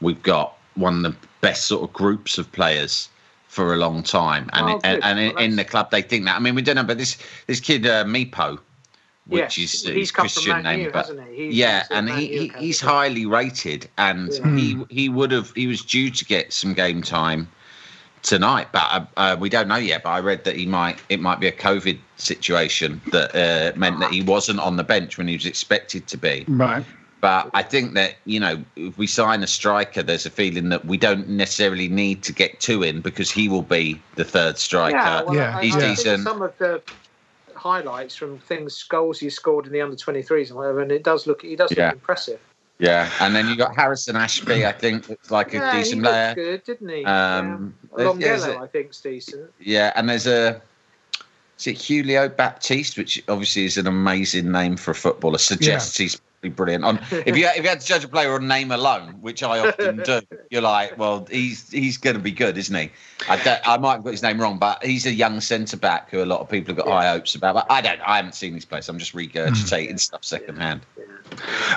we've 0.02 0.22
got 0.22 0.58
one 0.74 0.96
of 1.04 1.12
the 1.12 1.18
best 1.40 1.64
sort 1.64 1.88
of 1.88 1.92
groups 1.94 2.36
of 2.36 2.50
players 2.52 3.08
for 3.54 3.72
a 3.72 3.76
long 3.76 4.02
time. 4.02 4.50
And 4.52 4.66
Oh, 4.68 4.80
and, 4.82 5.04
and 5.04 5.18
in, 5.20 5.34
Well, 5.34 5.44
in 5.44 5.56
the 5.56 5.64
club 5.64 5.90
they 5.92 6.02
think 6.02 6.24
that. 6.24 6.34
I 6.34 6.40
mean, 6.40 6.56
we 6.56 6.62
don't 6.62 6.74
know, 6.74 6.82
but 6.82 6.98
this 6.98 7.16
this 7.46 7.60
kid 7.60 7.86
uh, 7.86 8.04
Mipo, 8.04 8.58
which 9.26 9.56
Yes, 9.56 9.58
is 9.58 9.82
he's 9.84 9.94
his 9.94 10.10
Christian 10.10 10.54
Man 10.54 10.62
name, 10.64 10.80
U, 10.86 10.90
but 10.92 11.06
he? 11.06 11.44
He's- 11.44 11.54
yeah, 11.54 11.80
he's 11.82 11.90
and 11.92 12.10
he, 12.10 12.26
he 12.26 12.52
he's 12.58 12.80
highly 12.80 13.26
rated, 13.26 13.88
and 13.96 14.32
Yeah. 14.32 14.56
he 14.56 14.84
he 14.90 15.08
would 15.08 15.30
have 15.30 15.52
he 15.54 15.68
was 15.68 15.82
due 15.82 16.10
to 16.10 16.24
get 16.24 16.52
some 16.52 16.74
game 16.74 17.00
time 17.00 17.46
tonight, 18.22 18.68
but 18.72 18.86
uh, 18.90 19.04
uh, 19.16 19.36
we 19.38 19.48
don't 19.48 19.68
know 19.68 19.76
yet. 19.76 20.02
But 20.02 20.10
I 20.10 20.20
read 20.20 20.42
that 20.44 20.56
he 20.56 20.66
might 20.66 20.98
it 21.08 21.20
might 21.20 21.38
be 21.38 21.46
a 21.46 21.52
COVID 21.52 21.98
situation 22.16 23.00
that 23.12 23.30
uh, 23.36 23.78
meant 23.78 24.00
that 24.00 24.10
he 24.10 24.22
wasn't 24.22 24.58
on 24.58 24.74
the 24.76 24.84
bench 24.84 25.16
when 25.16 25.28
he 25.28 25.36
was 25.36 25.46
expected 25.46 26.08
to 26.08 26.16
be. 26.18 26.44
Right. 26.48 26.84
But 27.24 27.48
I 27.54 27.62
think 27.62 27.94
that 27.94 28.16
you 28.26 28.38
know, 28.38 28.62
if 28.76 28.98
we 28.98 29.06
sign 29.06 29.42
a 29.42 29.46
striker, 29.46 30.02
there's 30.02 30.26
a 30.26 30.30
feeling 30.30 30.68
that 30.68 30.84
we 30.84 30.98
don't 30.98 31.26
necessarily 31.26 31.88
need 31.88 32.22
to 32.24 32.34
get 32.34 32.60
two 32.60 32.82
in 32.82 33.00
because 33.00 33.30
he 33.30 33.48
will 33.48 33.62
be 33.62 33.98
the 34.16 34.24
third 34.24 34.58
striker. 34.58 34.94
Yeah, 34.94 35.22
well, 35.22 35.34
Yeah. 35.34 35.56
I, 35.56 35.62
He's 35.64 35.74
I 35.74 35.80
think 35.80 35.96
decent. 35.96 36.22
Some 36.24 36.42
of 36.42 36.52
the 36.58 36.82
highlights 37.54 38.14
from 38.14 38.38
things 38.40 38.82
goals 38.82 39.20
he 39.20 39.30
scored 39.30 39.64
in 39.66 39.72
the 39.72 39.80
under 39.80 39.96
23s 39.96 40.48
and 40.48 40.56
whatever, 40.58 40.82
and 40.82 40.92
it 40.92 41.02
does 41.02 41.26
look 41.26 41.40
he 41.40 41.56
does 41.56 41.72
Yeah. 41.74 41.86
look 41.86 41.94
impressive. 41.94 42.40
Yeah, 42.78 43.08
and 43.20 43.34
then 43.34 43.48
you 43.48 43.56
got 43.56 43.74
Harrison 43.74 44.16
Ashby. 44.16 44.66
I 44.66 44.72
think 44.72 45.08
looks 45.08 45.30
like 45.30 45.54
a 45.54 45.60
decent 45.72 46.02
he 46.02 46.08
player. 46.10 46.26
looked 46.28 46.36
good, 46.36 46.64
didn't 46.64 46.88
he? 46.90 47.04
Um, 47.06 47.74
yeah. 47.92 47.96
there's- 47.96 48.18
there's 48.18 48.44
a- 48.44 48.58
I 48.58 48.66
think's 48.66 49.00
decent. 49.00 49.50
Yeah, 49.60 49.94
and 49.96 50.10
there's 50.10 50.26
a 50.26 50.60
is 51.58 51.66
it 51.68 51.80
Julio 51.80 52.28
Baptiste, 52.28 52.98
which 52.98 53.22
obviously 53.28 53.64
is 53.64 53.78
an 53.78 53.86
amazing 53.86 54.52
name 54.52 54.76
for 54.76 54.90
a 54.90 54.94
footballer. 54.94 55.38
Suggests 55.38 55.96
he's 55.96 56.14
absolutely 56.16 56.33
brilliant. 56.48 56.84
On 56.84 56.98
if 57.10 57.36
you 57.36 57.46
if 57.46 57.62
you 57.62 57.68
had 57.68 57.80
to 57.80 57.86
judge 57.86 58.04
a 58.04 58.08
player 58.08 58.32
on 58.34 58.46
name 58.46 58.70
alone, 58.72 59.14
which 59.20 59.42
I 59.42 59.66
often 59.68 59.96
do, 60.04 60.20
you're 60.50 60.62
like, 60.62 60.98
well, 60.98 61.26
he's 61.30 61.70
he's 61.70 61.96
going 61.96 62.16
to 62.16 62.22
be 62.22 62.32
good, 62.32 62.56
isn't 62.58 62.74
he? 62.74 62.90
I, 63.28 63.42
don't- 63.42 63.60
I 63.66 63.76
might 63.78 63.94
have 63.94 64.04
got 64.04 64.10
his 64.10 64.22
name 64.22 64.40
wrong, 64.40 64.58
but 64.58 64.84
he's 64.84 65.06
a 65.06 65.12
young 65.12 65.40
centre 65.40 65.76
back 65.76 66.10
who 66.10 66.22
a 66.22 66.26
lot 66.26 66.40
of 66.40 66.48
people 66.48 66.74
have 66.74 66.84
got 66.84 66.92
high 66.92 67.08
hopes 67.10 67.34
about. 67.34 67.54
But 67.54 67.66
I 67.70 67.80
don't. 67.80 68.00
I 68.00 68.16
haven't 68.16 68.34
seen 68.34 68.54
his 68.54 68.64
place. 68.64 68.88
I'm 68.88 68.98
just 68.98 69.14
regurgitating 69.14 69.98
stuff 70.00 70.24
secondhand. 70.24 70.82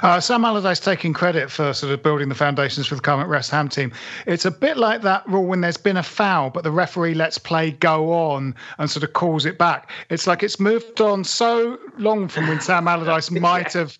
Uh, 0.03 0.19
Sam 0.19 0.43
Allardyce 0.45 0.79
taking 0.79 1.13
credit 1.13 1.49
for 1.49 1.73
sort 1.73 1.91
of 1.93 2.03
building 2.03 2.29
the 2.29 2.35
foundations 2.35 2.85
for 2.85 2.95
the 2.95 3.01
current 3.01 3.29
West 3.29 3.49
Ham 3.51 3.69
team. 3.69 3.91
It's 4.25 4.45
a 4.45 4.51
bit 4.51 4.77
like 4.77 5.01
that 5.03 5.27
rule 5.27 5.45
when 5.45 5.61
there's 5.61 5.77
been 5.77 5.97
a 5.97 6.03
foul, 6.03 6.49
but 6.49 6.63
the 6.63 6.71
referee 6.71 7.13
lets 7.15 7.37
play 7.37 7.71
go 7.71 8.11
on 8.13 8.53
and 8.77 8.91
sort 8.91 9.03
of 9.03 9.13
calls 9.13 9.45
it 9.45 9.57
back. 9.57 9.89
It's 10.09 10.27
like 10.27 10.43
it's 10.43 10.59
moved 10.59 10.99
on 11.01 11.23
so 11.23 11.79
long 11.97 12.27
from 12.27 12.47
when 12.47 12.59
Sam 12.59 12.87
Allardyce 12.87 13.31
might 13.41 13.73
have 13.73 13.97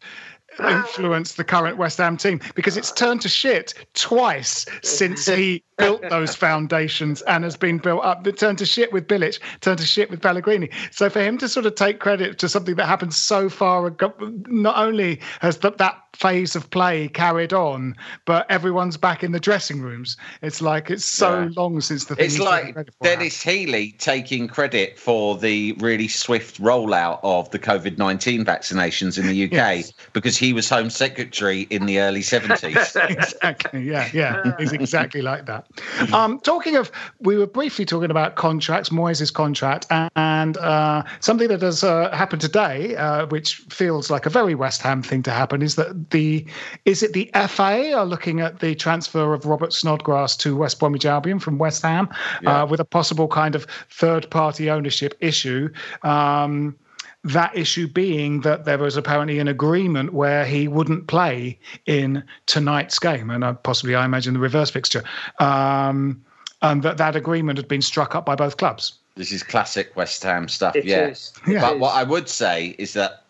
influenced 0.60 1.38
the 1.38 1.44
current 1.44 1.78
West 1.78 1.98
Ham 1.98 2.18
team 2.18 2.40
because 2.56 2.78
it's 2.78 2.92
turned 2.92 3.22
to 3.22 3.30
shit 3.30 3.74
twice 3.94 4.66
since 4.84 5.26
he 5.26 5.64
built 5.78 6.02
those 6.10 6.36
foundations 6.36 7.22
and 7.24 7.44
has 7.44 7.56
been 7.56 7.78
built 7.78 8.04
up. 8.04 8.26
It 8.26 8.38
turned 8.38 8.58
to 8.60 8.66
shit 8.66 8.92
with 8.92 9.08
Bilic, 9.08 9.40
turned 9.62 9.80
to 9.80 9.86
shit 9.86 10.10
with 10.10 10.22
Pellegrini. 10.22 10.70
So 10.92 11.10
for 11.10 11.22
him 11.22 11.38
to 11.38 11.48
sort 11.48 11.66
of 11.66 11.76
take 11.76 12.00
credit 12.00 12.40
to 12.40 12.50
something 12.50 12.76
that 12.76 12.86
happened 12.86 13.14
so 13.14 13.50
far 13.50 13.88
ago, 13.88 14.14
not 14.48 14.78
only 14.78 15.20
has 15.40 15.58
that 15.60 16.07
phase 16.18 16.56
of 16.56 16.68
play 16.72 17.08
carried 17.10 17.54
on, 17.54 17.96
but 18.26 18.50
everyone's 18.50 18.98
back 18.98 19.24
in 19.24 19.32
the 19.32 19.40
dressing 19.40 19.82
rooms. 19.82 20.18
It's 20.42 20.62
like 20.62 20.90
it's 20.90 21.06
so 21.06 21.42
Yeah. 21.42 21.50
long 21.56 21.80
since 21.80 22.06
the 22.06 22.16
thing 22.16 22.26
It's 22.26 22.40
like 22.40 22.76
Denis 23.04 23.42
Healey 23.42 23.96
taking 24.00 24.48
credit 24.48 24.98
for 24.98 25.38
the 25.38 25.74
really 25.74 26.08
swift 26.08 26.60
rollout 26.60 27.20
of 27.22 27.52
the 27.52 27.60
COVID 27.60 27.98
19 28.00 28.44
vaccinations 28.44 29.20
in 29.20 29.28
the 29.28 29.46
UK 29.46 29.86
because 30.14 30.38
he 30.38 30.54
was 30.54 30.68
Home 30.70 30.90
Secretary 30.90 31.68
in 31.70 31.86
the 31.86 32.00
early 32.00 32.22
70s. 32.22 33.10
exactly. 33.10 33.84
Yeah, 33.84 34.10
yeah. 34.12 34.56
He's 34.58 34.74
exactly 34.74 35.22
like 35.22 35.46
that. 35.46 35.68
Um, 36.14 36.40
talking 36.40 36.78
of, 36.78 36.90
we 37.20 37.38
were 37.38 37.46
briefly 37.46 37.84
talking 37.86 38.10
about 38.10 38.36
contracts, 38.36 38.90
Moyes' 38.90 39.32
contract, 39.32 39.86
and 40.16 40.58
uh, 40.58 41.04
something 41.20 41.48
that 41.50 41.62
has 41.62 41.84
uh, 41.84 42.10
happened 42.16 42.42
today, 42.42 42.96
uh, 42.96 43.26
which 43.28 43.58
feels 43.70 44.10
like 44.10 44.26
a 44.26 44.30
very 44.30 44.56
West 44.56 44.82
Ham 44.82 45.04
thing 45.04 45.22
to 45.24 45.32
happen, 45.32 45.62
is 45.62 45.76
that 45.76 46.07
the 46.12 46.46
is 46.86 47.04
it 47.04 47.14
the 47.14 47.30
FA 47.48 47.94
are 47.94 48.06
looking 48.06 48.40
at 48.40 48.60
the 48.60 48.76
transfer 48.76 49.34
of 49.34 49.46
Robert 49.46 49.74
Snodgrass 49.74 50.36
to 50.38 50.56
West 50.56 50.80
Bromwich 50.80 51.06
Albion 51.06 51.40
from 51.40 51.58
West 51.58 51.82
Ham 51.84 52.10
Yeah. 52.42 52.64
uh, 52.64 52.66
with 52.66 52.80
a 52.80 52.86
possible 52.86 53.28
kind 53.28 53.56
of 53.56 53.66
third 53.90 54.30
party 54.30 54.70
ownership 54.70 55.16
issue. 55.20 55.70
Um, 56.04 56.76
that 57.24 57.56
issue 57.58 57.88
being 57.88 58.42
that 58.42 58.64
there 58.66 58.78
was 58.78 58.96
apparently 58.96 59.40
an 59.40 59.48
agreement 59.50 60.14
where 60.14 60.46
he 60.46 60.68
wouldn't 60.68 61.08
play 61.08 61.60
in 61.86 62.24
tonight's 62.46 63.00
game, 63.00 63.30
and 63.30 63.44
uh, 63.44 63.54
possibly, 63.54 63.96
I 63.96 64.06
imagine, 64.06 64.34
the 64.34 64.40
reverse 64.40 64.70
fixture, 64.70 65.04
um, 65.40 66.24
and 66.62 66.84
that 66.84 66.98
that 66.98 67.16
agreement 67.16 67.58
had 67.58 67.68
been 67.68 67.82
struck 67.82 68.16
up 68.16 68.26
by 68.26 68.36
both 68.36 68.58
clubs. 68.58 68.94
This 69.16 69.32
is 69.32 69.44
classic 69.44 69.92
West 69.96 70.24
Ham 70.24 70.48
stuff, 70.48 70.76
It 70.76 70.86
yeah. 70.86 71.08
is. 71.08 71.34
Yeah. 71.48 71.60
But 71.62 71.80
what 71.80 71.96
I 71.96 72.04
would 72.04 72.30
say 72.30 72.76
is 72.78 72.94
that 72.94 73.24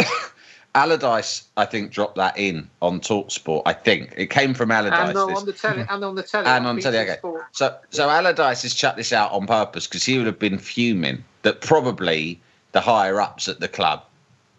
Allardyce, 0.78 1.44
I 1.58 1.66
think, 1.66 1.92
dropped 1.92 2.18
that 2.18 2.38
in 2.38 2.70
on 2.82 3.00
Talksport. 3.00 3.64
I 3.66 3.74
think 3.74 4.14
it 4.16 4.28
came 4.30 4.54
from 4.54 4.72
Allardyce. 4.72 5.10
And 5.10 5.18
on, 5.18 5.28
this- 5.30 5.40
on 5.40 5.46
the 5.46 5.54
telly, 5.54 5.86
and 5.90 6.04
on 6.06 6.16
the 6.16 6.24
telly, 6.24 6.46
and 6.48 6.68
on 6.68 6.80
telly. 6.80 7.00
Okay. 7.00 7.18
So, 7.52 7.76
so 7.90 8.10
Allardyce 8.10 8.62
has 8.62 8.74
chucked 8.74 8.98
this 8.98 9.12
out 9.12 9.32
on 9.32 9.48
purpose 9.48 9.88
because 9.88 10.06
he 10.06 10.18
would 10.18 10.28
have 10.28 10.40
been 10.40 10.60
fuming 10.60 11.24
that 11.42 11.62
probably 11.62 12.40
the 12.74 12.82
higher 12.82 13.20
ups 13.20 13.48
at 13.48 13.60
the 13.60 13.68
club 13.68 14.04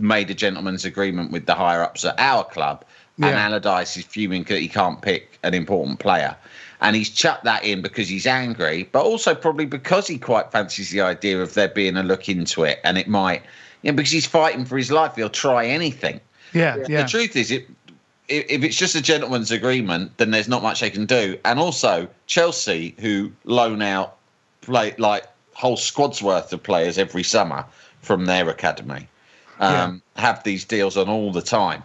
made 0.00 0.30
a 0.30 0.34
gentleman's 0.34 0.84
agreement 0.84 1.30
with 1.30 1.46
the 1.46 1.54
higher 1.54 1.82
ups 1.82 2.04
at 2.04 2.18
our 2.18 2.44
club, 2.44 2.84
and 3.20 3.34
Allardyce 3.36 3.96
is 3.96 4.04
fuming 4.04 4.44
that 4.44 4.60
he 4.60 4.68
can't 4.68 5.02
pick 5.02 5.38
an 5.42 5.54
important 5.54 5.98
player. 5.98 6.36
And 6.80 6.94
he's 6.94 7.10
chucked 7.10 7.42
that 7.44 7.64
in 7.64 7.82
because 7.82 8.08
he's 8.08 8.26
angry, 8.26 8.88
but 8.92 9.04
also 9.04 9.34
probably 9.34 9.66
because 9.66 10.06
he 10.06 10.16
quite 10.18 10.52
fancies 10.52 10.90
the 10.90 11.00
idea 11.00 11.40
of 11.42 11.54
there 11.54 11.68
being 11.68 11.96
a 11.96 12.02
look 12.04 12.28
into 12.28 12.62
it, 12.62 12.78
and 12.84 12.96
it 12.96 13.08
might, 13.08 13.42
you 13.82 13.92
know, 13.92 13.96
because 13.96 14.12
he's 14.12 14.26
fighting 14.26 14.64
for 14.64 14.76
his 14.76 14.90
life, 14.90 15.16
he'll 15.16 15.28
try 15.28 15.66
anything. 15.66 16.20
Yeah, 16.52 16.84
yeah. 16.88 17.02
The 17.02 17.08
truth 17.08 17.36
is, 17.36 17.50
it 17.50 17.68
if 18.28 18.46
if 18.48 18.62
it's 18.62 18.76
just 18.76 18.94
a 18.94 19.02
gentleman's 19.02 19.50
agreement, 19.50 20.16
then 20.18 20.30
there's 20.30 20.48
not 20.48 20.62
much 20.62 20.80
they 20.80 20.90
can 20.90 21.06
do. 21.06 21.38
And 21.44 21.58
also, 21.58 22.08
Chelsea, 22.26 22.94
who 22.98 23.32
loan 23.44 23.82
out 23.82 24.16
play 24.60 24.94
like 24.98 25.24
whole 25.54 25.76
squads 25.76 26.22
worth 26.22 26.52
of 26.52 26.62
players 26.62 26.98
every 26.98 27.22
summer 27.22 27.64
from 28.00 28.26
their 28.26 28.48
academy, 28.48 29.08
um, 29.60 30.02
have 30.16 30.42
these 30.44 30.64
deals 30.64 30.96
on 30.96 31.08
all 31.08 31.32
the 31.32 31.42
time. 31.42 31.82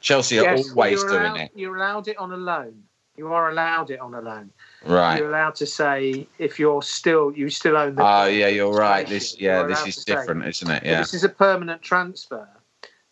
Chelsea 0.00 0.38
are 0.38 0.42
Yes, 0.42 0.68
always 0.70 1.00
you're 1.00 1.10
doing 1.10 1.24
allowed, 1.24 1.40
it, 1.40 1.50
You're 1.54 1.76
allowed 1.76 2.08
it 2.08 2.18
on 2.18 2.32
a 2.32 2.36
loan. 2.36 2.82
You 3.16 3.32
are 3.32 3.50
allowed 3.50 3.90
it 3.90 4.00
on 4.00 4.14
a 4.14 4.20
loan. 4.20 4.50
Right? 4.86 5.18
You're 5.18 5.28
allowed 5.28 5.54
to 5.56 5.66
say 5.66 6.26
if 6.38 6.58
you're 6.58 6.82
still 6.82 7.32
you 7.32 7.50
still 7.50 7.76
own 7.76 7.94
the. 7.94 8.02
Oh 8.02 8.26
yeah, 8.26 8.48
you're 8.48 8.72
right. 8.72 9.06
This 9.06 9.38
yeah, 9.40 9.62
this 9.64 9.86
is 9.86 9.96
to 9.96 10.00
say. 10.02 10.14
different, 10.14 10.46
isn't 10.46 10.70
it? 10.70 10.82
Yeah. 10.84 11.00
This 11.00 11.14
is 11.14 11.24
a 11.24 11.28
permanent 11.28 11.82
transfer, 11.82 12.48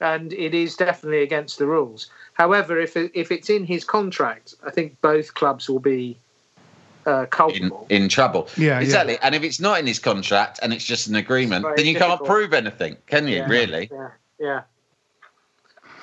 and 0.01 0.33
it 0.33 0.55
is 0.55 0.77
definitely 0.77 1.23
against 1.23 1.59
the 1.59 1.66
rules. 1.66 2.09
However, 2.35 2.79
if 2.81 2.97
it, 2.97 3.11
if 3.14 3.31
it's 3.31 3.51
in 3.51 3.64
his 3.64 3.85
contract, 3.85 4.55
I 4.66 4.70
think 4.70 5.01
both 5.01 5.35
clubs 5.35 5.68
will 5.68 5.81
be 5.81 6.18
uh, 7.07 7.23
In, 7.23 7.27
culpable. 7.27 7.87
in 7.91 8.09
trouble. 8.09 8.49
Yeah, 8.57 8.66
yeah. 8.66 8.81
exactly. 8.81 9.18
And 9.23 9.35
if 9.35 9.43
it's 9.43 9.61
not 9.61 9.79
in 9.79 9.87
his 9.87 9.99
contract 9.99 10.61
and 10.62 10.73
it's 10.73 10.85
just 10.85 11.09
an 11.09 11.14
agreement, 11.16 11.66
then 11.77 11.87
you 11.87 11.97
can't 11.97 12.25
prove 12.25 12.55
anything, 12.55 12.97
can 13.07 13.29
you? 13.29 13.37
Yeah. 13.37 13.49
Really? 13.49 13.91
Yeah, 13.93 14.09
yeah. 14.39 14.61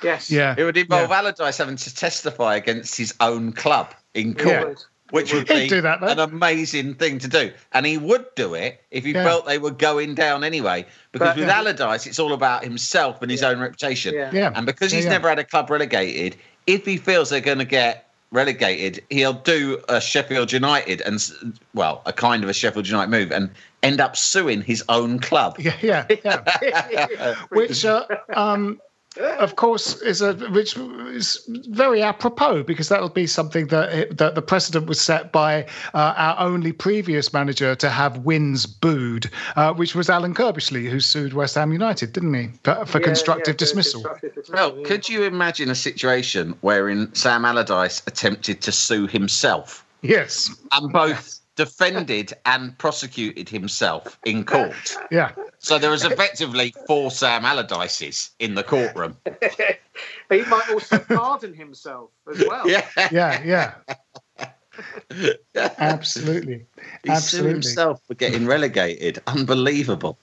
Yes. 0.02 0.30
Yeah. 0.30 0.54
It 0.56 0.64
would 0.64 0.76
involve 0.76 1.10
Yeah. 1.10 1.18
Allardyce 1.18 1.58
having 1.58 1.76
to 1.76 1.94
testify 1.94 2.56
against 2.56 2.96
his 2.96 3.14
own 3.20 3.52
club 3.52 3.94
in 4.14 4.34
court, 4.34 4.68
would. 4.68 4.84
Which 5.10 5.32
would 5.32 5.46
be 5.46 5.68
do 5.68 5.80
that, 5.80 6.00
though. 6.00 6.08
an 6.08 6.18
amazing 6.18 6.94
thing 6.94 7.18
to 7.18 7.28
do. 7.28 7.52
And 7.72 7.86
he 7.86 7.98
would 7.98 8.26
do 8.36 8.54
it 8.54 8.82
if 8.90 9.04
he 9.04 9.12
Yeah. 9.12 9.24
felt 9.24 9.46
they 9.46 9.58
were 9.58 9.70
going 9.70 10.14
down 10.14 10.44
anyway. 10.44 10.86
Because 11.12 11.28
But- 11.28 11.36
with 11.36 11.48
Yeah. 11.48 11.58
Allardyce, 11.58 12.06
it's 12.06 12.18
all 12.18 12.32
about 12.32 12.64
himself 12.64 13.22
and 13.22 13.30
his 13.30 13.42
own 13.42 13.58
reputation. 13.58 14.14
Yeah. 14.14 14.30
Yeah. 14.32 14.52
And 14.54 14.66
because 14.66 14.92
he's 14.92 15.04
yeah. 15.04 15.10
never 15.10 15.28
had 15.28 15.38
a 15.38 15.44
club 15.44 15.70
relegated, 15.70 16.36
if 16.66 16.84
he 16.84 16.96
feels 16.96 17.30
they're 17.30 17.40
going 17.40 17.58
to 17.58 17.64
get 17.64 18.06
relegated, 18.32 19.02
he'll 19.10 19.32
do 19.32 19.82
a 19.88 20.00
Sheffield 20.00 20.52
United 20.52 21.00
and, 21.00 21.20
well, 21.74 22.00
a 22.06 22.12
kind 22.12 22.44
of 22.44 22.50
a 22.50 22.52
Sheffield 22.52 22.86
United 22.86 23.10
move 23.10 23.32
and 23.32 23.50
end 23.82 24.00
up 24.00 24.16
suing 24.16 24.62
his 24.62 24.84
own 24.88 25.18
club. 25.18 25.56
Yeah, 25.58 25.74
yeah, 25.82 26.06
yeah. 26.24 27.34
which, 27.48 27.84
uh, 27.84 28.04
um, 28.34 28.80
of 29.18 29.56
course, 29.56 30.00
is 30.02 30.22
a 30.22 30.34
which 30.34 30.76
is 30.76 31.44
very 31.68 32.00
apropos 32.00 32.62
because 32.62 32.88
that'll 32.88 33.08
be 33.08 33.26
something 33.26 33.66
that 33.66 34.16
that 34.16 34.36
the 34.36 34.42
precedent 34.42 34.86
was 34.86 35.00
set 35.00 35.32
by 35.32 35.64
uh, 35.94 36.14
our 36.16 36.38
only 36.38 36.70
previous 36.72 37.32
manager 37.32 37.74
to 37.74 37.90
have 37.90 38.18
wins 38.18 38.66
booed, 38.66 39.28
uh, 39.56 39.72
which 39.74 39.96
was 39.96 40.08
Alan 40.08 40.32
Curbishley, 40.32 40.88
who 40.88 41.00
sued 41.00 41.32
West 41.32 41.56
Ham 41.56 41.72
United, 41.72 42.12
didn't 42.12 42.34
he, 42.34 42.50
for, 42.62 42.86
for 42.86 42.98
Yeah, 43.00 43.04
constructive 43.06 43.54
yeah, 43.54 43.58
dismissal? 43.58 44.02
constructive 44.02 44.34
dismissal, 44.34 44.70
Well, 44.70 44.78
yeah. 44.80 44.86
could 44.86 45.08
you 45.08 45.24
imagine 45.24 45.70
a 45.70 45.74
situation 45.74 46.54
wherein 46.60 47.12
Sam 47.14 47.44
Allardyce 47.44 48.02
attempted 48.06 48.60
to 48.62 48.70
sue 48.72 49.08
himself 49.08 49.84
Yes. 50.02 50.50
and 50.72 50.92
both 50.92 51.39
defended 51.64 52.32
and 52.46 52.76
prosecuted 52.78 53.46
himself 53.50 54.18
in 54.24 54.44
court? 54.44 54.96
Yeah. 55.10 55.32
So 55.58 55.78
there 55.78 55.90
was 55.90 56.04
effectively 56.06 56.72
four 56.86 57.10
Sam 57.10 57.42
Allardyces 57.42 58.30
in 58.38 58.54
the 58.54 58.62
courtroom. 58.62 59.14
he 60.30 60.42
might 60.44 60.70
also 60.70 60.98
pardon 61.00 61.52
himself 61.52 62.08
as 62.32 62.42
well. 62.48 62.66
Yeah, 62.66 62.86
Yeah. 63.12 63.42
Yeah. 63.44 63.74
Absolutely. 65.78 66.64
he 67.04 67.08
sued 67.08 67.10
Absolutely. 67.10 67.50
himself 67.52 68.00
for 68.06 68.14
getting 68.14 68.46
relegated. 68.46 69.20
Unbelievable. 69.26 70.16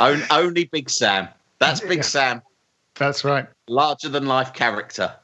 Only 0.00 0.64
Big 0.66 0.88
Sam. 0.88 1.26
That's 1.58 1.80
Big 1.80 1.98
Yeah. 1.98 2.02
Sam, 2.02 2.42
That's 2.94 3.24
right. 3.24 3.46
larger 3.66 4.08
than 4.08 4.26
life 4.26 4.52
character. 4.52 5.16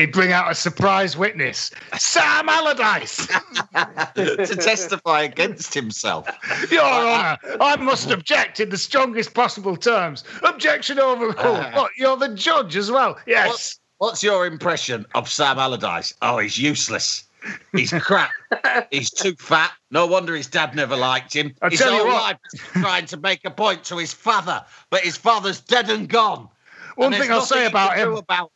He'd 0.00 0.12
bring 0.12 0.32
out 0.32 0.50
a 0.50 0.54
surprise 0.54 1.14
witness, 1.14 1.70
Sam 1.98 2.48
Allardyce. 2.48 3.26
to 4.14 4.56
testify 4.56 5.20
against 5.20 5.74
himself. 5.74 6.26
Your 6.70 6.80
Honour, 6.80 7.36
I 7.60 7.76
must 7.76 8.10
object 8.10 8.60
in 8.60 8.70
the 8.70 8.78
strongest 8.78 9.34
possible 9.34 9.76
terms. 9.76 10.24
Objection 10.42 10.98
overruled. 10.98 11.36
Ah. 11.38 11.72
What, 11.74 11.90
you're 11.98 12.16
the 12.16 12.34
judge 12.34 12.76
as 12.76 12.90
well? 12.90 13.18
Yes. 13.26 13.48
What's, 13.48 13.80
what's 13.98 14.22
your 14.22 14.46
impression 14.46 15.04
of 15.14 15.28
Sam 15.28 15.58
Allardyce? 15.58 16.14
Oh, 16.22 16.38
he's 16.38 16.56
useless. 16.56 17.24
He's 17.72 17.92
crap. 17.92 18.30
he's 18.90 19.10
too 19.10 19.34
fat. 19.34 19.70
No 19.90 20.06
wonder 20.06 20.34
his 20.34 20.46
dad 20.46 20.74
never 20.74 20.96
liked 20.96 21.34
him. 21.34 21.54
I 21.60 21.68
his 21.68 21.78
tell 21.78 21.92
you 21.92 21.98
whole 21.98 22.06
what. 22.06 22.22
life 22.22 22.72
trying 22.72 23.04
to 23.04 23.18
make 23.18 23.44
a 23.44 23.50
point 23.50 23.84
to 23.84 23.98
his 23.98 24.14
father, 24.14 24.64
but 24.88 25.02
his 25.02 25.18
father's 25.18 25.60
dead 25.60 25.90
and 25.90 26.08
gone. 26.08 26.48
One 26.96 27.12
And 27.12 27.22
thing 27.22 27.30
I'll 27.30 27.42
say 27.42 27.66
about 27.66 27.98
him, 27.98 28.14
about 28.14 28.50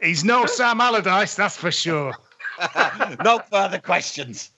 he's 0.00 0.24
no 0.24 0.46
Sam 0.46 0.80
Allardyce, 0.80 1.34
that's 1.34 1.56
for 1.56 1.70
sure. 1.70 2.14
no 3.24 3.40
further 3.50 3.78
questions. 3.78 4.50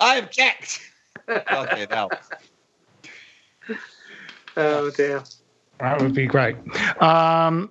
I 0.00 0.18
object. 0.22 0.80
Okay, 1.28 1.86
now. 1.90 2.08
Oh 4.56 4.90
dear. 4.90 5.22
That 5.78 6.00
would 6.00 6.14
be 6.14 6.26
great. 6.26 6.56
Um, 7.00 7.70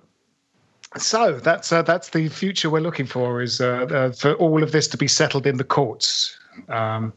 So 0.96 1.38
that's 1.38 1.70
uh, 1.70 1.82
that's 1.82 2.10
the 2.10 2.28
future 2.28 2.70
we're 2.70 2.80
looking 2.80 3.06
for 3.06 3.42
is 3.42 3.60
uh, 3.60 3.86
uh, 3.90 4.12
for 4.12 4.32
all 4.34 4.62
of 4.62 4.72
this 4.72 4.88
to 4.88 4.96
be 4.96 5.06
settled 5.06 5.46
in 5.46 5.58
the 5.58 5.64
courts. 5.64 6.38
Um, 6.70 7.12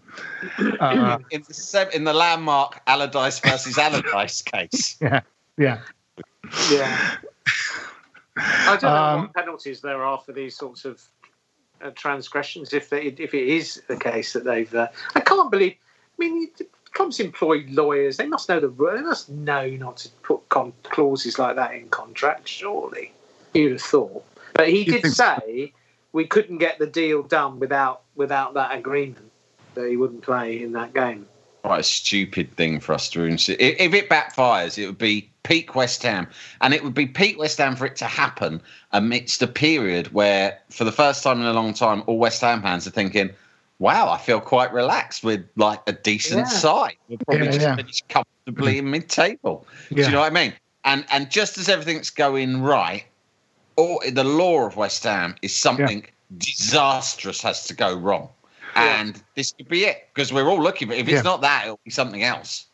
uh, 0.80 1.18
in, 1.32 1.44
the 1.48 1.54
sev- 1.54 1.94
in 1.94 2.04
the 2.04 2.14
landmark 2.14 2.82
Allardyce 2.88 3.40
versus 3.40 3.78
Allardyce 3.78 4.42
case. 4.42 4.98
yeah, 5.02 5.22
yeah, 5.58 5.80
Yeah. 6.70 7.16
I 8.42 8.78
don't 8.80 8.84
know 8.84 8.90
Um, 8.90 9.22
what 9.22 9.34
penalties 9.34 9.82
there 9.82 10.04
are 10.04 10.18
for 10.20 10.32
these 10.32 10.56
sorts 10.56 10.86
of 10.86 11.02
uh, 11.82 11.92
transgressions. 11.96 12.74
If 12.74 12.90
they, 12.90 13.04
if 13.04 13.34
it 13.34 13.48
is 13.48 13.82
the 13.88 13.98
case 13.98 14.34
that 14.34 14.44
they've, 14.44 14.74
uh, 14.74 14.88
I 15.16 15.20
can't 15.20 15.52
believe. 15.52 15.76
I 16.20 16.30
mean, 16.30 16.50
it 16.60 16.70
comes 16.94 17.20
employed 17.20 17.70
lawyers. 17.70 18.18
They 18.18 18.28
must 18.28 18.50
know 18.50 18.60
the 18.60 18.68
They 18.68 19.02
must 19.02 19.30
know 19.30 19.68
not 19.70 19.98
to 19.98 20.10
put 20.24 20.48
con- 20.50 20.74
clauses 20.84 21.40
like 21.40 21.56
that 21.56 21.74
in 21.74 21.90
contracts. 21.90 22.52
Surely, 22.52 23.12
you'd 23.54 23.72
have 23.74 23.82
thought. 23.82 24.24
But 24.54 24.70
he 24.70 24.84
did 24.84 25.06
say 25.06 25.74
we 26.12 26.28
couldn't 26.28 26.58
get 26.58 26.78
the 26.78 26.88
deal 26.88 27.24
done 27.24 27.60
without 27.60 28.04
without 28.16 28.54
that 28.56 28.78
agreement 28.78 29.32
that 29.74 29.90
he 29.90 29.98
wouldn't 29.98 30.22
play 30.22 30.62
in 30.62 30.74
that 30.74 30.94
game. 30.94 31.28
Quite 31.64 31.80
a 31.80 31.84
stupid 31.84 32.56
thing 32.56 32.80
for 32.80 32.94
us 32.94 33.10
to 33.10 33.24
if, 33.24 33.50
if 33.50 33.94
it 33.94 34.10
backfires, 34.10 34.78
it 34.78 34.86
would 34.88 34.98
be 34.98 35.31
peak 35.44 35.76
West 35.76 36.04
Ham, 36.04 36.28
and 36.62 36.74
it 36.74 36.84
would 36.84 36.94
be 36.94 37.06
peak 37.06 37.38
West 37.40 37.58
Ham 37.58 37.76
for 37.76 37.86
it 37.86 37.96
to 37.98 38.06
happen 38.06 38.62
amidst 38.92 39.42
a 39.42 39.48
period 39.48 40.14
where, 40.14 40.60
for 40.70 40.84
the 40.84 40.92
first 40.92 41.24
time 41.24 41.40
in 41.42 41.48
a 41.48 41.54
long 41.54 41.74
time, 41.74 42.04
all 42.08 42.18
West 42.18 42.42
Ham 42.42 42.62
fans 42.62 42.86
are 42.88 42.92
thinking, 42.92 43.30
"Wow, 43.80 44.10
I 44.10 44.18
feel 44.18 44.40
quite 44.40 44.72
relaxed 44.74 45.24
with 45.24 45.46
like 45.56 45.82
a 45.88 45.94
decent 45.94 46.48
Yeah. 46.48 46.58
side. 46.58 46.96
We'll 47.08 47.18
probably 47.26 47.46
Yeah, 47.46 47.52
just 47.52 47.66
yeah. 47.66 47.76
finish 47.76 48.04
comfortably 48.10 48.78
in 48.78 48.92
mid-table." 48.92 49.66
Do 49.90 50.02
you 50.02 50.12
know 50.12 50.20
what 50.20 50.32
I 50.32 50.36
mean? 50.36 50.54
And 50.86 51.06
and 51.12 51.30
just 51.30 51.58
as 51.58 51.70
everything's 51.70 52.10
going 52.10 52.62
right, 52.62 53.06
or 53.76 54.00
the 54.10 54.24
law 54.24 54.66
of 54.66 54.76
West 54.76 55.04
Ham 55.04 55.36
is 55.42 55.56
something 55.56 56.06
disastrous 56.38 57.42
has 57.42 57.66
to 57.68 57.74
go 57.74 57.94
wrong. 57.94 58.30
And 58.76 59.22
this 59.36 59.52
could 59.52 59.68
be 59.68 59.84
it 59.84 60.08
because 60.14 60.32
we're 60.32 60.48
all 60.48 60.62
looking 60.62 60.88
for. 60.88 60.94
If 60.94 61.10
it's 61.10 61.26
not 61.26 61.42
that, 61.42 61.66
it'll 61.66 61.80
be 61.84 61.92
something 61.92 62.24
else. 62.24 62.66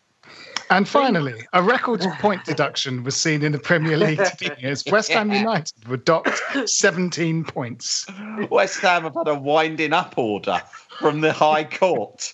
And 0.69 0.87
finally, 0.87 1.47
a 1.53 1.63
record 1.63 2.01
point 2.19 2.43
deduction 2.45 3.03
was 3.03 3.15
seen 3.15 3.43
in 3.43 3.51
the 3.51 3.59
Premier 3.59 3.97
League 3.97 4.23
today 4.37 4.55
as 4.63 4.83
West 4.85 5.11
Ham 5.11 5.31
United 5.31 5.87
were 5.87 5.97
docked 5.97 6.41
17 6.65 7.43
points. 7.45 8.05
West 8.49 8.79
Ham 8.81 9.03
have 9.03 9.13
had 9.15 9.27
a 9.27 9.35
winding 9.35 9.93
up 9.93 10.17
order 10.17 10.61
from 10.99 11.21
the 11.21 11.31
High 11.31 11.63
Court, 11.63 12.33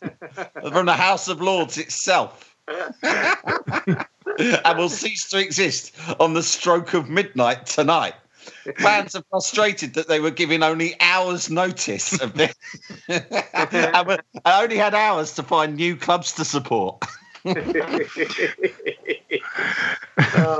from 0.61 0.85
the 0.85 0.93
House 0.93 1.27
of 1.27 1.41
Lords 1.41 1.77
itself. 1.77 2.55
and 3.03 4.77
will 4.77 4.89
cease 4.89 5.29
to 5.29 5.37
exist 5.37 5.93
on 6.19 6.33
the 6.33 6.41
stroke 6.43 6.93
of 6.93 7.09
midnight 7.09 7.65
tonight. 7.65 8.15
Fans 8.77 9.15
are 9.15 9.23
frustrated 9.29 9.93
that 9.93 10.07
they 10.07 10.19
were 10.19 10.31
given 10.31 10.63
only 10.63 10.95
hours' 10.99 11.49
notice 11.49 12.19
of 12.21 12.33
this, 12.33 12.53
and 13.07 14.07
were- 14.07 14.19
and 14.33 14.41
only 14.45 14.77
had 14.77 14.93
hours 14.95 15.33
to 15.35 15.43
find 15.43 15.75
new 15.75 15.95
clubs 15.95 16.33
to 16.33 16.45
support. 16.45 17.03
Oh 17.45 17.53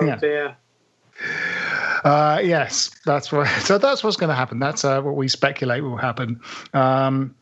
Yeah. 0.06 0.16
dear. 0.18 0.58
Uh, 2.04 2.42
yes, 2.44 2.92
that's 3.06 3.32
what. 3.32 3.48
So 3.62 3.78
that's 3.78 4.04
what's 4.04 4.18
going 4.18 4.30
to 4.30 4.36
happen. 4.36 4.60
That's 4.60 4.84
uh, 4.84 5.02
what 5.02 5.16
we 5.16 5.28
speculate 5.28 5.84
will 5.84 5.98
happen. 5.98 6.42
Um, 6.74 7.36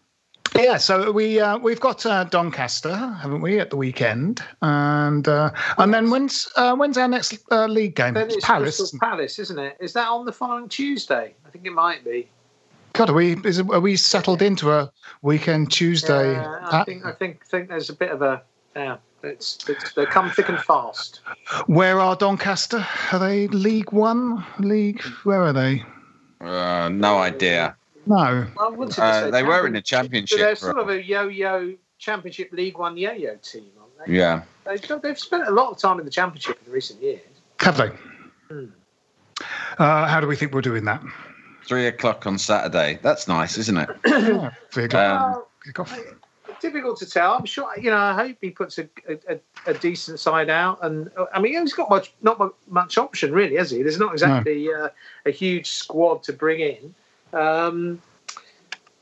yeah, 0.56 0.78
so 0.78 1.12
we 1.12 1.40
uh, 1.40 1.58
we've 1.58 1.80
got 1.80 2.06
uh, 2.06 2.26
Doncaster, 2.26 2.96
haven't 2.96 3.42
we, 3.42 3.60
at 3.60 3.70
the 3.70 3.78
weekend, 3.78 4.42
and 4.62 5.28
uh, 5.28 5.52
and 5.78 5.94
then 5.94 6.12
when's 6.12 6.48
uh, 6.58 6.76
when's 6.76 6.98
our 6.98 7.08
next 7.08 7.40
uh, 7.52 7.66
league 7.68 7.96
game? 7.96 8.14
Then 8.14 8.28
It's 8.28 8.36
it's 8.36 8.46
Palace. 8.46 8.78
Crystal 8.78 9.00
Palace, 9.00 9.40
isn't 9.40 9.58
it? 9.58 9.78
Is 9.80 9.94
that 9.94 10.10
on 10.10 10.26
the 10.26 10.34
following 10.34 10.68
Tuesday? 10.68 11.34
I 11.46 11.50
think 11.50 11.66
it 11.66 11.74
might 11.74 12.04
be. 12.04 12.30
God, 12.94 13.10
are 13.10 13.14
we 13.14 13.38
is, 13.46 13.62
are 13.62 13.80
we 13.80 13.96
settled 13.96 14.42
into 14.42 14.72
a 14.72 14.92
weekend 15.22 15.72
Tuesday? 15.72 16.34
Yeah, 16.34 16.60
I 16.70 16.84
think 16.84 17.06
I 17.06 17.14
think 17.14 17.46
think 17.46 17.70
there's 17.70 17.90
a 17.90 17.96
bit 17.96 18.12
of 18.12 18.22
a 18.22 18.44
yeah. 18.76 18.98
It's, 19.24 19.70
it's 19.70 19.94
they 19.94 20.06
come 20.06 20.30
thick 20.32 20.50
and 20.50 20.60
fast. 20.60 21.22
Where 21.68 22.00
are 22.00 22.16
Doncaster? 22.16 22.86
Are 23.12 23.20
they 23.20 23.48
League 23.50 23.92
One? 23.92 24.44
League? 24.60 25.02
Where 25.24 25.44
are 25.44 25.54
they? 25.54 25.84
Uh, 26.40 26.90
no 26.90 27.18
idea. 27.20 27.76
No. 28.08 28.48
I 28.60 28.70
wanted 28.70 28.96
to 28.96 29.04
Uh, 29.04 29.32
they 29.32 29.44
were 29.44 29.68
in 29.68 29.74
the 29.74 29.82
Championship, 29.82 30.40
championship. 30.40 30.40
They're 30.40 30.56
sort 30.56 30.80
of 30.80 30.90
a 30.90 31.04
yo-yo 31.04 31.76
Championship 32.00 32.52
League 32.52 32.78
One 32.80 32.98
yo-yo 32.98 33.36
team, 33.36 33.70
aren't 33.80 34.08
they? 34.08 34.18
yeah. 34.18 34.42
They've, 34.66 35.02
they've 35.02 35.20
spent 35.20 35.48
a 35.48 35.52
lot 35.52 35.72
of 35.72 35.78
time 35.78 36.00
in 36.00 36.06
the 36.06 36.12
Championship 36.12 36.60
in 36.66 36.72
recent 36.72 37.02
years. 37.02 37.22
Have 37.60 37.78
they? 37.78 37.92
Hmm. 38.50 38.66
Uh, 39.78 40.08
how 40.08 40.20
do 40.20 40.28
we 40.28 40.36
think 40.36 40.54
we're 40.54 40.62
doing 40.62 40.86
that? 40.86 41.04
Three 41.66 41.86
o'clock 41.88 42.26
on 42.26 42.38
Saturday. 42.40 43.00
That's 43.02 43.28
nice, 43.28 43.58
isn't 43.58 43.78
it? 43.78 43.90
Yeah, 44.06 44.52
figure. 44.70 45.00
Um, 45.00 45.44
Kick 45.64 45.80
off. 45.80 45.98
Difficult 46.62 47.00
to 47.00 47.10
tell. 47.10 47.34
I'm 47.34 47.46
sure. 47.46 47.68
You 47.80 47.90
know, 47.90 47.98
I 47.98 48.14
hope 48.14 48.38
he 48.40 48.52
puts 48.52 48.78
a, 48.78 48.88
a, 49.28 49.40
a 49.66 49.74
decent 49.74 50.20
side 50.20 50.50
out. 50.50 50.78
And 50.84 51.10
uh, 51.18 51.26
I 51.34 51.42
mean, 51.42 51.60
he's 51.60 51.74
got 51.74 51.90
much 51.90 52.14
not 52.22 52.54
much 52.68 52.98
option 53.00 53.32
really, 53.34 53.56
has 53.56 53.72
he? 53.72 53.82
There's 53.82 53.98
not 53.98 54.14
exactly 54.14 54.72
uh, 54.72 54.90
a 55.26 55.32
huge 55.32 55.68
squad 55.68 56.22
to 56.24 56.34
bring 56.34 56.60
in. 56.60 56.94
Um, 57.34 58.02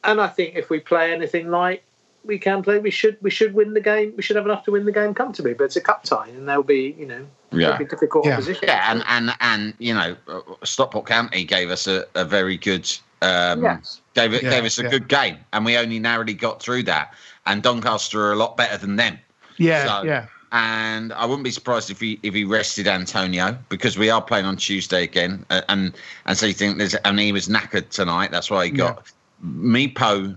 and 0.06 0.22
I 0.22 0.28
think 0.28 0.56
if 0.56 0.70
we 0.70 0.80
play 0.80 1.12
anything 1.12 1.50
like 1.52 1.84
we 2.24 2.40
can 2.40 2.64
play, 2.64 2.80
we 2.80 2.92
should 2.92 3.18
we 3.22 3.30
should 3.30 3.54
win 3.54 3.74
the 3.74 3.82
game. 3.82 4.14
We 4.16 4.24
should 4.24 4.38
have 4.38 4.46
enough 4.46 4.64
to 4.66 4.72
win 4.72 4.86
the 4.86 4.92
game 4.94 5.14
comfortably. 5.14 5.54
But 5.54 5.66
it's 5.66 5.76
a 5.76 5.82
cup 5.82 6.04
tie, 6.04 6.30
and 6.30 6.48
there'll 6.48 6.64
be 6.64 6.96
you 6.98 7.06
know 7.06 7.26
Yeah. 7.52 7.78
be 7.78 7.84
difficult 7.86 8.26
Yeah. 8.26 8.34
opposition. 8.34 8.64
Yeah, 8.68 8.90
and 8.90 9.04
and 9.08 9.36
and 9.42 9.74
you 9.80 9.94
know, 9.94 10.16
uh, 10.30 10.42
Stockport 10.64 11.08
County 11.08 11.44
gave 11.44 11.70
us 11.72 11.88
a, 11.88 12.06
a 12.16 12.24
very 12.24 12.56
good 12.56 12.90
um, 13.22 13.64
Yes. 13.64 14.02
gave 14.14 14.34
it 14.34 14.44
Yeah, 14.44 14.50
gave 14.52 14.66
us 14.66 14.78
a 14.80 14.84
yeah. 14.84 14.90
good 14.90 15.08
game, 15.08 15.38
and 15.54 15.66
we 15.66 15.78
only 15.78 16.00
narrowly 16.00 16.34
got 16.34 16.62
through 16.62 16.84
that. 16.84 17.14
And 17.46 17.62
Doncaster 17.64 18.22
are 18.28 18.32
a 18.34 18.36
lot 18.36 18.58
better 18.58 18.78
than 18.78 18.96
them. 18.96 19.20
Yeah, 19.58 19.86
So- 19.86 20.04
yeah. 20.08 20.26
And 20.52 21.14
I 21.14 21.26
wouldn't 21.26 21.44
be 21.44 21.52
surprised 21.52 21.92
if 21.92 22.00
he 22.00 22.20
if 22.24 22.34
he 22.34 22.44
rested 22.44 22.88
Antonio 22.88 23.56
because 23.70 24.00
we 24.00 24.10
are 24.10 24.20
playing 24.22 24.46
on 24.48 24.58
Tuesday 24.58 25.04
again, 25.04 25.46
uh, 25.52 25.62
and 25.70 25.94
and 26.26 26.36
so 26.38 26.48
you 26.48 26.54
think 26.54 26.80
there's 26.80 26.96
and 26.96 27.20
he 27.20 27.32
was 27.32 27.48
knackered 27.48 27.90
tonight. 27.90 28.32
That's 28.32 28.50
why 28.50 28.66
he 28.66 28.72
got 28.72 29.06
Mipo 29.46 30.36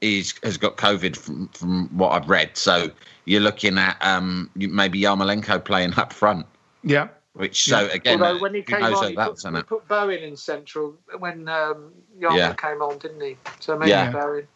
is 0.00 0.34
has 0.42 0.56
got 0.56 0.76
COVID 0.78 1.16
from 1.16 1.46
from 1.48 1.86
what 1.96 2.10
I've 2.10 2.28
read. 2.28 2.56
So 2.56 2.90
you're 3.24 3.40
looking 3.40 3.78
at 3.78 3.96
um 4.00 4.50
maybe 4.56 5.00
Yarmolenko 5.00 5.64
playing 5.64 5.94
up 5.96 6.12
front, 6.12 6.44
Yeah. 6.82 7.06
Which 7.34 7.64
so 7.64 7.88
again 7.88 8.20
Although 8.22 8.40
when 8.40 8.54
he 8.54 8.62
came 8.62 8.80
knows 8.80 8.94
on, 8.94 9.10
he 9.10 9.16
put, 9.16 9.44
in 9.44 9.54
he 9.54 9.62
put 9.62 9.88
Bowen 9.88 10.18
in 10.22 10.36
central 10.36 10.94
when 11.18 11.48
um, 11.48 11.92
Yarmouth 12.18 12.38
Yeah. 12.38 12.52
came 12.54 12.82
on, 12.82 12.98
didn't 12.98 13.20
he? 13.20 13.36
So 13.60 13.78
maybe 13.78 13.90
Yeah. 13.90 14.10
Bowen. 14.12 14.48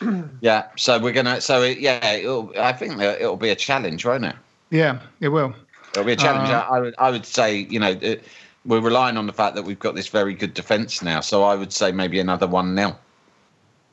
Yeah, 0.40 0.66
so 0.76 0.98
we're 0.98 1.12
gonna. 1.12 1.40
So 1.40 1.62
it, 1.62 1.78
yeah, 1.78 2.12
it'll, 2.12 2.52
I 2.58 2.72
think 2.72 3.00
it'll 3.00 3.36
be 3.36 3.50
a 3.50 3.56
challenge, 3.56 4.04
won't 4.04 4.24
it? 4.24 4.34
Yeah, 4.70 5.00
it 5.20 5.28
will. 5.28 5.54
It'll 5.92 6.04
be 6.04 6.12
a 6.12 6.16
challenge. 6.16 6.48
Uh, 6.50 6.66
I, 6.68 6.76
I 6.76 6.80
would. 6.80 6.94
I 6.98 7.10
would 7.10 7.26
say, 7.26 7.58
you 7.58 7.78
know, 7.78 7.96
it, 8.00 8.24
we're 8.64 8.80
relying 8.80 9.16
on 9.16 9.26
the 9.26 9.32
fact 9.32 9.54
that 9.56 9.64
we've 9.64 9.78
got 9.78 9.94
this 9.94 10.08
very 10.08 10.34
good 10.34 10.54
defence 10.54 11.02
now. 11.02 11.20
So 11.20 11.44
I 11.44 11.54
would 11.54 11.72
say 11.72 11.92
maybe 11.92 12.18
another 12.20 12.46
one 12.46 12.74
nil. 12.74 12.98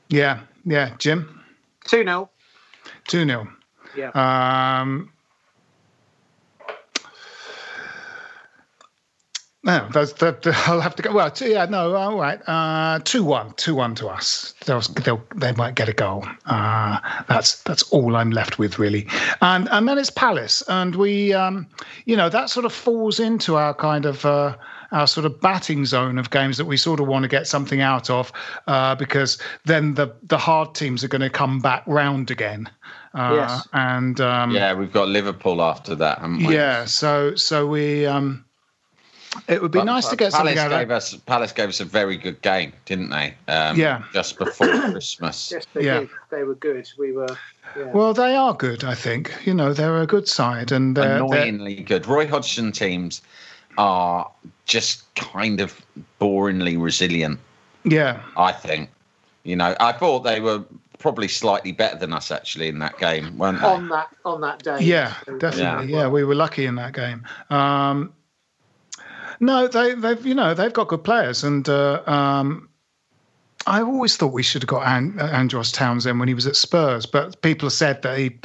Yeah, 0.09 0.41
yeah. 0.65 0.95
Jim, 0.97 1.43
2 1.85 2.03
0. 2.03 2.29
2 3.07 3.25
0. 3.25 3.47
Yeah. 3.95 4.09
Um, 4.81 5.11
no, 9.65 9.87
that's 9.91 10.13
that. 10.13 10.45
I'll 10.67 10.79
have 10.79 10.95
to 10.95 11.03
go. 11.03 11.11
Well, 11.11 11.29
two, 11.31 11.49
yeah, 11.49 11.65
no, 11.65 11.95
all 11.95 12.17
right. 12.17 12.39
Uh, 12.47 12.99
two 13.03 13.23
one, 13.23 13.53
two 13.57 13.73
one 13.75 13.95
to 13.95 14.07
us. 14.07 14.53
They'll, 14.65 14.79
they'll, 14.81 15.21
they 15.35 15.51
might 15.53 15.73
get 15.73 15.89
a 15.89 15.93
goal. 15.93 16.25
Uh, 16.45 16.99
that's 17.27 17.63
that's 17.63 17.81
all 17.91 18.15
I'm 18.15 18.29
left 18.29 18.59
with 18.59 18.77
really. 18.77 19.07
And 19.41 19.67
and 19.71 19.87
then 19.87 19.97
it's 19.97 20.11
Palace, 20.11 20.61
and 20.67 20.95
we, 20.95 21.33
um, 21.33 21.65
you 22.05 22.15
know, 22.15 22.29
that 22.29 22.49
sort 22.51 22.65
of 22.65 22.73
falls 22.73 23.19
into 23.19 23.55
our 23.55 23.73
kind 23.73 24.05
of. 24.05 24.25
Uh, 24.25 24.55
our 24.91 25.07
sort 25.07 25.25
of 25.25 25.41
batting 25.41 25.83
zone 25.83 26.17
of 26.17 26.29
games 26.29 26.57
that 26.57 26.65
we 26.65 26.77
sort 26.77 26.99
of 27.01 27.07
want 27.07 27.23
to 27.23 27.27
get 27.27 27.47
something 27.47 27.81
out 27.81 28.09
of, 28.09 28.31
uh, 28.67 28.93
because 28.95 29.37
then 29.65 29.95
the 29.95 30.13
the 30.23 30.37
hard 30.37 30.73
teams 30.75 31.03
are 31.03 31.09
going 31.09 31.21
to 31.21 31.29
come 31.29 31.59
back 31.59 31.83
round 31.87 32.29
again. 32.31 32.69
Uh, 33.13 33.31
Yes. 33.35 33.67
And 33.73 34.21
um, 34.21 34.51
Yeah, 34.51 34.73
we've 34.73 34.93
got 34.93 35.07
Liverpool 35.07 35.61
after 35.61 35.95
that, 35.95 36.19
haven't 36.19 36.45
we? 36.45 36.53
yeah, 36.53 36.85
so 36.85 37.35
so 37.35 37.65
we 37.65 38.05
um, 38.05 38.44
it 39.47 39.61
would 39.61 39.71
be 39.71 39.79
But- 39.79 39.85
nice 39.85 40.07
to 40.09 40.15
get 40.15 40.31
something 40.31 40.55
Palace 40.55 40.73
out 40.73 40.81
of 40.81 40.87
gave 40.87 40.91
us 40.91 41.13
Palace 41.25 41.51
gave 41.51 41.69
us 41.69 41.79
a 41.79 41.85
very 41.85 42.17
good 42.17 42.41
game, 42.41 42.73
didn't 42.85 43.09
they? 43.09 43.33
Um, 43.47 43.77
Yeah. 43.77 44.03
Just 44.13 44.37
before 44.39 44.67
Christmas. 44.91 45.51
Yes, 45.51 45.65
they 45.73 45.85
Yeah. 45.85 45.99
did. 46.01 46.09
They 46.31 46.43
were 46.43 46.55
good. 46.55 46.89
We 46.97 47.11
were. 47.11 47.27
Yeah. 47.77 47.85
Well, 47.93 48.13
they 48.13 48.35
are 48.35 48.53
good. 48.53 48.83
I 48.83 48.95
think 48.95 49.33
you 49.45 49.53
know 49.53 49.73
they're 49.73 50.01
a 50.01 50.07
good 50.07 50.27
side, 50.27 50.71
and 50.71 50.95
they're, 50.95 51.05
they're 51.05 51.15
Annoyingly 51.17 51.75
good. 51.83 52.05
Roy 52.07 52.27
Hodgson 52.27 52.71
teams 52.71 53.21
are 53.77 54.29
just 54.65 55.03
kind 55.15 55.59
of 55.61 55.81
boringly 56.21 56.81
resilient. 56.81 57.39
yeah, 57.83 58.19
I 58.37 58.51
think. 58.51 58.89
You 59.43 59.55
know, 59.55 59.75
I 59.79 59.91
thought 59.91 60.21
they 60.21 60.39
were 60.39 60.63
probably 60.97 61.27
slightly 61.27 61.71
better 61.71 61.97
than 61.97 62.13
us 62.13 62.31
actually 62.31 62.67
in 62.69 62.79
that 62.79 62.97
game, 62.97 63.37
weren't 63.37 63.59
they? 63.61 63.67
on 63.67 63.89
that 63.89 64.07
on 64.23 64.41
that 64.41 64.63
day. 64.63 64.79
yeah, 64.81 65.13
So- 65.25 65.37
definitely. 65.37 65.93
Yeah. 65.93 66.07
we 66.07 66.23
were 66.23 66.33
lucky 66.35 66.65
in 66.65 66.75
that 66.75 66.93
game. 66.93 67.23
Um, 67.49 68.11
No, 69.39 69.67
they, 69.67 69.93
they've 69.95 70.25
you 70.25 70.33
know 70.35 70.53
they've 70.53 70.73
got 70.73 70.87
good 70.87 71.03
players, 71.03 71.43
and 71.43 71.67
uh, 71.67 72.01
um, 72.05 72.69
I 73.67 73.81
always 73.81 74.15
thought 74.17 74.33
we 74.33 74.43
should 74.43 74.61
have 74.63 74.67
got 74.69 74.85
An- 74.87 75.19
Andros 75.19 75.71
Townsend 75.71 76.19
when 76.19 76.27
he 76.27 76.33
was 76.33 76.47
at 76.47 76.55
Spurs, 76.55 77.05
but 77.05 77.41
people 77.41 77.67
have 77.67 77.73
said 77.73 78.01
that 78.03 78.17
he 78.17 78.37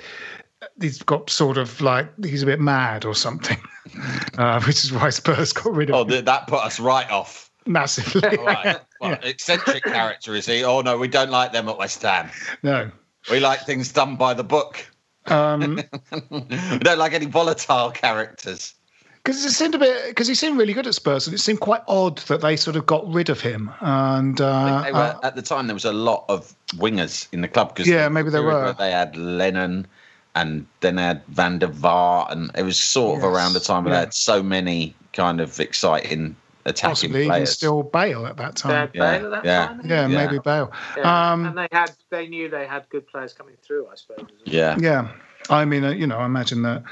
he's 0.81 1.03
got 1.03 1.31
sort 1.31 1.59
of 1.59 1.81
like 1.81 2.09
he's 2.25 2.43
a 2.43 2.47
bit 2.47 2.61
mad 2.61 3.05
or 3.05 3.15
something, 3.15 3.59
uh, 4.39 4.61
which 4.63 4.85
is 4.85 4.93
why 4.93 5.11
Spurs 5.11 5.53
got 5.53 5.73
rid 5.75 5.91
of 5.91 5.97
Oh, 5.97 6.03
him 6.03 6.09
th- 6.09 6.25
that 6.25 6.47
put 6.47 6.61
us 6.65 6.81
right 6.81 7.11
off. 7.11 7.51
massively. 7.67 8.37
All 8.39 8.45
right. 8.47 8.79
Well, 9.01 9.17
eccentric 9.23 9.83
character 9.85 10.35
is 10.35 10.45
he? 10.45 10.63
Oh 10.63 10.83
no, 10.83 10.99
we 10.99 11.09
don't 11.09 11.31
like 11.31 11.53
them 11.53 11.71
at 11.71 11.79
West 11.79 12.03
Ham. 12.03 12.29
no, 12.63 12.91
We 13.31 13.41
like 13.41 13.65
things 13.65 13.91
done 13.91 14.17
by 14.17 14.35
the 14.35 14.45
book. 14.45 14.87
um, 15.29 15.81
we 16.31 16.79
don't 16.81 16.99
like 16.99 17.15
any 17.15 17.25
volatile 17.25 17.91
characters. 17.93 18.75
Because 19.23 19.45
it 19.45 19.51
seemed 19.53 19.75
a 19.75 19.79
bit 19.79 20.09
because 20.09 20.27
he 20.29 20.35
seemed 20.35 20.59
really 20.59 20.73
good 20.73 20.87
at 20.87 20.95
Spurs, 20.95 21.27
and 21.27 21.35
it 21.35 21.39
seemed 21.39 21.61
quite 21.61 21.83
odd 21.89 22.19
that 22.29 22.41
they 22.41 22.57
sort 22.57 22.77
of 22.77 22.87
got 22.87 23.07
rid 23.13 23.29
of 23.29 23.41
him. 23.41 23.71
And 23.81 24.41
uh, 24.41 24.83
They 24.83 24.93
were, 24.93 24.99
uh, 24.99 25.21
at 25.23 25.37
the 25.37 25.43
time, 25.43 25.67
there 25.67 25.75
was 25.75 25.85
a 25.85 25.93
lot 25.93 26.25
of 26.29 26.55
wingers 26.75 27.29
in 27.33 27.41
the 27.43 27.49
club. 27.49 27.77
Cause 27.77 27.87
Yeah, 27.87 28.05
the 28.05 28.11
maybe 28.11 28.31
there 28.31 28.43
were. 28.43 28.75
They 28.79 28.91
had 28.91 29.17
Lennon, 29.17 29.87
and 30.35 30.67
then 30.81 30.97
they 30.97 31.03
had 31.03 31.23
Van 31.27 31.59
der 31.59 31.69
Vaart, 31.69 32.33
and 32.33 32.51
it 32.57 32.63
was 32.63 32.79
sort 32.79 33.19
of 33.19 33.23
Yes, 33.25 33.33
around 33.37 33.53
the 33.53 33.61
time 33.61 33.85
where 33.85 33.93
yeah. 33.93 34.01
they 34.01 34.05
had 34.07 34.15
so 34.15 34.43
many 34.43 34.95
kind 35.13 35.41
of 35.41 35.59
exciting 35.61 36.37
attacking 36.67 36.91
possibly 36.91 37.21
even 37.21 37.31
players. 37.31 37.51
still 37.51 37.83
Bale 37.83 38.27
at 38.27 38.37
that 38.37 38.55
time. 38.57 38.71
had 38.73 38.91
Yeah, 38.95 39.19
Bale 39.19 39.27
at 39.27 39.31
that 39.31 39.45
yeah. 39.45 39.67
time. 39.67 39.81
Yeah, 39.85 40.07
Yeah. 40.07 40.27
maybe 40.27 40.39
Bale. 40.39 40.73
Yeah. 40.97 41.33
Um, 41.33 41.47
and 41.47 41.59
they 41.59 41.69
had 41.73 41.93
they 42.11 42.27
knew 42.27 42.49
they 42.49 42.67
had 42.67 42.89
good 42.91 43.07
players 43.07 43.33
coming 43.33 43.57
through. 43.63 43.87
I 43.89 43.95
suppose. 43.97 44.27
yeah, 44.45 44.77
Yeah, 44.79 45.09
I 45.49 45.65
mean, 45.65 45.85
uh, 45.85 45.91
you 45.91 46.07
know, 46.07 46.19
I 46.19 46.27
imagine 46.27 46.63
that. 46.63 46.83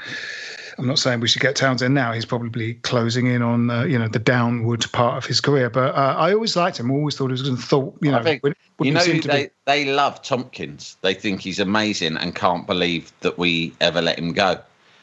I'm 0.79 0.87
not 0.87 0.97
saying 0.99 1.19
we 1.19 1.27
should 1.27 1.41
get 1.41 1.55
Townsend 1.55 1.93
now. 1.93 2.13
He's 2.13 2.25
probably 2.25 2.75
closing 2.75 3.27
in 3.27 3.41
on 3.41 3.69
uh, 3.69 3.83
you 3.83 3.99
know 3.99 4.07
the 4.07 4.19
downward 4.19 4.85
part 4.93 5.17
of 5.17 5.25
his 5.25 5.41
career. 5.41 5.69
But 5.69 5.93
uh, 5.93 6.15
I 6.17 6.33
always 6.33 6.55
liked 6.55 6.79
him. 6.79 6.89
Always 6.89 7.17
thought 7.17 7.27
he 7.27 7.31
was 7.33 7.41
good. 7.41 7.51
and 7.51 7.59
Thought 7.59 7.97
you 8.01 8.11
know, 8.11 8.19
I 8.19 8.23
think 8.23 8.43
when- 8.43 8.55
when 8.77 8.87
you 8.87 8.93
know 8.93 9.01
seemed 9.01 9.23
to 9.23 9.27
they 9.27 9.43
be- 9.47 9.51
they 9.65 9.85
love 9.85 10.21
Tomkins. 10.21 10.95
They 11.01 11.13
think 11.13 11.41
he's 11.41 11.59
amazing 11.59 12.15
and 12.15 12.33
can't 12.33 12.65
believe 12.65 13.11
that 13.19 13.37
we 13.37 13.73
ever 13.81 14.01
let 14.01 14.17
him 14.17 14.31
go. 14.31 14.57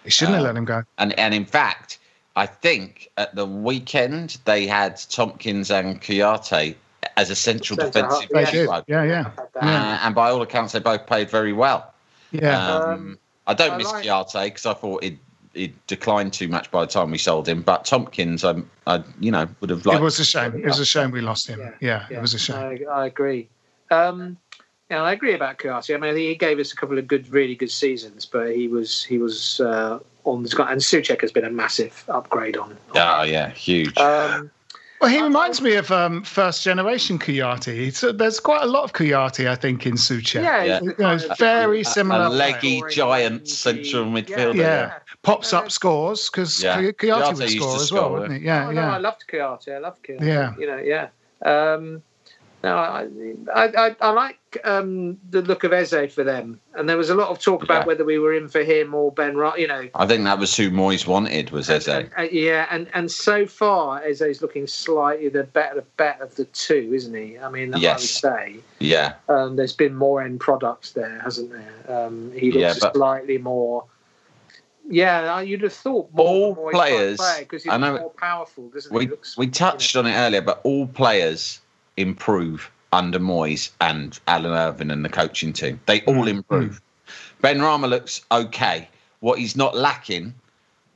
he 0.04 0.10
shouldn't 0.10 0.36
have 0.36 0.44
uh, 0.44 0.48
let 0.48 0.56
him 0.56 0.64
go. 0.64 0.82
And 0.98 1.16
and 1.18 1.34
in 1.34 1.44
fact, 1.44 1.98
I 2.36 2.46
think 2.46 3.08
at 3.18 3.34
the 3.34 3.44
weekend 3.44 4.38
they 4.46 4.66
had 4.66 4.96
Tomkins 5.10 5.70
and 5.70 6.00
Kouyaté 6.00 6.74
as 7.18 7.28
a 7.30 7.36
central 7.36 7.76
defensive 7.76 8.28
They 8.30 8.42
yeah. 8.42 8.80
Yeah, 8.88 9.02
yeah, 9.04 9.30
Uh, 9.60 9.98
and 10.02 10.14
by 10.14 10.30
all 10.30 10.40
accounts, 10.42 10.72
they 10.72 10.80
both 10.80 11.06
played 11.06 11.30
very 11.30 11.52
well. 11.52 11.92
yeah. 12.32 12.66
Um, 12.76 12.90
Um, 12.92 13.18
I 13.46 13.54
don't 13.54 13.72
I 13.72 13.76
miss 13.76 13.92
like- 13.92 14.04
Kouyaté 14.04 14.44
because 14.44 14.66
I 14.66 14.74
thought 14.74 15.04
he'd, 15.04 15.18
he'd 15.56 15.86
declined 15.86 16.32
too 16.32 16.48
much 16.48 16.70
by 16.70 16.82
the 16.82 16.90
time 16.90 17.10
we 17.10 17.18
sold 17.18 17.48
him. 17.48 17.62
But 17.62 17.84
Tomkins, 17.84 18.44
I, 18.44 18.56
I 18.86 19.02
you 19.20 19.30
know, 19.30 19.48
would 19.60 19.70
have 19.70 19.86
liked. 19.86 20.00
it 20.00 20.04
was 20.04 20.18
a 20.18 20.24
shame. 20.24 20.54
It 20.54 20.64
was 20.64 20.78
a 20.78 20.86
shame 20.86 21.10
we 21.10 21.20
lost 21.20 21.46
him. 21.46 21.60
Yeah, 21.80 22.06
Yeah, 22.10 22.18
it 22.18 22.20
was 22.20 22.34
a 22.34 22.38
shame. 22.38 22.56
I, 22.56 22.84
I 22.90 23.06
agree. 23.06 23.48
Um, 23.90 24.36
yeah, 24.90 25.02
I 25.02 25.12
agree 25.12 25.34
about 25.34 25.58
Kouassi. 25.58 25.94
I 25.94 25.98
mean, 25.98 26.16
he 26.16 26.34
gave 26.36 26.60
us 26.60 26.72
a 26.72 26.76
couple 26.76 26.96
of 26.98 27.08
good, 27.08 27.28
really 27.30 27.56
good 27.56 27.70
seasons, 27.70 28.24
but 28.24 28.54
he 28.54 28.68
was 28.68 29.02
he 29.02 29.18
was 29.18 29.60
uh, 29.60 29.98
on 30.24 30.42
the 30.44 30.66
and 30.68 30.80
Souček 30.80 31.20
has 31.22 31.32
been 31.32 31.44
a 31.44 31.50
massive 31.50 32.04
upgrade 32.08 32.56
on. 32.56 32.76
Oh 32.94 33.22
yeah, 33.22 33.50
huge. 33.50 33.96
Um, 33.98 34.50
Well, 35.00 35.10
he 35.10 35.20
reminds 35.22 35.60
me 35.60 35.74
of 35.74 35.90
um, 35.90 36.22
first 36.22 36.64
generation 36.64 37.18
Kouyaté. 37.18 37.94
So 37.94 38.12
there's 38.12 38.40
quite 38.40 38.62
a 38.62 38.66
lot 38.66 38.84
of 38.84 38.92
Kouyaté, 38.94 39.46
I 39.48 39.54
think, 39.54 39.86
in 39.86 39.94
Souček. 39.94 40.42
yeah, 40.42 40.62
Yeah. 40.64 40.74
he's 40.80 40.82
You 40.82 40.88
know, 40.88 40.94
kind 41.18 41.22
of- 41.30 41.38
very 41.38 41.80
a 41.80 41.84
similar. 41.84 42.28
leggy 42.30 42.80
player. 42.80 42.90
giant 42.90 43.48
central 43.48 44.06
midfielder. 44.06 44.54
Yeah. 44.56 44.92
Pops 45.22 45.52
up 45.52 45.70
scores 45.70 46.30
because 46.30 46.62
Yeah. 46.62 46.80
Kouyaté 46.92 47.34
would 47.34 47.38
used 47.40 47.52
to 47.56 47.60
score 47.60 47.76
as 47.76 47.86
score, 47.88 48.00
well, 48.00 48.12
wouldn't 48.12 48.40
he? 48.40 48.46
Yeah, 48.46 48.68
Oh, 48.68 48.72
no, 48.72 48.80
I 48.82 48.84
yeah. 48.92 48.96
loved 48.98 49.24
Kouyaté. 49.30 49.74
I 49.76 49.78
loved 49.78 50.02
Kouyaté. 50.02 50.24
Yeah. 50.26 50.54
You 50.58 50.66
know, 50.66 50.78
yeah. 50.78 51.08
Um, 51.44 52.02
no, 52.66 52.76
I, 52.76 53.06
I, 53.54 53.96
I, 54.00 54.10
like 54.10 54.38
um, 54.64 55.18
the 55.30 55.40
look 55.42 55.62
of 55.64 55.72
Eze 55.72 56.12
for 56.12 56.24
them, 56.24 56.58
and 56.74 56.88
there 56.88 56.96
was 56.96 57.10
a 57.10 57.14
lot 57.14 57.28
of 57.28 57.38
talk 57.38 57.62
about 57.62 57.82
Yeah. 57.82 57.86
whether 57.86 58.04
we 58.04 58.18
were 58.18 58.34
in 58.34 58.48
for 58.48 58.62
him 58.64 58.94
or 58.94 59.12
Ben. 59.12 59.36
Ro- 59.36 59.54
You 59.54 59.68
know, 59.68 59.88
I 59.94 60.06
think 60.06 60.24
that 60.24 60.38
was 60.38 60.56
who 60.56 60.70
Moyes 60.70 61.06
wanted 61.06 61.50
was 61.50 61.70
Eze. 61.70 61.86
And- 61.88 62.10
and- 62.16 62.28
uh, 62.28 62.30
yeah, 62.32 62.66
and, 62.70 62.88
and 62.92 63.10
so 63.10 63.46
far 63.46 64.02
Eze's 64.02 64.42
looking 64.42 64.66
slightly 64.66 65.28
the 65.28 65.44
better 65.44 65.84
bet 65.96 66.20
of 66.20 66.34
the 66.34 66.44
two, 66.46 66.90
isn't 66.92 67.14
he? 67.14 67.38
I 67.38 67.48
mean, 67.48 67.72
Yes. 67.76 68.24
I 68.24 68.28
would 68.30 68.40
say 68.50 68.56
Yeah, 68.80 69.14
um, 69.28 69.56
there's 69.56 69.72
been 69.72 69.94
more 69.94 70.20
end 70.22 70.40
products 70.40 70.90
there, 70.92 71.20
hasn't 71.22 71.52
there? 71.52 71.96
Um, 72.06 72.32
he 72.34 72.50
looks 72.50 72.60
Yeah, 72.62 72.74
but- 72.80 72.94
slightly 72.96 73.38
more. 73.38 73.84
Yeah, 74.88 75.40
you'd 75.40 75.62
have 75.62 75.72
thought 75.72 76.12
more 76.12 76.26
All 76.28 76.56
Moyes 76.56 76.70
players- 76.72 77.20
because 77.40 77.64
he's 77.64 77.72
I 77.72 77.76
know- 77.76 77.98
more 77.98 78.10
powerful, 78.10 78.68
doesn't 78.68 78.92
we 78.92 79.04
He 79.04 79.10
looks, 79.10 79.36
we 79.36 79.48
touched 79.48 79.96
on 79.96 80.06
it 80.06 80.14
earlier, 80.14 80.40
but 80.42 80.60
all 80.62 80.86
players 80.86 81.60
improve 81.96 82.70
under 82.92 83.18
Moyes 83.18 83.70
and 83.80 84.18
Alan 84.28 84.52
Irvine 84.52 84.90
and 84.90 85.04
the 85.04 85.08
coaching 85.08 85.52
team. 85.52 85.80
They 85.86 86.00
Mm. 86.00 86.16
all 86.16 86.28
improve. 86.28 86.80
Benrahma 87.42 87.88
looks 87.88 88.22
okay. 88.30 88.88
What 89.20 89.38
he's 89.38 89.56
not 89.56 89.76
lacking 89.76 90.34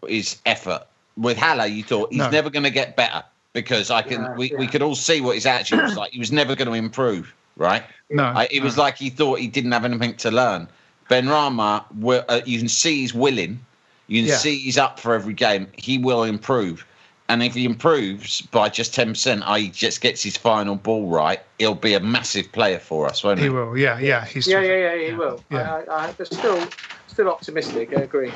is 0.09 0.36
effort. 0.46 0.82
With 1.16 1.36
Haller, 1.36 1.66
you 1.66 1.82
thought 1.82 2.11
he's 2.12 2.18
No. 2.20 2.30
never 2.30 2.48
going 2.51 2.62
to 2.62 2.70
get 2.70 2.96
better 2.96 3.22
because 3.53 3.90
I 3.90 4.03
can. 4.03 4.22
Yeah, 4.22 4.34
we, 4.36 4.53
we 4.57 4.66
could 4.66 4.82
all 4.82 4.94
see 4.94 5.20
what 5.20 5.34
his 5.34 5.44
attitude 5.46 5.82
was 5.82 5.96
like. 5.96 6.12
He 6.12 6.18
was 6.18 6.32
never 6.32 6.55
going 6.55 6.68
to 6.68 6.74
improve, 6.74 7.34
right? 7.57 7.82
No, 8.09 8.24
I, 8.24 8.48
it 8.51 8.62
was 8.62 8.78
like 8.78 8.96
he 8.96 9.11
thought 9.11 9.38
he 9.38 9.48
didn't 9.48 9.72
have 9.72 9.84
anything 9.84 10.14
to 10.16 10.30
learn. 10.30 10.68
Benrahma, 11.11 11.84
uh, 12.28 12.40
you 12.46 12.59
can 12.59 12.68
see 12.68 13.01
he's 13.01 13.12
willing. 13.12 13.61
You 14.07 14.22
can 14.22 14.30
Yeah. 14.30 14.36
see 14.36 14.57
he's 14.59 14.78
up 14.78 14.98
for 14.98 15.14
every 15.14 15.34
game. 15.34 15.66
He 15.76 15.98
will 15.98 16.22
improve. 16.24 16.86
And 17.30 17.44
if 17.44 17.54
he 17.54 17.64
improves 17.64 18.40
by 18.40 18.68
just 18.68 18.92
10%, 18.92 19.42
i.e., 19.46 19.70
just 19.70 20.00
gets 20.00 20.20
his 20.20 20.36
final 20.36 20.74
ball 20.74 21.06
right, 21.06 21.38
he'll 21.60 21.76
be 21.76 21.94
a 21.94 22.00
massive 22.00 22.50
player 22.50 22.80
for 22.80 23.06
us, 23.06 23.22
won't 23.22 23.38
he? 23.38 23.44
he 23.44 23.50
will. 23.50 23.78
Yeah, 23.78 24.00
yeah. 24.00 24.24
He's 24.24 24.48
yeah, 24.48 24.60
yeah, 24.60 24.94
yeah, 24.94 25.10
he 25.10 25.12
will. 25.14 25.40
Yeah. 25.48 25.76
I, 25.88 25.92
I, 25.92 26.06
I'm 26.18 26.24
still, 26.24 26.66
still 27.06 27.28
optimistic. 27.28 27.96
I 27.96 28.00
agree. 28.00 28.32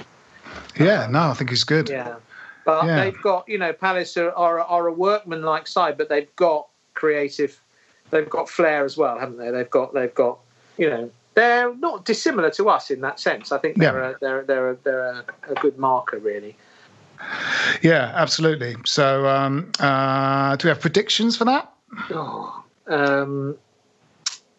Yeah, 0.78 1.08
no, 1.10 1.22
I 1.30 1.34
think 1.34 1.50
he's 1.50 1.64
good. 1.64 1.88
Yeah, 1.88 2.14
but 2.64 2.86
Yeah. 2.86 3.02
they've 3.02 3.20
got 3.20 3.48
you 3.48 3.58
know 3.58 3.72
Palace 3.72 4.16
are, 4.16 4.30
are 4.30 4.60
are 4.60 4.86
a 4.86 4.92
workman-like 4.92 5.66
side, 5.66 5.98
but 5.98 6.08
they've 6.08 6.34
got 6.36 6.68
creative, 6.94 7.60
they've 8.10 8.30
got 8.30 8.48
flair 8.48 8.84
as 8.84 8.96
well, 8.96 9.18
haven't 9.18 9.38
they? 9.38 9.50
They've 9.50 9.70
got 9.70 9.92
they've 9.92 10.14
got 10.14 10.38
you 10.78 10.88
know 10.88 11.10
they're 11.34 11.74
not 11.74 12.04
dissimilar 12.04 12.50
to 12.50 12.68
us 12.68 12.92
in 12.92 13.00
that 13.00 13.18
sense. 13.18 13.50
I 13.50 13.58
think 13.58 13.76
they're 13.76 14.00
Yeah. 14.00 14.10
a, 14.10 14.18
they're 14.20 14.42
they're 14.44 14.70
a, 14.70 14.76
they're 14.84 15.04
a, 15.04 15.24
a 15.50 15.54
good 15.54 15.78
marker 15.78 16.18
really. 16.18 16.56
Yeah, 17.82 18.12
absolutely. 18.14 18.76
So, 18.84 19.26
um, 19.28 19.70
uh, 19.80 20.56
do 20.56 20.66
we 20.66 20.70
have 20.70 20.80
predictions 20.80 21.36
for 21.36 21.44
that? 21.44 21.72
Oh, 22.10 22.64
um, 22.86 23.56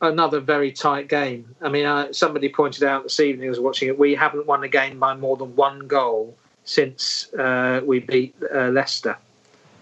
another 0.01 0.39
very 0.39 0.71
tight 0.71 1.07
game. 1.07 1.55
I 1.61 1.69
mean, 1.69 1.85
uh, 1.85 2.11
somebody 2.13 2.49
pointed 2.49 2.83
out 2.83 3.03
this 3.03 3.19
evening. 3.19 3.47
I 3.47 3.49
was 3.49 3.59
watching 3.59 3.87
it. 3.87 3.97
We 3.97 4.15
haven't 4.15 4.45
won 4.45 4.63
a 4.63 4.67
game 4.67 4.99
by 4.99 5.15
more 5.15 5.37
than 5.37 5.55
one 5.55 5.87
goal 5.87 6.35
since 6.65 7.31
uh, 7.33 7.81
we 7.85 7.99
beat 7.99 8.35
uh, 8.53 8.69
Leicester 8.69 9.17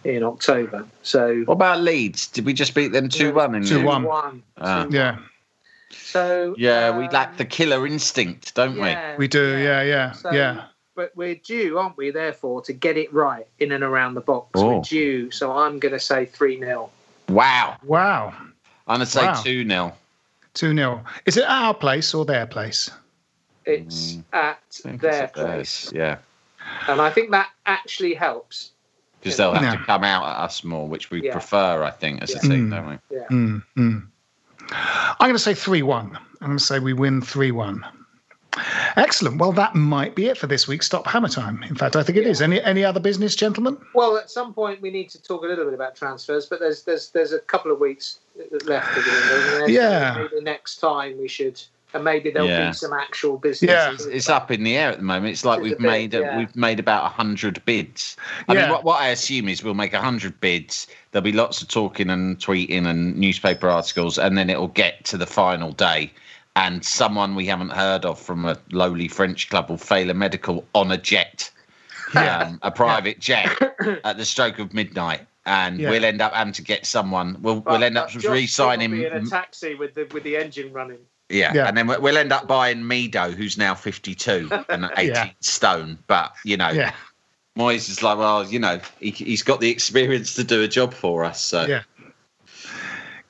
in 0.03 0.23
October. 0.23 0.85
So 1.01 1.43
What 1.45 1.53
about 1.55 1.79
Leeds? 1.81 2.27
Did 2.27 2.45
we 2.45 2.53
just 2.53 2.75
beat 2.75 2.89
them 2.91 3.07
2 3.09 3.33
1 3.33 3.53
2-1. 3.63 3.69
the- 3.69 3.85
One. 3.85 4.03
one. 4.03 4.43
Ah. 4.59 4.83
Two- 4.83 4.95
Yeah, 4.95 5.17
So 5.91 6.55
Yeah, 6.57 6.97
we 6.97 7.05
um, 7.05 7.11
lack 7.11 7.37
the 7.37 7.45
killer 7.45 7.85
instinct, 7.87 8.53
don't 8.55 8.75
yeah, 8.75 9.15
we 9.17 9.27
do. 9.27 9.57
Yeah, 9.57 9.81
yeah, 9.83 10.11
So- 10.11 10.31
yeah. 10.31 10.63
But 10.95 11.11
we're 11.15 11.35
due, 11.35 11.79
aren't 11.79 11.97
we? 11.97 12.11
Therefore, 12.11 12.61
to 12.63 12.73
get 12.73 12.97
it 12.97 13.11
right 13.11 13.47
in 13.59 13.71
and 13.71 13.83
around 13.83 14.13
the 14.13 14.21
box, 14.21 14.49
Oh. 14.55 14.77
we're 14.77 14.81
due. 14.83 15.31
So 15.31 15.51
I'm 15.51 15.79
going 15.79 15.93
to 15.93 15.99
say 15.99 16.25
three 16.25 16.59
0 16.59 16.89
we? 17.27 17.33
Wow. 17.35 17.77
Wow, 17.83 18.33
I'm 18.87 18.97
going 18.97 18.99
to 18.99 19.05
say 19.05 19.25
Wow. 19.25 19.41
2 19.41 19.67
0. 19.67 19.95
2 20.53 20.75
0. 20.75 21.03
Is 21.25 21.37
it 21.37 21.45
our 21.47 21.73
place 21.73 22.13
or 22.13 22.25
their 22.25 22.45
place? 22.45 22.91
It's 23.65 24.13
Mm. 24.13 24.23
at 24.33 24.59
their 24.99 25.27
place, 25.29 25.91
Yeah. 25.93 26.17
and 26.87 27.01
I 27.01 27.09
think 27.09 27.31
that 27.31 27.49
actually 27.65 28.13
helps. 28.13 28.71
Because 29.21 29.37
they'll 29.37 29.53
have 29.53 29.63
Yeah. 29.63 29.77
to 29.77 29.85
come 29.85 30.03
out 30.03 30.23
at 30.25 30.35
us 30.43 30.63
more, 30.65 30.87
which 30.87 31.09
we 31.09 31.23
Yeah. 31.23 31.31
prefer, 31.31 31.81
I 31.81 31.89
think, 31.91 32.21
as 32.21 32.35
a 32.35 32.39
team, 32.39 32.67
Mm. 32.67 32.71
don't 32.71 32.89
we? 32.89 33.17
Yeah. 33.17 33.27
Mm, 33.31 33.63
mm. 33.77 34.07
I'm 34.69 35.15
going 35.29 35.33
to 35.33 35.39
say 35.39 35.53
3 35.53 35.81
1. 35.81 36.17
I'm 36.41 36.47
going 36.47 36.57
to 36.57 36.63
say 36.63 36.77
we 36.79 36.91
win 36.93 37.21
3 37.21 37.51
1. 37.51 37.83
Excellent. 38.95 39.37
Well, 39.39 39.51
that 39.53 39.75
might 39.75 40.15
be 40.15 40.27
it 40.27 40.37
for 40.37 40.47
this 40.47 40.67
week's 40.67 40.85
Stop 40.85 41.07
Hammer 41.07 41.27
Time. 41.27 41.63
In 41.63 41.75
fact, 41.75 41.95
I 41.95 42.03
think 42.03 42.17
it 42.17 42.27
is. 42.27 42.41
Any 42.41 42.61
any 42.61 42.83
other 42.85 42.99
business, 42.99 43.35
gentlemen? 43.35 43.77
Well, 43.93 44.17
at 44.17 44.29
some 44.29 44.53
point 44.53 44.81
we 44.81 44.91
need 44.91 45.09
to 45.11 45.21
talk 45.21 45.43
a 45.43 45.47
little 45.47 45.65
bit 45.65 45.73
about 45.73 45.95
transfers, 45.95 46.45
but 46.45 46.59
there's 46.59 46.83
there's 46.83 47.09
there's 47.09 47.33
a 47.33 47.39
couple 47.39 47.71
of 47.71 47.79
weeks 47.79 48.19
left 48.65 48.95
of 48.97 49.03
the 49.03 49.57
window. 49.59 49.67
Yeah. 49.67 50.27
Maybe 50.31 50.43
next 50.43 50.77
time 50.77 51.17
we 51.19 51.27
should, 51.27 51.59
and 51.95 52.03
maybe 52.03 52.29
there'll 52.29 52.47
Yeah. 52.47 52.69
be 52.69 52.73
some 52.73 52.93
actual 52.93 53.37
business. 53.37 53.69
Yeah. 53.71 53.91
It's, 53.93 54.05
it's 54.05 54.29
up 54.29 54.51
in 54.51 54.63
the 54.63 54.77
air 54.77 54.91
at 54.91 54.97
the 54.97 55.03
moment. 55.03 55.31
It's 55.31 55.45
like 55.45 55.59
It's 55.59 55.63
we've 55.63 55.77
bit, 55.79 55.81
made 55.81 56.13
yeah. 56.13 56.37
we've 56.37 56.55
made 56.55 56.79
about 56.79 57.11
hundred 57.11 57.63
bids. 57.65 58.15
I 58.47 58.53
Yeah. 58.53 58.61
mean, 58.61 58.69
what, 58.71 58.83
what 58.83 59.01
I 59.01 59.07
assume 59.09 59.49
is 59.49 59.63
we'll 59.63 59.73
make 59.73 59.93
hundred 59.93 60.39
bids. 60.39 60.85
There'll 61.11 61.23
be 61.23 61.31
lots 61.31 61.61
of 61.61 61.67
talking 61.69 62.09
and 62.09 62.37
tweeting 62.37 62.85
and 62.85 63.15
newspaper 63.15 63.67
articles, 63.67 64.19
and 64.19 64.37
then 64.37 64.49
it'll 64.49 64.67
get 64.67 65.03
to 65.05 65.17
the 65.17 65.27
final 65.27 65.71
day, 65.71 66.11
and 66.55 66.85
someone 66.85 67.35
we 67.35 67.45
haven't 67.47 67.71
heard 67.71 68.05
of 68.05 68.19
from 68.19 68.45
a 68.45 68.57
lowly 68.71 69.07
French 69.07 69.49
club 69.49 69.69
will 69.69 69.77
fail 69.77 70.09
a 70.09 70.13
medical 70.13 70.65
on 70.75 70.91
a 70.91 70.97
jet. 70.97 71.49
um, 72.15 72.59
a 72.61 72.69
private 72.69 73.19
jet 73.19 73.49
at 74.03 74.17
the 74.17 74.25
stroke 74.25 74.59
of 74.59 74.71
midnight, 74.71 75.21
and 75.47 75.79
Yeah. 75.79 75.89
we'll 75.89 76.05
end 76.05 76.21
up 76.21 76.31
having 76.33 76.53
to 76.53 76.61
get 76.61 76.85
someone. 76.85 77.37
We'll 77.41 77.61
But- 77.61 77.71
we'll 77.73 77.83
end 77.83 77.97
up 77.97 78.13
but 78.13 78.23
re-signing. 78.25 78.91
will 78.91 79.05
in 79.05 79.25
a 79.25 79.29
taxi 79.29 79.73
with 79.73 79.95
the 79.95 80.07
with 80.13 80.21
the 80.23 80.37
engine 80.37 80.71
running. 80.71 80.99
Yeah. 81.29 81.53
Yeah. 81.55 81.67
and 81.67 81.75
then 81.75 81.87
we- 81.87 81.97
we'll 81.97 82.17
end 82.17 82.31
up 82.31 82.47
buying 82.47 82.81
Mido, 82.83 83.33
who's 83.33 83.57
now 83.57 83.73
52 83.73 84.47
and 84.69 84.91
18 84.95 85.15
Yeah. 85.15 85.29
stone. 85.39 85.97
But 86.05 86.33
you 86.45 86.55
know, 86.57 86.69
Yeah. 86.69 86.93
Moyes 87.57 87.89
is 87.89 88.03
like, 88.03 88.17
well, 88.19 88.43
you 88.45 88.59
know, 88.59 88.79
he, 88.99 89.09
he's 89.11 89.41
got 89.43 89.59
the 89.59 89.69
experience 89.71 90.35
to 90.35 90.43
do 90.43 90.61
a 90.61 90.67
job 90.67 90.93
for 90.93 91.23
us. 91.23 91.41
So 91.41 91.65
Yeah. 91.65 91.81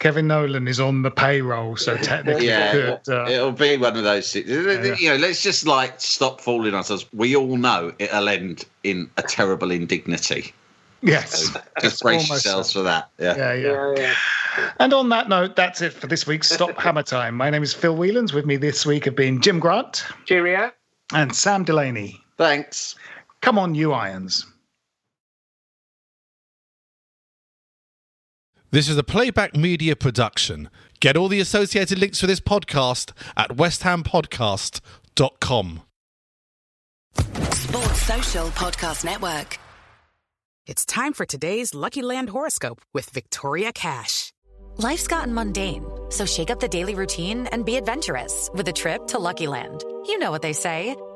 Kevin 0.04 0.28
Nolan 0.28 0.68
is 0.68 0.82
on 0.82 1.02
the 1.02 1.10
payroll, 1.10 1.78
so 1.78 1.96
technically 1.96 2.48
yeah, 2.48 2.72
could. 2.74 3.00
Uh, 3.08 3.26
it'll 3.30 3.54
be 3.54 3.78
one 3.78 3.96
of 3.96 4.04
those. 4.04 4.36
Yeah. 4.36 4.96
You 5.00 5.12
know, 5.12 5.16
let's 5.16 5.42
just 5.42 5.66
like 5.66 6.02
stop 6.02 6.42
fooling 6.42 6.74
ourselves. 6.74 7.06
We 7.14 7.38
all 7.38 7.56
know 7.56 7.94
it'll 8.00 8.28
end 8.28 8.66
in 8.84 9.10
a 9.16 9.22
terrible 9.22 9.72
indignity. 9.72 10.54
yes. 11.02 11.58
Just 11.80 12.02
brace 12.02 12.28
yourselves 12.28 12.72
so. 12.72 12.80
for 12.80 12.84
that. 12.84 13.08
Yeah. 13.18 13.38
Yeah, 13.38 13.54
yeah. 13.54 13.94
Yeah, 13.96 14.14
yeah. 14.58 14.72
And 14.82 14.94
on 14.94 15.08
that 15.08 15.30
note, 15.30 15.56
that's 15.56 15.82
it 15.82 15.94
for 15.94 16.08
this 16.08 16.28
week's 16.28 16.50
Stop 16.50 16.78
Hammer 16.78 17.04
Time. 17.04 17.36
My 17.36 17.50
name 17.50 17.64
is 17.64 17.74
Phil 17.74 17.96
Whelans. 17.96 18.34
With 18.34 18.46
me 18.46 18.58
this 18.58 18.86
week 18.86 19.06
have 19.06 19.16
been 19.16 19.42
Jim 19.42 19.62
Grant 19.62 20.06
Cheerio. 20.26 20.70
and 21.14 21.34
Sam 21.34 21.64
Delaney. 21.64 22.20
Thanks. 22.38 22.96
Come 23.40 23.58
on, 23.58 23.74
you 23.74 23.94
irons. 23.94 24.46
This 28.74 28.90
is 28.90 28.98
a 28.98 29.04
playback 29.04 29.56
media 29.56 29.96
production. 29.96 30.68
Get 31.00 31.16
all 31.16 31.28
the 31.28 31.40
associated 31.40 32.00
links 32.00 32.20
for 32.20 32.26
this 32.26 32.40
podcast 32.40 33.12
at 33.38 33.50
westhampodcast.com. 33.50 35.82
Sports 37.16 38.02
Social 38.02 38.48
Podcast 38.48 39.06
Network. 39.06 39.60
It's 40.66 40.88
time 40.88 41.14
for 41.14 41.28
today's 41.28 41.76
Lucky 41.76 42.02
Land 42.02 42.30
horoscope 42.30 42.82
with 42.96 43.12
Victoria 43.12 43.72
Cash. 43.72 44.34
Life's 44.78 45.06
gotten 45.06 45.36
mundane, 45.36 45.86
so 46.10 46.26
shake 46.26 46.50
up 46.50 46.60
the 46.60 46.68
daily 46.68 46.96
routine 46.96 47.46
and 47.52 47.64
be 47.64 47.76
adventurous 47.76 48.50
with 48.56 48.68
a 48.68 48.74
trip 48.74 49.06
to 49.10 49.20
Lucky 49.20 49.46
Land. 49.46 49.84
You 50.08 50.18
know 50.18 50.32
what 50.32 50.42
they 50.42 50.54
say 50.54 50.96